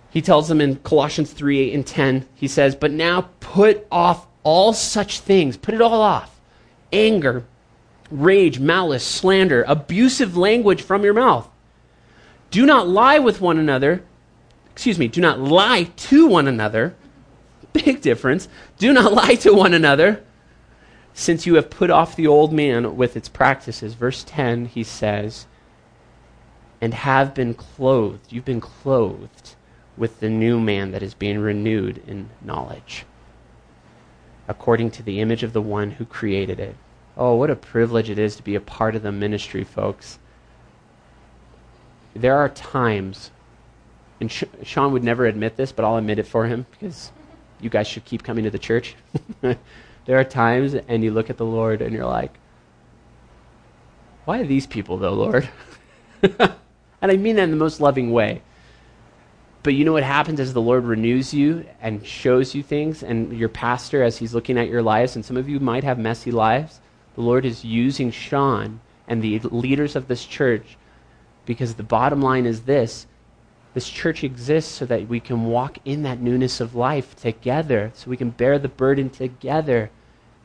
He 0.10 0.22
tells 0.22 0.48
them 0.48 0.62
in 0.62 0.78
Colossians 0.78 1.32
3 1.34 1.60
8 1.60 1.74
and 1.74 1.86
10, 1.86 2.26
he 2.36 2.48
says, 2.48 2.76
But 2.76 2.92
now 2.92 3.30
put 3.40 3.86
off 3.92 4.28
all 4.44 4.74
such 4.74 5.20
things, 5.20 5.58
put 5.58 5.74
it 5.74 5.82
all 5.82 6.02
off 6.02 6.32
anger, 6.94 7.44
rage, 8.10 8.60
malice, 8.60 9.06
slander, 9.06 9.66
abusive 9.68 10.38
language 10.38 10.82
from 10.82 11.04
your 11.04 11.14
mouth. 11.14 11.50
Do 12.52 12.66
not 12.66 12.88
lie 12.88 13.20
with 13.20 13.42
one 13.42 13.58
another. 13.58 14.04
Excuse 14.72 14.98
me, 14.98 15.08
do 15.08 15.20
not 15.20 15.40
lie 15.40 15.84
to 15.84 16.28
one 16.28 16.48
another. 16.48 16.96
Big 17.74 18.02
difference. 18.02 18.48
Do 18.78 18.94
not 18.94 19.12
lie 19.12 19.36
to 19.36 19.54
one 19.54 19.74
another 19.74 20.25
since 21.18 21.46
you 21.46 21.56
have 21.56 21.70
put 21.70 21.90
off 21.90 22.18
the 22.18 22.28
old 22.28 22.52
man 22.52 22.98
with 22.98 23.16
its 23.16 23.30
practices. 23.30 23.94
Verse 23.94 24.24
10, 24.28 24.66
he 24.66 24.84
says, 24.84 25.48
and 26.82 26.94
have 26.94 27.34
been 27.34 27.54
clothed. 27.54 28.34
You've 28.34 28.46
been 28.46 28.60
clothed 28.60 29.56
with 29.96 30.20
the 30.20 30.30
new 30.30 30.60
man 30.60 30.92
that 30.92 31.02
is 31.02 31.14
being 31.14 31.40
renewed 31.40 32.04
in 32.06 32.30
knowledge, 32.42 33.06
according 34.50 34.92
to 34.92 35.04
the 35.04 35.22
image 35.22 35.42
of 35.42 35.54
the 35.54 35.62
one 35.62 35.92
who 35.92 36.06
created 36.06 36.60
it. 36.60 36.76
Oh, 37.16 37.36
what 37.36 37.50
a 37.50 37.56
privilege 37.56 38.10
it 38.10 38.20
is 38.20 38.36
to 38.36 38.44
be 38.44 38.56
a 38.56 38.62
part 38.62 38.94
of 38.94 39.02
the 39.02 39.14
ministry, 39.14 39.64
folks. 39.64 40.20
There 42.14 42.36
are 42.36 42.50
times, 42.50 43.32
and 44.20 44.30
Sean 44.30 44.92
would 44.92 45.04
never 45.04 45.26
admit 45.26 45.56
this, 45.56 45.72
but 45.72 45.86
I'll 45.86 45.96
admit 45.96 46.20
it 46.20 46.28
for 46.28 46.46
him 46.46 46.66
because 46.72 47.14
you 47.62 47.70
guys 47.70 47.88
should 47.88 48.04
keep 48.04 48.22
coming 48.22 48.44
to 48.44 48.52
the 48.52 48.60
church. 48.60 48.96
there 50.06 50.20
are 50.20 50.24
times, 50.24 50.76
and 50.76 51.04
you 51.04 51.12
look 51.12 51.30
at 51.30 51.38
the 51.38 51.46
Lord 51.46 51.82
and 51.82 51.94
you're 51.94 52.06
like, 52.06 52.34
why 54.26 54.40
are 54.40 54.46
these 54.46 54.68
people, 54.68 54.98
though, 54.98 55.14
Lord? 55.14 55.50
and 56.22 56.52
I 57.02 57.18
mean 57.18 57.36
that 57.36 57.44
in 57.44 57.52
the 57.52 57.58
most 57.58 57.80
loving 57.80 58.12
way. 58.12 58.42
But 59.64 59.74
you 59.74 59.84
know 59.84 59.94
what 59.94 60.04
happens 60.04 60.40
as 60.40 60.54
the 60.54 60.62
Lord 60.62 60.84
renews 60.84 61.34
you 61.34 61.66
and 61.82 62.06
shows 62.06 62.54
you 62.54 62.62
things, 62.62 63.02
and 63.02 63.36
your 63.36 63.50
pastor, 63.50 64.04
as 64.04 64.18
he's 64.18 64.34
looking 64.34 64.58
at 64.58 64.70
your 64.70 64.84
lives, 64.84 65.16
and 65.16 65.26
some 65.26 65.38
of 65.38 65.50
you 65.50 65.60
might 65.60 65.84
have 65.84 65.98
messy 65.98 66.32
lives, 66.32 66.80
the 67.16 67.22
Lord 67.22 67.46
is 67.46 67.66
using 67.66 68.12
Sean 68.12 68.82
and 69.08 69.22
the 69.22 69.40
leaders 69.40 69.96
of 69.96 70.08
this 70.08 70.26
church 70.26 70.78
because 71.46 71.76
the 71.76 71.84
bottom 71.84 72.22
line 72.22 72.46
is 72.46 72.62
this 72.62 73.08
this 73.76 73.90
church 73.90 74.24
exists 74.24 74.72
so 74.72 74.86
that 74.86 75.10
we 75.10 75.20
can 75.20 75.44
walk 75.44 75.78
in 75.84 76.04
that 76.04 76.22
newness 76.22 76.62
of 76.62 76.74
life 76.76 77.16
together, 77.18 77.92
so 77.94 78.10
we 78.10 78.18
can 78.18 78.30
bear 78.30 78.58
the 78.58 78.70
burden 78.70 79.10
together 79.10 79.92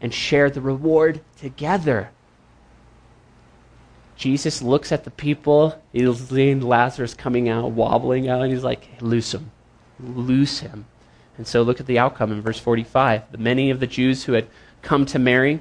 and 0.03 0.13
share 0.13 0.51
the 0.51 0.61
reward 0.61 1.21
together. 1.39 2.11
Jesus 4.17 4.61
looks 4.61 4.91
at 4.91 5.05
the 5.05 5.13
people. 5.13 5.81
He's 5.93 6.29
seeing 6.29 6.61
Lazarus 6.61 7.15
coming 7.15 7.49
out, 7.49 7.71
wobbling 7.71 8.29
out, 8.29 8.43
and 8.43 8.53
he's 8.53 8.65
like, 8.65 8.89
loose 9.01 9.33
him. 9.33 9.53
Loose 10.01 10.59
him. 10.59 10.87
And 11.39 11.47
so 11.47 11.63
look 11.63 11.79
at 11.79 11.87
the 11.87 12.01
outcome 12.01 12.33
in 12.33 12.43
verse 12.43 12.59
45. 12.59 13.31
The 13.31 13.39
many 13.39 13.71
of 13.71 13.79
the 13.79 13.87
Jews 13.87 14.25
who 14.25 14.33
had 14.33 14.49
come 14.83 15.07
to 15.07 15.19
Mary 15.21 15.61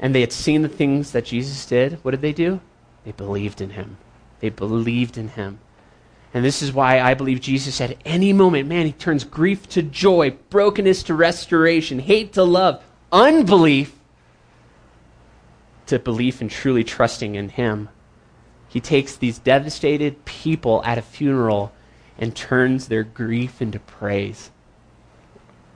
and 0.00 0.14
they 0.14 0.20
had 0.20 0.32
seen 0.32 0.62
the 0.62 0.68
things 0.68 1.12
that 1.12 1.26
Jesus 1.26 1.66
did, 1.66 1.98
what 2.02 2.12
did 2.12 2.22
they 2.22 2.32
do? 2.32 2.60
They 3.04 3.12
believed 3.12 3.60
in 3.60 3.70
him. 3.70 3.98
They 4.40 4.48
believed 4.48 5.18
in 5.18 5.28
him. 5.28 5.60
And 6.34 6.44
this 6.44 6.62
is 6.62 6.72
why 6.72 7.00
I 7.00 7.14
believe 7.14 7.40
Jesus 7.40 7.80
at 7.80 7.98
any 8.04 8.32
moment, 8.32 8.68
man, 8.68 8.86
he 8.86 8.92
turns 8.92 9.24
grief 9.24 9.68
to 9.70 9.82
joy, 9.82 10.34
brokenness 10.50 11.02
to 11.04 11.14
restoration, 11.14 11.98
hate 11.98 12.32
to 12.34 12.42
love, 12.42 12.82
unbelief 13.10 13.94
to 15.86 15.98
belief 15.98 16.40
and 16.40 16.50
truly 16.50 16.84
trusting 16.84 17.34
in 17.34 17.50
him. 17.50 17.90
He 18.68 18.80
takes 18.80 19.16
these 19.16 19.38
devastated 19.38 20.24
people 20.24 20.82
at 20.84 20.96
a 20.96 21.02
funeral 21.02 21.72
and 22.18 22.34
turns 22.34 22.88
their 22.88 23.02
grief 23.02 23.60
into 23.60 23.78
praise. 23.78 24.50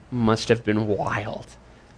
Must 0.09 0.49
have 0.49 0.63
been 0.63 0.87
wild. 0.87 1.45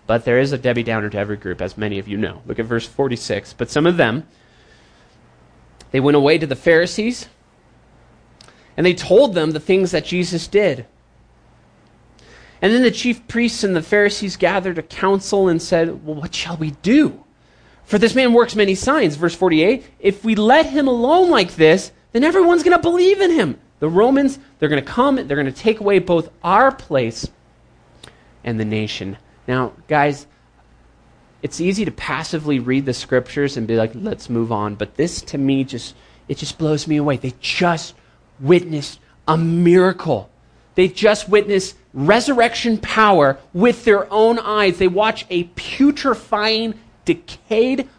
But 0.05 0.26
there 0.26 0.39
is 0.39 0.51
a 0.51 0.57
Debbie 0.57 0.84
Downer 0.84 1.10
to 1.10 1.18
every 1.18 1.38
group, 1.38 1.62
as 1.62 1.78
many 1.78 1.99
of 1.99 2.07
you 2.07 2.18
know. 2.18 2.41
Look 2.45 2.60
at 2.60 2.66
verse 2.66 2.88
46. 2.88 3.53
But 3.53 3.70
some 3.70 3.86
of 3.86 3.95
them, 3.95 4.28
they 5.91 5.99
went 5.99 6.18
away 6.18 6.38
to 6.39 6.47
the 6.47 6.55
Pharisees, 6.55 7.28
and 8.78 8.86
they 8.86 8.93
told 8.93 9.34
them 9.34 9.51
the 9.51 9.59
things 9.59 9.91
that 9.91 10.05
Jesus 10.05 10.47
did. 10.47 10.86
And 12.61 12.74
then 12.74 12.84
the 12.84 12.91
chief 12.91 13.28
priests 13.28 13.63
and 13.63 13.76
the 13.76 13.82
Pharisees 13.82 14.36
gathered 14.36 14.78
a 14.78 14.84
council 14.84 15.47
and 15.47 15.61
said, 15.61 16.05
Well, 16.05 16.15
what 16.15 16.36
shall 16.36 16.57
we 16.57 16.72
do? 16.72 17.24
For 17.86 17.97
this 17.97 18.15
man 18.15 18.34
works 18.34 18.55
many 18.55 18.76
signs. 18.76 19.15
Verse 19.15 19.36
48 19.36 19.86
If 19.99 20.24
we 20.24 20.36
let 20.36 20.65
him 20.65 20.88
alone 20.88 21.30
like 21.30 21.55
this, 21.55 21.91
then 22.11 22.24
everyone's 22.24 22.63
going 22.63 22.78
to 22.78 22.82
believe 22.82 23.22
in 23.22 23.32
him. 23.32 23.59
The 23.80 23.89
Romans, 23.89 24.39
they're 24.57 24.70
going 24.70 24.84
to 24.84 24.89
come, 24.89 25.15
they're 25.15 25.38
going 25.38 25.45
to 25.45 25.51
take 25.51 25.80
away 25.80 25.99
both 25.99 26.30
our 26.43 26.72
place 26.72 27.30
and 28.43 28.59
the 28.59 28.65
nation. 28.65 29.17
Now, 29.47 29.74
guys, 29.88 30.28
it's 31.41 31.61
easy 31.61 31.86
to 31.86 31.91
passively 31.91 32.59
read 32.59 32.86
the 32.86 32.93
scriptures 32.93 33.55
and 33.55 33.67
be 33.67 33.78
like, 33.78 33.91
let's 33.95 34.30
move 34.30 34.51
on. 34.51 34.76
But 34.76 34.95
this 34.95 35.22
to 35.24 35.38
me 35.38 35.63
just 35.63 35.95
it 36.28 36.38
just 36.38 36.57
blows 36.57 36.88
me 36.88 36.97
away. 36.97 37.17
They 37.17 37.34
just 37.39 37.95
witnessed 38.40 39.00
a 39.28 39.38
miracle. 39.38 40.30
They 40.76 40.88
just 40.88 41.30
witnessed 41.30 41.76
resurrection 41.94 42.78
power 42.78 43.40
with 43.54 43.86
their 43.86 44.12
own 44.12 44.40
eyes. 44.40 44.78
They 44.78 44.88
watch 44.88 45.26
a 45.30 45.46
putrefying, 45.56 46.76
decayed 47.06 47.90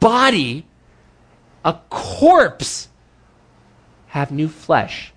body, 0.00 0.66
a 1.64 1.78
corpse, 1.90 2.88
have 4.08 4.32
new 4.32 4.48
flesh 4.48 5.12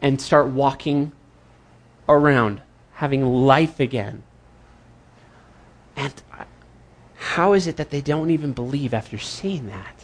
and 0.00 0.20
start 0.20 0.46
walking 0.46 1.12
around 2.08 2.62
having 2.94 3.24
life 3.24 3.80
again. 3.80 4.22
And 5.96 6.22
how 7.16 7.52
is 7.52 7.66
it 7.66 7.76
that 7.76 7.90
they 7.90 8.00
don't 8.00 8.30
even 8.30 8.52
believe 8.52 8.94
after 8.94 9.18
seeing 9.18 9.66
that? 9.66 9.95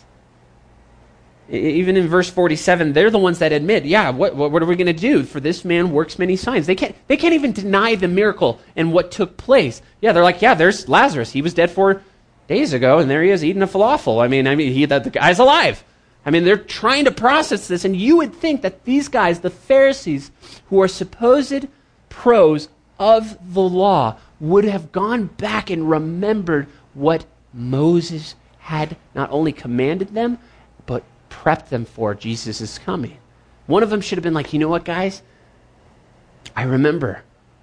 Even 1.49 1.97
in 1.97 2.09
verse 2.09 2.31
47, 2.31 2.93
they're 2.93 3.11
the 3.11 3.19
ones 3.19 3.41
that 3.41 3.53
admit, 3.53 3.85
yeah, 3.85 4.11
what, 4.11 4.35
what, 4.35 4.53
what 4.53 4.63
are 4.63 4.67
we 4.67 4.77
going 4.77 4.87
to 4.87 4.93
do? 4.93 5.25
For 5.25 5.41
this 5.41 5.65
man 5.65 5.91
works 5.91 6.19
many 6.19 6.37
signs. 6.37 6.67
They 6.67 6.75
can't, 6.75 6.95
they 7.09 7.17
can't 7.17 7.35
even 7.35 7.53
deny 7.53 7.95
the 7.95 8.09
miracle 8.09 8.61
and 8.77 8.93
what 8.93 9.11
took 9.11 9.37
place. 9.37 9.83
Yeah, 10.01 10.13
they're 10.13 10.23
like, 10.23 10.41
yeah, 10.41 10.55
there's 10.55 10.89
Lazarus. 10.89 11.33
He 11.33 11.43
was 11.43 11.53
dead 11.53 11.71
four 11.71 12.03
days 12.49 12.73
ago, 12.73 12.99
and 12.99 13.11
there 13.11 13.23
he 13.23 13.31
is 13.31 13.45
eating 13.45 13.63
a 13.63 13.67
falafel. 13.67 14.23
I 14.23 14.29
mean, 14.29 14.47
I 14.47 14.55
mean, 14.55 14.73
he, 14.73 14.85
the, 14.87 15.01
the 15.01 15.11
guy's 15.11 15.39
alive. 15.39 15.85
I 16.25 16.31
mean, 16.31 16.45
they're 16.45 16.57
trying 16.57 17.05
to 17.07 17.11
process 17.11 17.67
this, 17.67 17.85
and 17.85 17.97
you 17.97 18.19
would 18.19 18.35
think 18.35 18.63
that 18.63 18.85
these 18.85 19.09
guys, 19.09 19.41
the 19.41 19.51
Pharisees, 19.51 20.31
who 20.69 20.81
are 20.81 20.89
supposed 20.89 21.67
pros 22.09 22.69
of 22.99 23.55
the 23.55 23.63
law 23.63 24.17
would 24.39 24.65
have 24.65 24.93
gone 24.93 25.27
back 25.27 25.71
and 25.71 25.91
remembered 25.91 26.69
what 26.95 27.25
Moses 27.53 28.35
had 28.59 28.97
not 29.15 29.31
only 29.31 29.53
commanded 29.53 30.15
them, 30.15 30.39
but 30.87 31.03
prepped 31.33 31.69
them 31.69 31.85
for 31.85 32.15
Jesus' 32.15 32.79
coming. 32.79 33.17
One 33.67 33.83
of 33.83 33.91
them 33.91 34.01
should 34.01 34.19
have 34.19 34.23
been 34.23 34.35
like, 34.35 34.53
you 34.53 34.59
know 34.59 34.69
what, 34.69 34.85
guys? 34.85 35.23
I 36.55 36.65
remember 36.65 37.23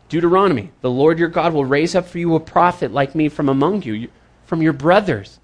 Deuteronomy 0.10 0.72
the 0.82 0.90
Lord 0.90 1.20
your 1.20 1.28
God 1.30 1.54
will 1.54 1.66
raise 1.66 1.94
up 1.94 2.08
for 2.08 2.18
you 2.18 2.34
a 2.34 2.40
prophet 2.40 2.92
like 2.92 3.14
me 3.14 3.30
from 3.30 3.48
among 3.48 3.84
you, 3.84 4.10
from 4.44 4.62
your 4.62 4.74
brothers. 4.74 5.40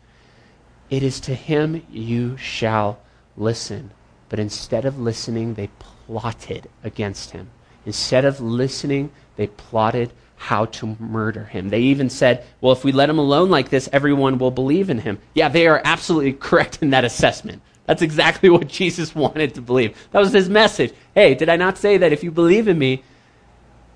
It 0.89 1.03
is 1.03 1.19
to 1.21 1.35
him 1.35 1.85
you 1.91 2.37
shall 2.37 2.99
listen. 3.37 3.91
But 4.29 4.39
instead 4.39 4.85
of 4.85 4.99
listening, 4.99 5.53
they 5.53 5.69
plotted 5.79 6.69
against 6.83 7.31
him. 7.31 7.49
Instead 7.85 8.25
of 8.25 8.41
listening, 8.41 9.11
they 9.35 9.47
plotted 9.47 10.11
how 10.37 10.65
to 10.65 10.95
murder 10.99 11.45
him. 11.45 11.69
They 11.69 11.81
even 11.81 12.09
said, 12.09 12.45
well, 12.59 12.73
if 12.73 12.83
we 12.83 12.91
let 12.91 13.09
him 13.09 13.19
alone 13.19 13.49
like 13.49 13.69
this, 13.69 13.87
everyone 13.93 14.37
will 14.37 14.51
believe 14.51 14.89
in 14.89 14.99
him. 14.99 15.19
Yeah, 15.33 15.49
they 15.49 15.67
are 15.67 15.81
absolutely 15.83 16.33
correct 16.47 16.79
in 16.81 16.89
that 16.89 17.05
assessment. 17.05 17.61
That's 17.85 18.01
exactly 18.01 18.49
what 18.51 18.67
Jesus 18.67 19.15
wanted 19.15 19.55
to 19.55 19.61
believe. 19.61 19.97
That 20.11 20.19
was 20.19 20.33
his 20.33 20.49
message. 20.49 20.93
Hey, 21.13 21.35
did 21.35 21.49
I 21.49 21.55
not 21.55 21.77
say 21.77 21.97
that 21.97 22.13
if 22.13 22.23
you 22.23 22.31
believe 22.31 22.67
in 22.67 22.77
me, 22.77 23.03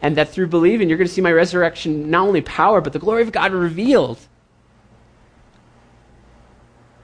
and 0.02 0.16
that 0.16 0.30
through 0.30 0.48
believing 0.48 0.88
you're 0.88 0.98
going 0.98 1.08
to 1.08 1.14
see 1.14 1.22
my 1.22 1.32
resurrection, 1.32 2.10
not 2.10 2.28
only 2.28 2.42
power, 2.42 2.80
but 2.82 2.94
the 2.94 3.00
glory 3.00 3.22
of 3.22 3.32
God 3.32 3.52
revealed? 3.52 4.20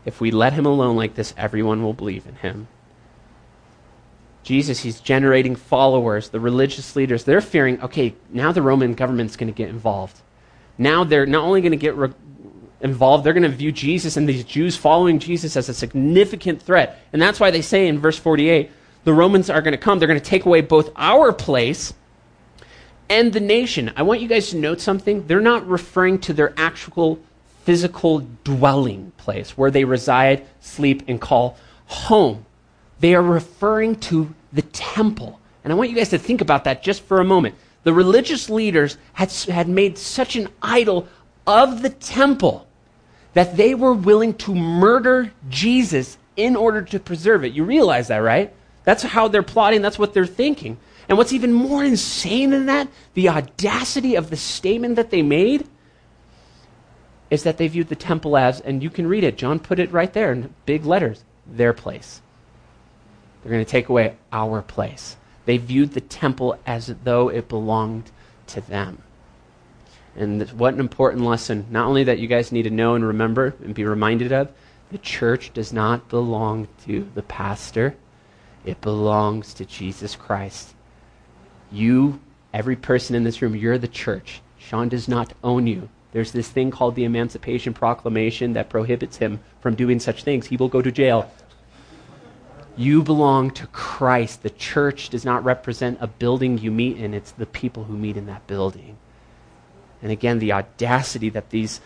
If 0.05 0.21
we 0.21 0.31
let 0.31 0.53
him 0.53 0.65
alone 0.65 0.95
like 0.95 1.15
this, 1.15 1.33
everyone 1.35 1.83
will 1.83 1.93
believe 1.93 2.25
in 2.27 2.35
him. 2.35 2.67
Jesus, 4.43 4.81
he's 4.81 4.99
generating 4.99 5.55
followers. 5.55 6.29
The 6.29 6.39
religious 6.39 6.95
leaders, 6.95 7.23
they're 7.23 7.41
fearing, 7.41 7.81
okay, 7.81 8.13
now 8.29 8.51
the 8.51 8.61
Roman 8.61 8.93
government's 8.93 9.35
going 9.35 9.51
to 9.51 9.57
get 9.57 9.69
involved. 9.69 10.21
Now 10.77 11.03
they're 11.03 11.25
not 11.25 11.43
only 11.43 11.61
going 11.61 11.71
to 11.71 11.77
get 11.77 11.95
re- 11.95 12.13
involved, 12.85 13.23
they're 13.23 13.33
going 13.33 13.43
to 13.43 13.49
view 13.49 13.73
Jesus 13.73 14.15
and 14.15 14.29
these 14.29 14.45
Jews 14.45 14.77
following 14.77 15.19
Jesus 15.19 15.57
as 15.57 15.67
a 15.67 15.73
significant 15.73 16.61
threat. 16.61 17.01
And 17.11 17.21
that's 17.21 17.39
why 17.39 17.51
they 17.51 17.61
say 17.61 17.87
in 17.87 17.99
verse 17.99 18.17
48 18.17 18.71
the 19.03 19.13
Romans 19.13 19.49
are 19.49 19.61
going 19.61 19.73
to 19.73 19.77
come. 19.77 19.99
They're 19.99 20.07
going 20.07 20.19
to 20.19 20.25
take 20.25 20.45
away 20.45 20.61
both 20.61 20.89
our 20.95 21.31
place 21.33 21.93
and 23.09 23.33
the 23.33 23.39
nation. 23.39 23.91
I 23.95 24.01
want 24.01 24.21
you 24.21 24.27
guys 24.27 24.49
to 24.49 24.57
note 24.57 24.79
something. 24.81 25.27
They're 25.27 25.41
not 25.41 25.67
referring 25.67 26.19
to 26.21 26.33
their 26.33 26.53
actual 26.57 27.19
physical 27.65 28.21
dwelling 28.43 29.11
place 29.17 29.57
where 29.57 29.69
they 29.69 29.83
reside, 29.83 30.45
sleep, 30.59 31.03
and 31.07 31.21
call 31.21 31.57
home 31.85 32.45
they 32.99 33.15
are 33.15 33.21
referring 33.21 33.95
to 33.95 34.33
the 34.53 34.61
temple. 34.61 35.39
And 35.63 35.71
I 35.71 35.75
want 35.75 35.89
you 35.89 35.95
guys 35.95 36.09
to 36.09 36.17
think 36.17 36.41
about 36.41 36.63
that 36.63 36.83
just 36.83 37.03
for 37.03 37.19
a 37.19 37.25
moment. 37.25 37.55
The 37.83 37.93
religious 37.93 38.49
leaders 38.49 38.97
had, 39.13 39.31
had 39.31 39.67
made 39.67 39.97
such 39.97 40.35
an 40.35 40.49
idol 40.61 41.07
of 41.45 41.81
the 41.81 41.89
temple 41.89 42.64
that 43.35 43.57
they 43.57 43.75
were 43.75 43.93
willing 43.93 44.33
to 44.33 44.55
murder 44.55 45.31
Jesus 45.49 46.17
in 46.35 46.55
order 46.55 46.81
to 46.81 46.99
preserve 46.99 47.43
it. 47.43 47.53
You 47.53 47.63
realize 47.63 48.07
that, 48.07 48.17
right? 48.17 48.51
That's 48.85 49.03
how 49.03 49.27
they're 49.27 49.43
plotting, 49.43 49.81
that's 49.81 49.99
what 49.99 50.13
they're 50.13 50.25
thinking. 50.25 50.77
And 51.07 51.17
what's 51.17 51.33
even 51.33 51.53
more 51.53 51.83
insane 51.83 52.49
than 52.49 52.65
that, 52.65 52.87
the 53.13 53.29
audacity 53.29 54.15
of 54.15 54.29
the 54.29 54.37
statement 54.37 54.95
that 54.95 55.11
they 55.11 55.21
made, 55.21 55.67
is 57.29 57.43
that 57.43 57.57
they 57.57 57.67
viewed 57.67 57.89
the 57.89 57.95
temple 57.95 58.37
as, 58.37 58.61
and 58.61 58.81
you 58.81 58.89
can 58.89 59.05
read 59.05 59.23
it, 59.23 59.37
John 59.37 59.59
put 59.59 59.79
it 59.79 59.91
right 59.91 60.11
there 60.13 60.31
in 60.31 60.53
big 60.65 60.85
letters, 60.85 61.23
their 61.45 61.73
place. 61.73 62.21
They're 63.43 63.51
going 63.51 63.65
to 63.65 63.69
take 63.69 63.89
away 63.89 64.15
our 64.31 64.61
place. 64.61 65.17
They 65.45 65.57
viewed 65.57 65.91
the 65.91 66.01
temple 66.01 66.57
as 66.65 66.95
though 67.03 67.29
it 67.29 67.49
belonged 67.49 68.11
to 68.47 68.61
them. 68.61 69.03
And 70.15 70.49
what 70.51 70.73
an 70.73 70.79
important 70.79 71.25
lesson, 71.25 71.65
not 71.69 71.87
only 71.87 72.05
that 72.05 72.19
you 72.19 72.27
guys 72.27 72.51
need 72.51 72.63
to 72.63 72.69
know 72.69 72.95
and 72.95 73.05
remember 73.05 73.53
and 73.63 73.75
be 73.75 73.83
reminded 73.83 74.31
of, 74.31 74.49
the 74.91 74.97
church 74.97 75.51
does 75.53 75.73
not 75.73 76.07
belong 76.09 76.67
to 76.85 77.09
the 77.15 77.23
pastor, 77.23 77.95
it 78.63 78.79
belongs 78.81 79.53
to 79.55 79.65
Jesus 79.65 80.15
Christ. 80.15 80.73
You, 81.71 82.19
every 82.53 82.75
person 82.75 83.15
in 83.15 83.23
this 83.23 83.41
room, 83.41 83.55
you're 83.55 83.77
the 83.77 83.87
church. 83.87 84.41
Sean 84.57 84.89
does 84.89 85.07
not 85.07 85.33
own 85.43 85.67
you. 85.67 85.89
There's 86.11 86.31
this 86.31 86.49
thing 86.49 86.71
called 86.71 86.95
the 86.95 87.03
Emancipation 87.03 87.73
Proclamation 87.73 88.53
that 88.53 88.69
prohibits 88.69 89.17
him 89.17 89.41
from 89.59 89.75
doing 89.75 89.99
such 89.99 90.23
things. 90.23 90.47
He 90.47 90.55
will 90.55 90.69
go 90.69 90.81
to 90.81 90.91
jail. 90.91 91.29
You 92.77 93.03
belong 93.03 93.51
to 93.51 93.67
Christ. 93.67 94.41
The 94.43 94.49
church 94.49 95.09
does 95.09 95.25
not 95.25 95.43
represent 95.43 95.97
a 95.99 96.07
building 96.07 96.57
you 96.57 96.71
meet 96.71 96.97
in, 96.97 97.13
it's 97.13 97.31
the 97.31 97.45
people 97.45 97.83
who 97.83 97.97
meet 97.97 98.17
in 98.17 98.27
that 98.27 98.47
building. 98.47 98.97
And 100.05 100.11
again, 100.11 100.37
the 100.37 100.53
audacity 100.53 101.29
that 101.29 101.49
these 101.49 101.81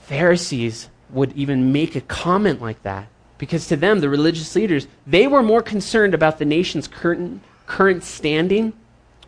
Pharisees 0.00 0.90
would 1.08 1.32
even 1.32 1.72
make 1.72 1.96
a 1.96 2.02
comment 2.02 2.60
like 2.60 2.82
that. 2.82 3.06
Because 3.38 3.66
to 3.68 3.76
them, 3.76 4.00
the 4.00 4.10
religious 4.10 4.54
leaders, 4.54 4.86
they 5.06 5.26
were 5.26 5.42
more 5.42 5.62
concerned 5.62 6.12
about 6.12 6.38
the 6.38 6.44
nation's 6.44 6.86
current, 6.86 7.40
current 7.64 8.04
standing 8.04 8.74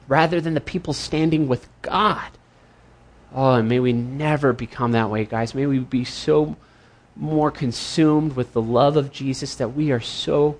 rather 0.08 0.42
than 0.42 0.52
the 0.52 0.60
people 0.60 0.92
standing 0.92 1.48
with 1.48 1.70
God. 1.80 2.30
Oh, 3.34 3.54
and 3.54 3.66
may 3.66 3.80
we 3.80 3.94
never 3.94 4.52
become 4.52 4.92
that 4.92 5.08
way, 5.08 5.24
guys. 5.24 5.54
May 5.54 5.64
we 5.64 5.78
be 5.78 6.04
so 6.04 6.54
more 7.16 7.50
consumed 7.50 8.36
with 8.36 8.52
the 8.52 8.60
love 8.60 8.98
of 8.98 9.10
Jesus 9.10 9.54
that 9.54 9.70
we 9.70 9.90
are 9.90 10.00
so 10.00 10.58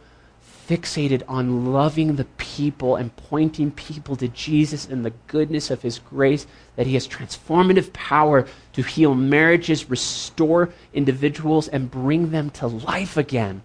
fixated 0.69 1.23
on 1.27 1.73
loving 1.73 2.16
the 2.16 2.27
people 2.37 2.97
and 2.97 3.16
pointing 3.16 3.71
people 3.71 4.16
to 4.16 4.29
Jesus 4.29 4.87
and 4.87 5.05
the 5.05 5.14
goodness 5.27 5.71
of 5.71 5.81
his 5.81 5.99
grace, 5.99 6.47
that 6.77 6.87
he 6.87 6.95
has 6.95 7.09
transformative 7.09 7.93
power 7.95 8.47
to 8.75 8.83
heal 8.83 9.14
marriages, 9.14 9.89
restore 9.89 10.69
individuals, 10.93 11.69
and 11.69 11.91
bring 11.91 12.31
them 12.31 12.51
to 12.51 12.66
life 12.66 13.16
again. 13.16 13.62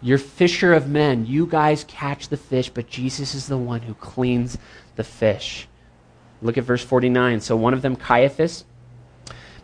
You're 0.00 0.18
fisher 0.18 0.72
of 0.72 0.88
men. 0.88 1.26
You 1.26 1.46
guys 1.46 1.84
catch 1.88 2.28
the 2.28 2.36
fish, 2.36 2.70
but 2.70 2.86
Jesus 2.86 3.34
is 3.34 3.48
the 3.48 3.58
one 3.58 3.80
who 3.80 3.94
cleans 3.94 4.56
the 4.94 5.04
fish. 5.04 5.66
Look 6.42 6.56
at 6.56 6.64
verse 6.64 6.84
49. 6.84 7.40
So 7.40 7.56
one 7.56 7.74
of 7.74 7.82
them, 7.82 7.96
Caiaphas, 7.96 8.64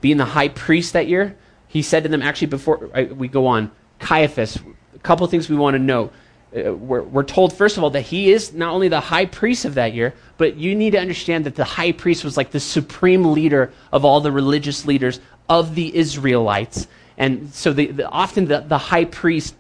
being 0.01 0.17
the 0.17 0.25
high 0.25 0.49
priest 0.49 0.95
that 0.95 1.07
year, 1.07 1.37
he 1.69 1.81
said 1.81 2.03
to 2.03 2.09
them, 2.09 2.23
actually, 2.23 2.49
before 2.49 2.91
uh, 2.93 3.05
we 3.15 3.29
go 3.29 3.47
on, 3.47 3.71
Caiaphas, 4.01 4.59
couple 5.03 5.27
things 5.27 5.49
we 5.49 5.57
want 5.57 5.75
to 5.75 5.79
know. 5.79 6.11
Uh, 6.55 6.75
we're, 6.75 7.03
we're 7.03 7.25
told, 7.25 7.53
first 7.53 7.77
of 7.77 7.83
all, 7.83 7.91
that 7.91 8.03
he 8.03 8.31
is 8.31 8.53
not 8.53 8.73
only 8.75 8.89
the 8.89 9.01
high 9.01 9.27
priest 9.27 9.65
of 9.65 9.75
that 9.75 9.95
year, 9.95 10.15
but 10.37 10.57
you 10.57 10.75
need 10.75 10.91
to 10.91 10.99
understand 10.99 11.47
that 11.47 11.55
the 11.55 11.65
high 11.65 11.93
priest 11.93 12.25
was 12.25 12.37
like 12.37 12.51
the 12.51 12.61
supreme 12.61 13.25
leader 13.33 13.73
of 13.91 14.05
all 14.05 14.21
the 14.21 14.31
religious 14.31 14.85
leaders 14.85 15.21
of 15.49 15.75
the 15.75 15.97
Israelites. 15.97 16.87
And 17.17 17.53
so 17.55 17.73
the, 17.73 17.87
the, 17.87 18.09
often 18.09 18.47
the, 18.47 18.61
the 18.61 18.79
high 18.79 19.07
priest 19.07 19.55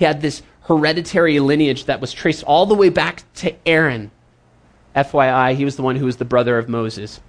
he 0.00 0.06
had 0.06 0.22
this 0.22 0.42
hereditary 0.62 1.40
lineage 1.40 1.84
that 1.84 2.00
was 2.00 2.10
traced 2.10 2.42
all 2.44 2.64
the 2.64 2.74
way 2.74 2.88
back 2.88 3.22
to 3.34 3.54
Aaron. 3.66 4.10
FYI, 4.96 5.54
he 5.54 5.66
was 5.66 5.76
the 5.76 5.82
one 5.82 5.96
who 5.96 6.06
was 6.06 6.16
the 6.16 6.24
brother 6.24 6.56
of 6.56 6.70
Moses. 6.70 7.20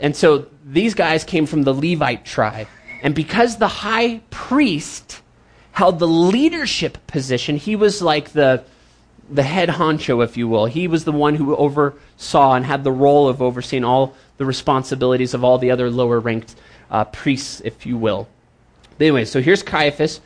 And 0.00 0.16
so 0.16 0.46
these 0.64 0.94
guys 0.94 1.24
came 1.24 1.44
from 1.44 1.64
the 1.64 1.74
Levite 1.74 2.24
tribe. 2.24 2.68
And 3.02 3.14
because 3.14 3.58
the 3.58 3.68
high 3.68 4.22
priest 4.30 5.20
held 5.74 5.98
the 5.98 6.06
leadership 6.06 7.04
position. 7.08 7.56
He 7.56 7.74
was 7.74 8.00
like 8.00 8.30
the, 8.30 8.62
the 9.28 9.42
head 9.42 9.68
honcho, 9.68 10.22
if 10.22 10.36
you 10.36 10.46
will. 10.46 10.66
He 10.66 10.86
was 10.86 11.04
the 11.04 11.12
one 11.12 11.34
who 11.34 11.54
oversaw 11.56 12.54
and 12.54 12.64
had 12.64 12.84
the 12.84 12.92
role 12.92 13.28
of 13.28 13.42
overseeing 13.42 13.82
all 13.84 14.14
the 14.36 14.44
responsibilities 14.44 15.34
of 15.34 15.42
all 15.42 15.58
the 15.58 15.72
other 15.72 15.90
lower 15.90 16.20
ranked 16.20 16.54
uh, 16.92 17.04
priests, 17.06 17.60
if 17.64 17.86
you 17.86 17.96
will. 17.96 18.28
But 18.98 19.06
anyway, 19.06 19.24
so 19.24 19.42
here's 19.42 19.64
Caiaphas. 19.64 20.20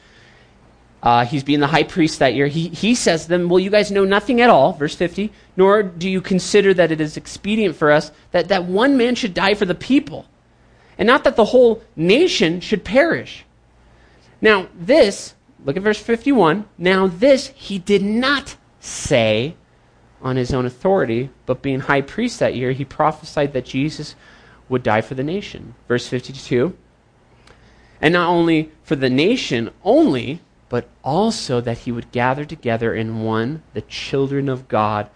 Uh, 1.02 1.24
he's 1.24 1.44
being 1.44 1.60
the 1.60 1.66
high 1.66 1.84
priest 1.84 2.18
that 2.18 2.34
year. 2.34 2.48
He, 2.48 2.68
he 2.68 2.94
says 2.94 3.22
to 3.22 3.28
them, 3.30 3.48
Well, 3.48 3.60
you 3.60 3.70
guys 3.70 3.90
know 3.90 4.04
nothing 4.04 4.42
at 4.42 4.50
all, 4.50 4.74
verse 4.74 4.94
50, 4.96 5.32
nor 5.56 5.82
do 5.82 6.10
you 6.10 6.20
consider 6.20 6.74
that 6.74 6.92
it 6.92 7.00
is 7.00 7.16
expedient 7.16 7.74
for 7.74 7.90
us 7.90 8.10
that, 8.32 8.48
that 8.48 8.64
one 8.64 8.98
man 8.98 9.14
should 9.14 9.32
die 9.32 9.54
for 9.54 9.64
the 9.64 9.74
people, 9.74 10.26
and 10.98 11.06
not 11.06 11.24
that 11.24 11.36
the 11.36 11.46
whole 11.46 11.82
nation 11.96 12.60
should 12.60 12.84
perish. 12.84 13.44
Now, 14.42 14.68
this 14.78 15.34
Look 15.64 15.76
at 15.76 15.82
verse 15.82 16.00
51. 16.00 16.66
Now, 16.78 17.06
this 17.06 17.48
he 17.48 17.78
did 17.78 18.02
not 18.02 18.56
say 18.80 19.56
on 20.22 20.36
his 20.36 20.52
own 20.52 20.66
authority, 20.66 21.30
but 21.46 21.62
being 21.62 21.80
high 21.80 22.00
priest 22.00 22.38
that 22.40 22.54
year, 22.54 22.72
he 22.72 22.84
prophesied 22.84 23.52
that 23.52 23.64
Jesus 23.64 24.14
would 24.68 24.82
die 24.82 25.00
for 25.00 25.14
the 25.14 25.24
nation. 25.24 25.74
Verse 25.86 26.06
52. 26.08 26.76
And 28.00 28.12
not 28.12 28.28
only 28.28 28.70
for 28.82 28.96
the 28.96 29.10
nation 29.10 29.70
only, 29.84 30.40
but 30.68 30.88
also 31.02 31.60
that 31.60 31.78
he 31.78 31.92
would 31.92 32.12
gather 32.12 32.44
together 32.44 32.94
in 32.94 33.22
one 33.22 33.62
the 33.74 33.80
children 33.82 34.48
of 34.48 34.68
God 34.68 35.08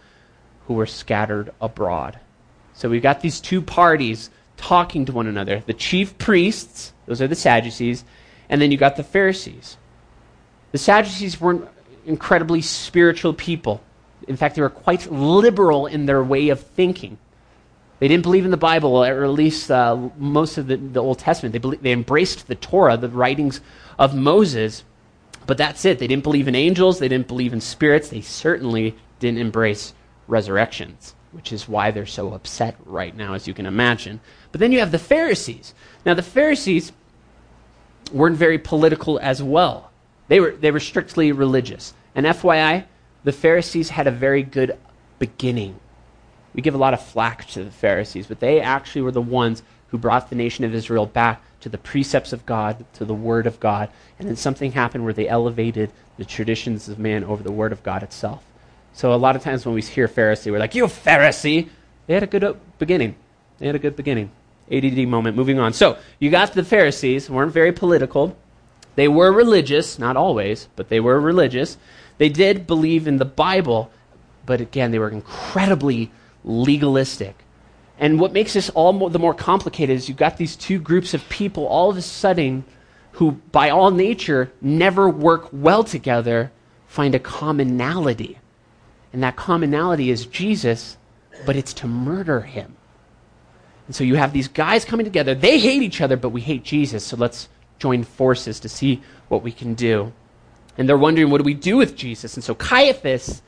who 0.66 0.74
were 0.74 0.86
scattered 0.86 1.51
abroad. 1.61 2.18
So 2.72 2.88
we've 2.88 3.03
got 3.03 3.20
these 3.20 3.40
two 3.40 3.61
parties 3.61 4.30
talking 4.57 5.05
to 5.05 5.12
one 5.12 5.26
another 5.26 5.62
the 5.66 5.74
chief 5.74 6.16
priests, 6.18 6.93
those 7.07 7.20
are 7.20 7.28
the 7.28 7.34
Sadducees, 7.34 8.05
and 8.49 8.61
then 8.61 8.70
you 8.70 8.78
got 8.78 8.97
the 8.97 9.05
Pharisees. 9.05 9.76
The 10.72 10.78
Sadducees 10.78 11.40
weren't 11.40 11.68
incredibly 12.06 12.62
spiritual 12.62 13.34
people. 13.34 13.82
In 14.26 14.36
fact, 14.36 14.56
they 14.56 14.62
were 14.62 14.70
quite 14.70 15.10
liberal 15.10 15.86
in 15.86 16.06
their 16.06 16.22
way 16.22 16.48
of 16.48 16.60
thinking. 16.60 17.18
They 17.98 18.08
didn't 18.08 18.24
believe 18.24 18.44
in 18.44 18.50
the 18.50 18.56
Bible, 18.56 19.04
or 19.04 19.22
at 19.22 19.30
least 19.30 19.70
uh, 19.70 19.96
most 20.16 20.58
of 20.58 20.66
the, 20.66 20.76
the, 20.76 21.00
Old 21.00 21.20
Testament. 21.20 21.52
They, 21.52 21.76
they 21.76 21.92
embraced 21.92 22.48
the 22.48 22.56
Torah, 22.56 22.96
the 22.96 23.08
writings 23.08 23.60
of 23.96 24.14
Moses, 24.14 24.82
but 25.46 25.56
that's 25.56 25.84
it. 25.84 26.00
They 26.00 26.08
didn't 26.08 26.24
believe 26.24 26.48
in 26.48 26.56
angels, 26.56 26.98
they 26.98 27.06
didn't 27.06 27.28
believe 27.28 27.52
in 27.52 27.60
spirits, 27.60 28.08
they 28.08 28.20
certainly 28.20 28.96
didn't 29.20 29.38
embrace 29.38 29.94
resurrections, 30.26 31.14
which 31.30 31.52
is 31.52 31.68
why 31.68 31.92
they're 31.92 32.06
so 32.06 32.32
upset 32.32 32.74
right 32.84 33.16
now, 33.16 33.34
as 33.34 33.46
you 33.46 33.54
can 33.54 33.66
imagine. 33.66 34.18
But 34.50 34.60
then 34.60 34.72
you 34.72 34.80
have 34.80 34.90
the 34.90 34.98
Pharisees. 34.98 35.72
Now, 36.04 36.14
the 36.14 36.22
Pharisees 36.22 36.90
weren't 38.12 38.36
very 38.36 38.58
political 38.58 39.20
as 39.20 39.40
well. 39.40 39.91
They 40.28 40.40
were, 40.40 40.52
they 40.52 40.70
were 40.70 40.80
strictly 40.80 41.32
religious. 41.32 41.94
And 42.14 42.26
FYI, 42.26 42.84
the 43.24 43.32
Pharisees 43.32 43.90
had 43.90 44.06
a 44.06 44.10
very 44.10 44.42
good 44.42 44.78
beginning. 45.18 45.78
We 46.54 46.62
give 46.62 46.74
a 46.74 46.78
lot 46.78 46.94
of 46.94 47.04
flack 47.04 47.46
to 47.48 47.64
the 47.64 47.70
Pharisees, 47.70 48.26
but 48.26 48.40
they 48.40 48.60
actually 48.60 49.02
were 49.02 49.12
the 49.12 49.22
ones 49.22 49.62
who 49.88 49.98
brought 49.98 50.30
the 50.30 50.36
nation 50.36 50.64
of 50.64 50.74
Israel 50.74 51.06
back 51.06 51.42
to 51.60 51.68
the 51.68 51.78
precepts 51.78 52.32
of 52.32 52.44
God, 52.44 52.84
to 52.94 53.04
the 53.04 53.14
Word 53.14 53.46
of 53.46 53.60
God. 53.60 53.88
And 54.18 54.28
then 54.28 54.36
something 54.36 54.72
happened 54.72 55.04
where 55.04 55.12
they 55.12 55.28
elevated 55.28 55.90
the 56.16 56.24
traditions 56.24 56.88
of 56.88 56.98
man 56.98 57.24
over 57.24 57.42
the 57.42 57.52
Word 57.52 57.72
of 57.72 57.82
God 57.82 58.02
itself. 58.02 58.44
So 58.92 59.14
a 59.14 59.16
lot 59.16 59.36
of 59.36 59.42
times 59.42 59.64
when 59.64 59.74
we 59.74 59.82
hear 59.82 60.08
Pharisee, 60.08 60.50
we're 60.50 60.58
like, 60.58 60.74
You 60.74 60.84
Pharisee! 60.84 61.68
They 62.06 62.14
had 62.14 62.22
a 62.22 62.26
good 62.26 62.58
beginning. 62.78 63.14
They 63.58 63.66
had 63.66 63.74
a 63.74 63.78
good 63.78 63.96
beginning. 63.96 64.30
ADD 64.70 65.06
moment. 65.08 65.36
Moving 65.36 65.58
on. 65.58 65.72
So 65.72 65.98
you 66.18 66.30
got 66.30 66.52
the 66.52 66.64
Pharisees, 66.64 67.30
weren't 67.30 67.52
very 67.52 67.72
political. 67.72 68.36
They 68.95 69.09
were 69.09 69.32
religious, 69.32 69.99
not 69.99 70.16
always, 70.16 70.68
but 70.76 70.88
they 70.88 71.01
were 71.01 71.20
religious. 71.20 71.78
They 72.18 72.28
did 72.28 72.66
believe 72.66 73.07
in 73.07 73.18
the 73.18 73.24
Bible, 73.24 73.90
but 74.45 74.61
again, 74.61 74.90
they 74.90 74.99
were 74.99 75.11
incredibly 75.11 76.11
legalistic. 76.45 77.36
And 77.99 78.20
what 78.20 78.32
makes 78.32 78.53
this 78.53 78.68
all 78.70 78.93
more, 78.93 79.11
the 79.11 79.18
more 79.18 79.34
complicated 79.34 79.97
is 79.97 80.09
you've 80.09 80.18
got 80.18 80.36
these 80.36 80.57
two 80.57 80.78
groups 80.78 81.14
of 81.14 81.28
people 81.28 81.66
all 81.66 81.90
of 81.90 81.97
a 81.97 82.03
sudden 82.03 82.64
who, 83.12 83.32
by 83.53 83.70
all 83.70 83.90
nature, 83.90 84.51
never 84.61 85.09
work 85.09 85.49
well 85.53 85.84
together, 85.84 86.51
find 86.86 87.14
a 87.14 87.18
commonality. 87.18 88.38
And 89.12 89.22
that 89.22 89.36
commonality 89.36 90.11
is 90.11 90.26
Jesus, 90.26 90.97
but 91.47 91.57
it's 91.57 91.74
to 91.74 91.86
murder 91.86 92.40
him. 92.40 92.76
And 93.86 93.95
so 93.95 94.05
you 94.05 94.16
have 94.16 94.32
these 94.32 94.49
guys 94.49 94.84
coming 94.84 95.05
together. 95.05 95.34
They 95.34 95.59
hate 95.59 95.82
each 95.82 96.01
other, 96.01 96.16
but 96.16 96.30
we 96.30 96.40
hate 96.40 96.64
Jesus, 96.64 97.05
so 97.05 97.16
let's 97.16 97.49
join 97.83 98.05
forces 98.05 98.61
to 98.61 98.68
see 98.68 99.03
what 99.28 99.43
we 99.43 99.51
can 99.51 99.74
do. 99.74 100.12
And 100.78 100.89
they're 100.89 100.97
wondering, 100.97 101.30
what 101.30 101.39
do 101.39 101.45
we 101.45 101.55
do 101.55 101.76
with 101.76 101.97
Jesus? 101.97 102.35
And 102.35 102.45
so 102.45 102.55
Caiaphas 102.55 103.43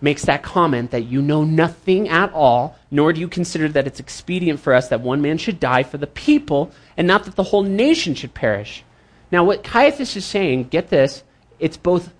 makes 0.00 0.24
that 0.24 0.42
comment 0.42 0.90
that 0.90 1.04
you 1.04 1.22
know 1.22 1.44
nothing 1.44 2.08
at 2.08 2.32
all, 2.32 2.76
nor 2.90 3.12
do 3.12 3.20
you 3.20 3.28
consider 3.28 3.68
that 3.68 3.86
it's 3.86 4.00
expedient 4.00 4.58
for 4.58 4.74
us 4.74 4.88
that 4.88 5.00
one 5.00 5.22
man 5.22 5.38
should 5.38 5.60
die 5.60 5.84
for 5.84 5.98
the 5.98 6.06
people, 6.06 6.72
and 6.96 7.06
not 7.06 7.24
that 7.24 7.36
the 7.36 7.44
whole 7.44 7.62
nation 7.62 8.14
should 8.14 8.34
perish. 8.34 8.82
Now, 9.30 9.44
what 9.44 9.62
Caiaphas 9.62 10.16
is 10.16 10.24
saying, 10.24 10.64
get 10.64 10.90
this, 10.90 11.22
it's 11.60 11.76
both 11.76 12.12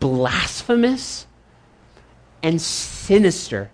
blasphemous 0.00 1.26
and 2.42 2.60
sinister. 2.60 3.70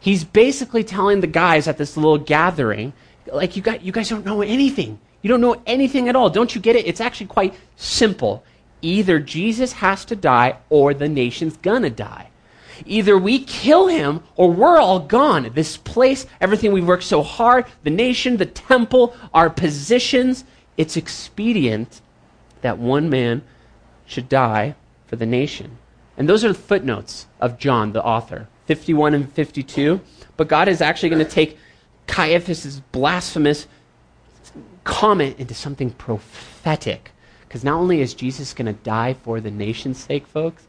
He's 0.00 0.24
basically 0.24 0.82
telling 0.82 1.20
the 1.20 1.26
guys 1.26 1.68
at 1.68 1.76
this 1.76 1.96
little 1.96 2.18
gathering, 2.18 2.94
like, 3.26 3.54
you, 3.54 3.62
got, 3.62 3.82
you 3.82 3.92
guys 3.92 4.08
don't 4.08 4.24
know 4.24 4.40
anything. 4.42 4.98
You 5.24 5.28
don't 5.28 5.40
know 5.40 5.62
anything 5.66 6.10
at 6.10 6.16
all. 6.16 6.28
Don't 6.28 6.54
you 6.54 6.60
get 6.60 6.76
it? 6.76 6.86
It's 6.86 7.00
actually 7.00 7.28
quite 7.28 7.54
simple. 7.76 8.44
Either 8.82 9.18
Jesus 9.18 9.72
has 9.72 10.04
to 10.04 10.14
die 10.14 10.58
or 10.68 10.92
the 10.92 11.08
nation's 11.08 11.56
gonna 11.56 11.88
die. 11.88 12.28
Either 12.84 13.16
we 13.16 13.38
kill 13.38 13.86
him 13.86 14.22
or 14.36 14.50
we're 14.50 14.76
all 14.78 15.00
gone. 15.00 15.50
This 15.54 15.78
place, 15.78 16.26
everything 16.42 16.72
we've 16.72 16.86
worked 16.86 17.04
so 17.04 17.22
hard, 17.22 17.64
the 17.84 17.90
nation, 17.90 18.36
the 18.36 18.44
temple, 18.44 19.16
our 19.32 19.48
positions, 19.48 20.44
it's 20.76 20.94
expedient 20.94 22.02
that 22.60 22.76
one 22.76 23.08
man 23.08 23.40
should 24.04 24.28
die 24.28 24.74
for 25.06 25.16
the 25.16 25.24
nation. 25.24 25.78
And 26.18 26.28
those 26.28 26.44
are 26.44 26.48
the 26.48 26.54
footnotes 26.54 27.28
of 27.40 27.56
John, 27.56 27.92
the 27.92 28.04
author, 28.04 28.48
51 28.66 29.14
and 29.14 29.32
52. 29.32 30.02
But 30.36 30.48
God 30.48 30.68
is 30.68 30.82
actually 30.82 31.08
going 31.08 31.24
to 31.24 31.30
take 31.30 31.56
Caiaphas' 32.06 32.82
blasphemous 32.92 33.66
comment 34.84 35.38
into 35.38 35.54
something 35.54 35.90
prophetic. 35.90 37.10
Because 37.48 37.64
not 37.64 37.78
only 37.78 38.00
is 38.00 38.14
Jesus 38.14 38.54
going 38.54 38.66
to 38.66 38.84
die 38.84 39.14
for 39.14 39.40
the 39.40 39.50
nation's 39.50 39.98
sake, 39.98 40.26
folks, 40.26 40.66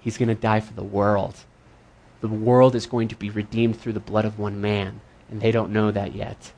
he's 0.00 0.18
going 0.18 0.28
to 0.28 0.34
die 0.34 0.60
for 0.60 0.74
the 0.74 0.82
world. 0.82 1.34
The 2.20 2.28
world 2.28 2.74
is 2.74 2.86
going 2.86 3.08
to 3.08 3.16
be 3.16 3.30
redeemed 3.30 3.80
through 3.80 3.92
the 3.92 4.00
blood 4.00 4.24
of 4.24 4.38
one 4.38 4.60
man, 4.60 5.00
and 5.30 5.40
they 5.40 5.52
don't 5.52 5.72
know 5.72 5.90
that 5.90 6.14
yet. 6.14 6.52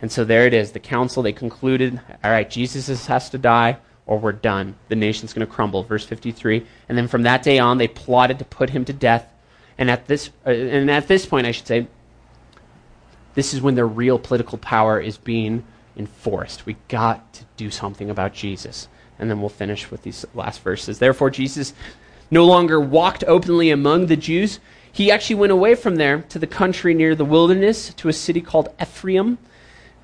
And 0.00 0.10
so 0.10 0.24
there 0.24 0.46
it 0.46 0.54
is. 0.54 0.72
The 0.72 0.80
council, 0.80 1.22
they 1.22 1.32
concluded 1.32 2.00
all 2.24 2.30
right, 2.30 2.48
Jesus 2.48 3.06
has 3.06 3.30
to 3.30 3.38
die, 3.38 3.78
or 4.06 4.18
we're 4.18 4.32
done. 4.32 4.76
The 4.88 4.96
nation's 4.96 5.32
going 5.32 5.46
to 5.46 5.52
crumble. 5.52 5.82
Verse 5.82 6.06
53. 6.06 6.66
And 6.88 6.96
then 6.96 7.08
from 7.08 7.22
that 7.22 7.42
day 7.42 7.58
on, 7.58 7.78
they 7.78 7.88
plotted 7.88 8.38
to 8.38 8.44
put 8.44 8.70
him 8.70 8.84
to 8.86 8.92
death. 8.92 9.32
And 9.76 9.90
at 9.90 10.06
this, 10.06 10.30
uh, 10.46 10.50
and 10.50 10.90
at 10.90 11.08
this 11.08 11.26
point, 11.26 11.46
I 11.46 11.52
should 11.52 11.66
say, 11.66 11.86
this 13.34 13.54
is 13.54 13.62
when 13.62 13.74
their 13.74 13.86
real 13.86 14.18
political 14.18 14.58
power 14.58 15.00
is 15.00 15.16
being 15.16 15.64
enforced. 15.96 16.66
We 16.66 16.76
got 16.88 17.34
to 17.34 17.44
do 17.56 17.70
something 17.70 18.10
about 18.10 18.32
Jesus. 18.34 18.88
And 19.18 19.30
then 19.30 19.40
we'll 19.40 19.50
finish 19.50 19.90
with 19.90 20.02
these 20.02 20.24
last 20.34 20.62
verses. 20.62 20.98
Therefore, 20.98 21.30
Jesus 21.30 21.74
no 22.30 22.44
longer 22.44 22.80
walked 22.80 23.24
openly 23.24 23.70
among 23.70 24.06
the 24.06 24.16
Jews. 24.16 24.60
He 24.90 25.10
actually 25.10 25.36
went 25.36 25.52
away 25.52 25.74
from 25.74 25.96
there 25.96 26.22
to 26.22 26.38
the 26.38 26.46
country 26.46 26.94
near 26.94 27.14
the 27.14 27.24
wilderness, 27.24 27.92
to 27.94 28.08
a 28.08 28.12
city 28.12 28.40
called 28.40 28.68
Ephraim. 28.80 29.38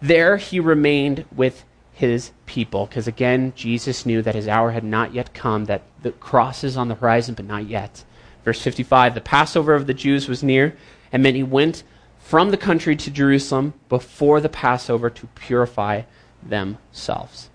There 0.02 0.36
he 0.36 0.60
remained 0.60 1.24
with 1.34 1.64
his 1.92 2.30
people. 2.44 2.86
Because 2.86 3.08
again, 3.08 3.52
Jesus 3.56 4.04
knew 4.04 4.20
that 4.22 4.34
his 4.34 4.48
hour 4.48 4.72
had 4.72 4.84
not 4.84 5.14
yet 5.14 5.32
come, 5.32 5.64
that 5.64 5.82
the 6.02 6.12
cross 6.12 6.62
is 6.62 6.76
on 6.76 6.88
the 6.88 6.94
horizon, 6.94 7.34
but 7.34 7.46
not 7.46 7.66
yet. 7.66 8.04
Verse 8.44 8.60
55 8.60 9.14
The 9.14 9.20
Passover 9.20 9.74
of 9.74 9.86
the 9.86 9.94
Jews 9.94 10.28
was 10.28 10.42
near, 10.42 10.76
and 11.10 11.22
many 11.22 11.42
went 11.42 11.82
from 12.26 12.50
the 12.50 12.56
country 12.56 12.96
to 12.96 13.08
Jerusalem 13.08 13.72
before 13.88 14.40
the 14.40 14.48
Passover 14.48 15.08
to 15.10 15.28
purify 15.36 16.02
themselves. 16.42 17.50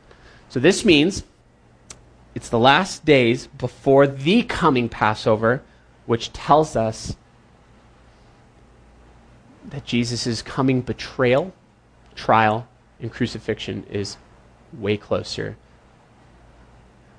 So 0.48 0.62
this 0.62 0.86
means 0.86 1.24
it's 2.36 2.48
the 2.48 2.58
last 2.58 3.04
days 3.04 3.48
before 3.48 4.08
the 4.08 4.44
coming 4.44 4.88
Passover, 4.88 5.62
which 6.06 6.32
tells 6.32 6.78
us 6.78 7.18
that 9.66 9.84
Jesus' 9.84 10.42
coming 10.42 10.80
betrayal, 10.80 11.54
trial, 12.16 12.66
and 13.02 13.12
crucifixion 13.12 13.86
is 13.92 14.16
way 14.72 14.96
closer. 14.96 15.58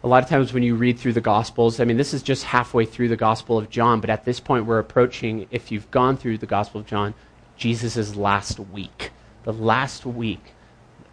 A 0.02 0.08
lot 0.08 0.22
of 0.22 0.28
times 0.30 0.54
when 0.54 0.62
you 0.62 0.74
read 0.74 0.98
through 0.98 1.12
the 1.12 1.20
Gospels, 1.20 1.80
I 1.80 1.84
mean, 1.84 1.98
this 1.98 2.14
is 2.14 2.22
just 2.22 2.44
halfway 2.44 2.86
through 2.86 3.08
the 3.08 3.16
Gospel 3.16 3.58
of 3.58 3.68
John, 3.68 4.00
but 4.00 4.08
at 4.08 4.24
this 4.24 4.40
point 4.40 4.64
we're 4.64 4.78
approaching, 4.78 5.46
if 5.50 5.70
you've 5.70 5.90
gone 5.90 6.16
through 6.16 6.38
the 6.38 6.46
Gospel 6.46 6.80
of 6.80 6.86
John, 6.86 7.12
Jesus' 7.56 8.16
last 8.16 8.58
week. 8.58 9.10
The 9.44 9.52
last 9.52 10.06
week 10.06 10.52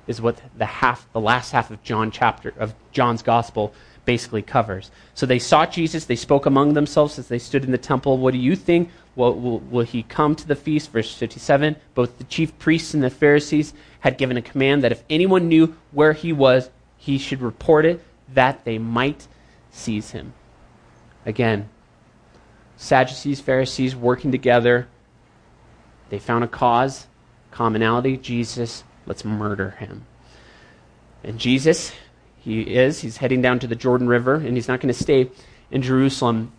is 0.07 0.21
what 0.21 0.41
the 0.57 0.65
half, 0.65 1.11
the 1.13 1.19
last 1.19 1.51
half 1.51 1.69
of 1.69 1.83
John 1.83 2.11
chapter 2.11 2.53
of 2.57 2.73
John's 2.91 3.21
gospel 3.21 3.73
basically 4.05 4.41
covers. 4.41 4.89
So 5.13 5.27
they 5.27 5.37
sought 5.37 5.71
Jesus. 5.71 6.05
They 6.05 6.15
spoke 6.15 6.47
among 6.47 6.73
themselves 6.73 7.19
as 7.19 7.27
they 7.27 7.37
stood 7.37 7.63
in 7.63 7.71
the 7.71 7.77
temple. 7.77 8.17
What 8.17 8.33
do 8.33 8.39
you 8.39 8.55
think? 8.55 8.89
Will, 9.15 9.35
will, 9.35 9.59
will 9.59 9.85
he 9.85 10.01
come 10.01 10.35
to 10.35 10.47
the 10.47 10.55
feast? 10.55 10.91
Verse 10.91 11.13
57. 11.13 11.75
Both 11.93 12.17
the 12.17 12.23
chief 12.23 12.57
priests 12.57 12.95
and 12.95 13.03
the 13.03 13.11
Pharisees 13.11 13.73
had 13.99 14.17
given 14.17 14.35
a 14.35 14.41
command 14.41 14.83
that 14.83 14.91
if 14.91 15.03
anyone 15.11 15.47
knew 15.47 15.75
where 15.91 16.13
he 16.13 16.33
was, 16.33 16.71
he 16.97 17.19
should 17.19 17.41
report 17.41 17.85
it, 17.85 18.03
that 18.33 18.65
they 18.65 18.79
might 18.79 19.27
seize 19.69 20.11
him. 20.11 20.33
Again, 21.25 21.69
Sadducees, 22.77 23.41
Pharisees 23.41 23.95
working 23.95 24.31
together 24.31 24.87
they 26.09 26.19
found 26.19 26.43
a 26.43 26.47
cause, 26.47 27.07
commonality, 27.51 28.17
Jesus, 28.17 28.83
let's 29.05 29.25
murder 29.25 29.71
him. 29.71 30.05
And 31.23 31.39
Jesus, 31.39 31.93
he 32.39 32.61
is, 32.61 33.01
he's 33.01 33.17
heading 33.17 33.41
down 33.41 33.59
to 33.59 33.67
the 33.67 33.75
Jordan 33.75 34.07
River, 34.07 34.35
and 34.35 34.55
he's 34.55 34.67
not 34.67 34.79
going 34.79 34.93
to 34.93 34.99
stay 34.99 35.29
in 35.71 35.81
Jerusalem 35.81 36.51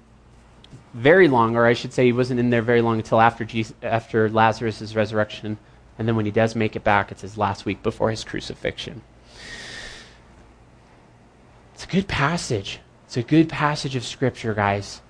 very 0.93 1.29
long, 1.29 1.57
or 1.57 1.67
I 1.67 1.73
should 1.73 1.93
say, 1.93 2.07
he 2.07 2.13
wasn't 2.13 2.41
in 2.41 2.51
there 2.51 2.63
very 2.63 2.83
long 2.83 2.99
until 2.99 3.21
after, 3.21 3.47
after 3.83 4.29
Lazarus' 4.29 4.95
resurrection. 4.95 5.59
And 5.99 6.09
then 6.09 6.17
when 6.17 6.25
he 6.25 6.31
does 6.31 6.55
make 6.55 6.77
it 6.77 6.85
back, 6.85 7.13
it's 7.13 7.23
his 7.23 7.39
last 7.39 7.65
week 7.65 7.83
before 7.83 8.11
his 8.11 8.25
crucifixion. 8.25 9.03
It's 11.75 11.85
a 11.85 11.89
good 11.89 12.09
passage. 12.09 12.81
It's 13.07 13.17
a 13.17 13.23
good 13.23 13.49
passage 13.49 13.97
of 13.97 14.05
Scripture, 14.05 14.55
guys. 14.55 15.01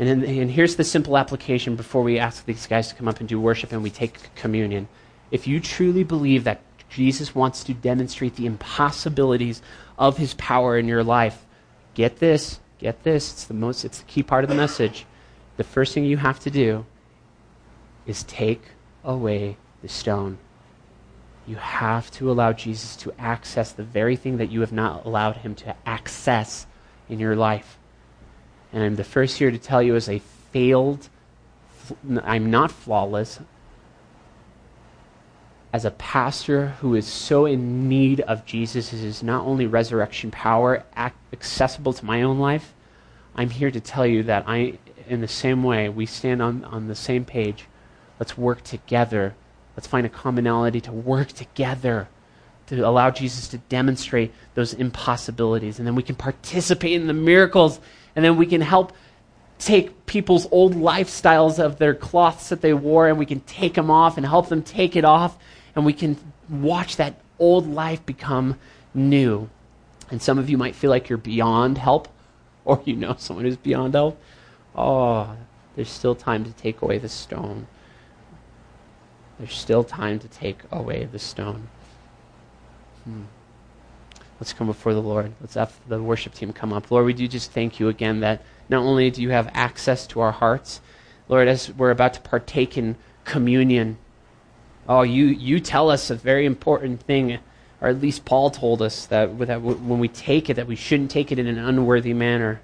And, 0.00 0.08
in, 0.08 0.24
and 0.24 0.50
here's 0.50 0.76
the 0.76 0.84
simple 0.84 1.18
application 1.18 1.76
before 1.76 2.02
we 2.02 2.18
ask 2.18 2.46
these 2.46 2.66
guys 2.66 2.88
to 2.88 2.94
come 2.94 3.06
up 3.06 3.20
and 3.20 3.28
do 3.28 3.38
worship 3.38 3.70
and 3.70 3.82
we 3.82 3.90
take 3.90 4.34
communion. 4.34 4.88
If 5.30 5.46
you 5.46 5.60
truly 5.60 6.04
believe 6.04 6.44
that 6.44 6.62
Jesus 6.88 7.34
wants 7.34 7.62
to 7.64 7.74
demonstrate 7.74 8.36
the 8.36 8.46
impossibilities 8.46 9.60
of 9.98 10.16
his 10.16 10.32
power 10.34 10.78
in 10.78 10.88
your 10.88 11.04
life, 11.04 11.44
get 11.92 12.18
this, 12.18 12.60
get 12.78 13.02
this. 13.02 13.30
It's 13.30 13.44
the 13.44 13.52
most 13.52 13.84
it's 13.84 13.98
the 13.98 14.06
key 14.06 14.22
part 14.22 14.42
of 14.42 14.48
the 14.48 14.56
message. 14.56 15.04
The 15.58 15.64
first 15.64 15.92
thing 15.92 16.06
you 16.06 16.16
have 16.16 16.40
to 16.40 16.50
do 16.50 16.86
is 18.06 18.22
take 18.24 18.62
away 19.04 19.58
the 19.82 19.88
stone. 19.88 20.38
You 21.46 21.56
have 21.56 22.10
to 22.12 22.30
allow 22.30 22.54
Jesus 22.54 22.96
to 22.96 23.12
access 23.18 23.72
the 23.72 23.84
very 23.84 24.16
thing 24.16 24.38
that 24.38 24.50
you 24.50 24.62
have 24.62 24.72
not 24.72 25.04
allowed 25.04 25.36
him 25.36 25.54
to 25.56 25.76
access 25.84 26.66
in 27.06 27.18
your 27.18 27.36
life. 27.36 27.76
And 28.72 28.82
I'm 28.82 28.96
the 28.96 29.04
first 29.04 29.38
here 29.38 29.50
to 29.50 29.58
tell 29.58 29.82
you 29.82 29.96
as 29.96 30.08
a 30.08 30.20
failed, 30.52 31.08
I'm 32.22 32.50
not 32.50 32.70
flawless. 32.70 33.40
As 35.72 35.84
a 35.84 35.90
pastor 35.92 36.68
who 36.80 36.94
is 36.94 37.06
so 37.06 37.46
in 37.46 37.88
need 37.88 38.20
of 38.20 38.44
Jesus' 38.44 39.22
not 39.22 39.44
only 39.44 39.66
resurrection 39.66 40.30
power 40.30 40.84
accessible 41.32 41.92
to 41.92 42.04
my 42.04 42.22
own 42.22 42.38
life, 42.38 42.74
I'm 43.36 43.50
here 43.50 43.70
to 43.70 43.80
tell 43.80 44.06
you 44.06 44.24
that 44.24 44.44
I, 44.46 44.78
in 45.08 45.20
the 45.20 45.28
same 45.28 45.62
way, 45.62 45.88
we 45.88 46.06
stand 46.06 46.42
on, 46.42 46.64
on 46.64 46.88
the 46.88 46.96
same 46.96 47.24
page. 47.24 47.66
Let's 48.18 48.36
work 48.36 48.62
together. 48.62 49.34
Let's 49.76 49.86
find 49.86 50.04
a 50.04 50.10
commonality 50.10 50.80
to 50.82 50.92
work 50.92 51.28
together 51.28 52.08
to 52.66 52.86
allow 52.86 53.10
Jesus 53.10 53.48
to 53.48 53.58
demonstrate 53.58 54.32
those 54.54 54.74
impossibilities. 54.74 55.78
And 55.78 55.86
then 55.86 55.94
we 55.94 56.02
can 56.02 56.14
participate 56.14 56.92
in 56.92 57.08
the 57.08 57.12
miracles 57.12 57.80
and 58.14 58.24
then 58.24 58.36
we 58.36 58.46
can 58.46 58.60
help 58.60 58.92
take 59.58 60.06
people's 60.06 60.48
old 60.50 60.74
lifestyles 60.74 61.58
of 61.58 61.78
their 61.78 61.94
cloths 61.94 62.48
that 62.48 62.62
they 62.62 62.72
wore 62.72 63.08
and 63.08 63.18
we 63.18 63.26
can 63.26 63.40
take 63.40 63.74
them 63.74 63.90
off 63.90 64.16
and 64.16 64.26
help 64.26 64.48
them 64.48 64.62
take 64.62 64.96
it 64.96 65.04
off 65.04 65.38
and 65.76 65.84
we 65.84 65.92
can 65.92 66.16
watch 66.48 66.96
that 66.96 67.20
old 67.38 67.68
life 67.68 68.04
become 68.06 68.58
new. 68.94 69.48
And 70.10 70.20
some 70.20 70.38
of 70.38 70.50
you 70.50 70.58
might 70.58 70.74
feel 70.74 70.90
like 70.90 71.08
you're 71.08 71.18
beyond 71.18 71.78
help 71.78 72.08
or 72.64 72.80
you 72.84 72.96
know 72.96 73.14
someone 73.18 73.44
who's 73.44 73.56
beyond 73.56 73.94
help. 73.94 74.20
Oh, 74.74 75.36
there's 75.76 75.90
still 75.90 76.14
time 76.14 76.44
to 76.44 76.52
take 76.52 76.82
away 76.82 76.98
the 76.98 77.08
stone. 77.08 77.66
There's 79.38 79.54
still 79.54 79.84
time 79.84 80.18
to 80.18 80.28
take 80.28 80.60
away 80.70 81.04
the 81.04 81.18
stone. 81.18 81.68
Hmm. 83.04 83.24
Let's 84.40 84.54
come 84.54 84.66
before 84.66 84.94
the 84.94 85.02
Lord. 85.02 85.32
Let's 85.42 85.54
have 85.54 85.78
the 85.86 86.02
worship 86.02 86.32
team 86.32 86.52
come 86.54 86.72
up. 86.72 86.90
Lord, 86.90 87.04
we 87.04 87.12
do 87.12 87.28
just 87.28 87.52
thank 87.52 87.78
you 87.78 87.88
again 87.88 88.20
that 88.20 88.42
not 88.70 88.82
only 88.82 89.10
do 89.10 89.20
you 89.20 89.30
have 89.30 89.50
access 89.52 90.06
to 90.08 90.20
our 90.20 90.32
hearts, 90.32 90.80
Lord, 91.28 91.46
as 91.46 91.70
we're 91.70 91.90
about 91.90 92.14
to 92.14 92.20
partake 92.22 92.78
in 92.78 92.96
communion, 93.24 93.98
oh, 94.88 95.02
you, 95.02 95.26
you 95.26 95.60
tell 95.60 95.90
us 95.90 96.08
a 96.08 96.14
very 96.14 96.46
important 96.46 97.02
thing, 97.02 97.38
or 97.82 97.88
at 97.88 98.00
least 98.00 98.24
Paul 98.24 98.50
told 98.50 98.80
us 98.80 99.04
that, 99.06 99.38
that 99.40 99.60
when 99.60 99.98
we 99.98 100.08
take 100.08 100.48
it, 100.48 100.54
that 100.54 100.66
we 100.66 100.74
shouldn't 100.74 101.10
take 101.10 101.30
it 101.30 101.38
in 101.38 101.46
an 101.46 101.58
unworthy 101.58 102.14
manner, 102.14 102.62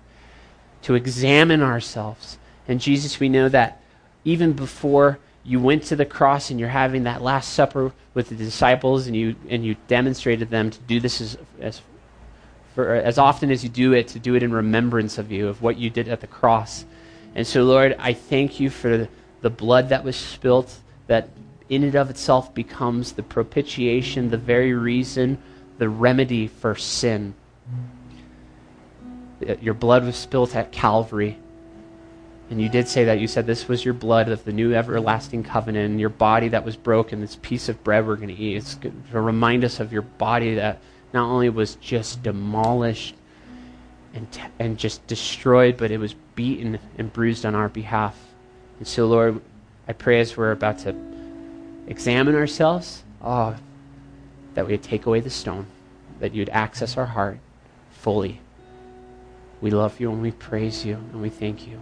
to 0.82 0.94
examine 0.94 1.62
ourselves. 1.62 2.38
And 2.66 2.80
Jesus, 2.80 3.20
we 3.20 3.28
know 3.28 3.50
that 3.50 3.82
even 4.24 4.54
before 4.54 5.18
you 5.46 5.60
went 5.60 5.84
to 5.84 5.96
the 5.96 6.04
cross 6.04 6.50
and 6.50 6.58
you're 6.58 6.68
having 6.68 7.04
that 7.04 7.22
last 7.22 7.54
supper 7.54 7.92
with 8.14 8.28
the 8.28 8.34
disciples 8.34 9.06
and 9.06 9.14
you 9.14 9.36
and 9.48 9.64
you 9.64 9.76
demonstrated 9.86 10.50
them 10.50 10.70
to 10.70 10.78
do 10.80 10.98
this 10.98 11.20
as 11.20 11.38
as 11.60 11.80
for, 12.74 12.94
as 12.94 13.16
often 13.16 13.50
as 13.50 13.62
you 13.62 13.70
do 13.70 13.92
it 13.92 14.08
to 14.08 14.18
do 14.18 14.34
it 14.34 14.42
in 14.42 14.52
remembrance 14.52 15.18
of 15.18 15.30
you 15.30 15.48
of 15.48 15.62
what 15.62 15.78
you 15.78 15.88
did 15.88 16.08
at 16.08 16.20
the 16.20 16.26
cross. 16.26 16.84
And 17.34 17.46
so 17.46 17.62
lord 17.62 17.94
i 17.98 18.12
thank 18.12 18.58
you 18.58 18.70
for 18.70 19.08
the 19.42 19.50
blood 19.50 19.90
that 19.90 20.02
was 20.02 20.16
spilt 20.16 20.80
that 21.06 21.28
in 21.68 21.84
and 21.84 21.94
of 21.94 22.10
itself 22.10 22.52
becomes 22.52 23.12
the 23.12 23.22
propitiation 23.22 24.30
the 24.30 24.36
very 24.36 24.72
reason 24.72 25.38
the 25.78 25.88
remedy 25.88 26.48
for 26.48 26.74
sin. 26.74 27.34
Your 29.60 29.74
blood 29.74 30.04
was 30.04 30.16
spilt 30.16 30.56
at 30.56 30.72
calvary 30.72 31.38
And 32.48 32.60
you 32.60 32.68
did 32.68 32.86
say 32.86 33.04
that. 33.04 33.18
You 33.18 33.26
said 33.26 33.46
this 33.46 33.66
was 33.66 33.84
your 33.84 33.94
blood 33.94 34.28
of 34.28 34.44
the 34.44 34.52
new 34.52 34.72
everlasting 34.72 35.42
covenant, 35.42 35.90
and 35.90 36.00
your 36.00 36.10
body 36.10 36.48
that 36.48 36.64
was 36.64 36.76
broken, 36.76 37.20
this 37.20 37.36
piece 37.42 37.68
of 37.68 37.82
bread 37.82 38.06
we're 38.06 38.16
going 38.16 38.28
to 38.28 38.40
eat. 38.40 38.56
It's 38.56 38.76
to 38.76 39.20
remind 39.20 39.64
us 39.64 39.80
of 39.80 39.92
your 39.92 40.02
body 40.02 40.54
that 40.54 40.80
not 41.12 41.28
only 41.28 41.48
was 41.48 41.74
just 41.76 42.22
demolished 42.22 43.14
and, 44.14 44.30
t- 44.30 44.42
and 44.58 44.78
just 44.78 45.04
destroyed, 45.06 45.76
but 45.76 45.90
it 45.90 45.98
was 45.98 46.14
beaten 46.36 46.78
and 46.98 47.12
bruised 47.12 47.44
on 47.44 47.54
our 47.54 47.68
behalf. 47.68 48.16
And 48.78 48.86
so, 48.86 49.06
Lord, 49.06 49.40
I 49.88 49.92
pray 49.92 50.20
as 50.20 50.36
we're 50.36 50.52
about 50.52 50.78
to 50.80 50.94
examine 51.88 52.34
ourselves, 52.34 53.02
oh, 53.22 53.56
that 54.54 54.66
we 54.66 54.72
would 54.72 54.82
take 54.82 55.06
away 55.06 55.20
the 55.20 55.30
stone, 55.30 55.66
that 56.20 56.34
you'd 56.34 56.48
access 56.50 56.96
our 56.96 57.06
heart 57.06 57.38
fully. 57.90 58.40
We 59.60 59.70
love 59.70 59.98
you 60.00 60.10
and 60.12 60.22
we 60.22 60.30
praise 60.30 60.84
you 60.84 60.94
and 60.94 61.20
we 61.20 61.28
thank 61.28 61.66
you. 61.66 61.80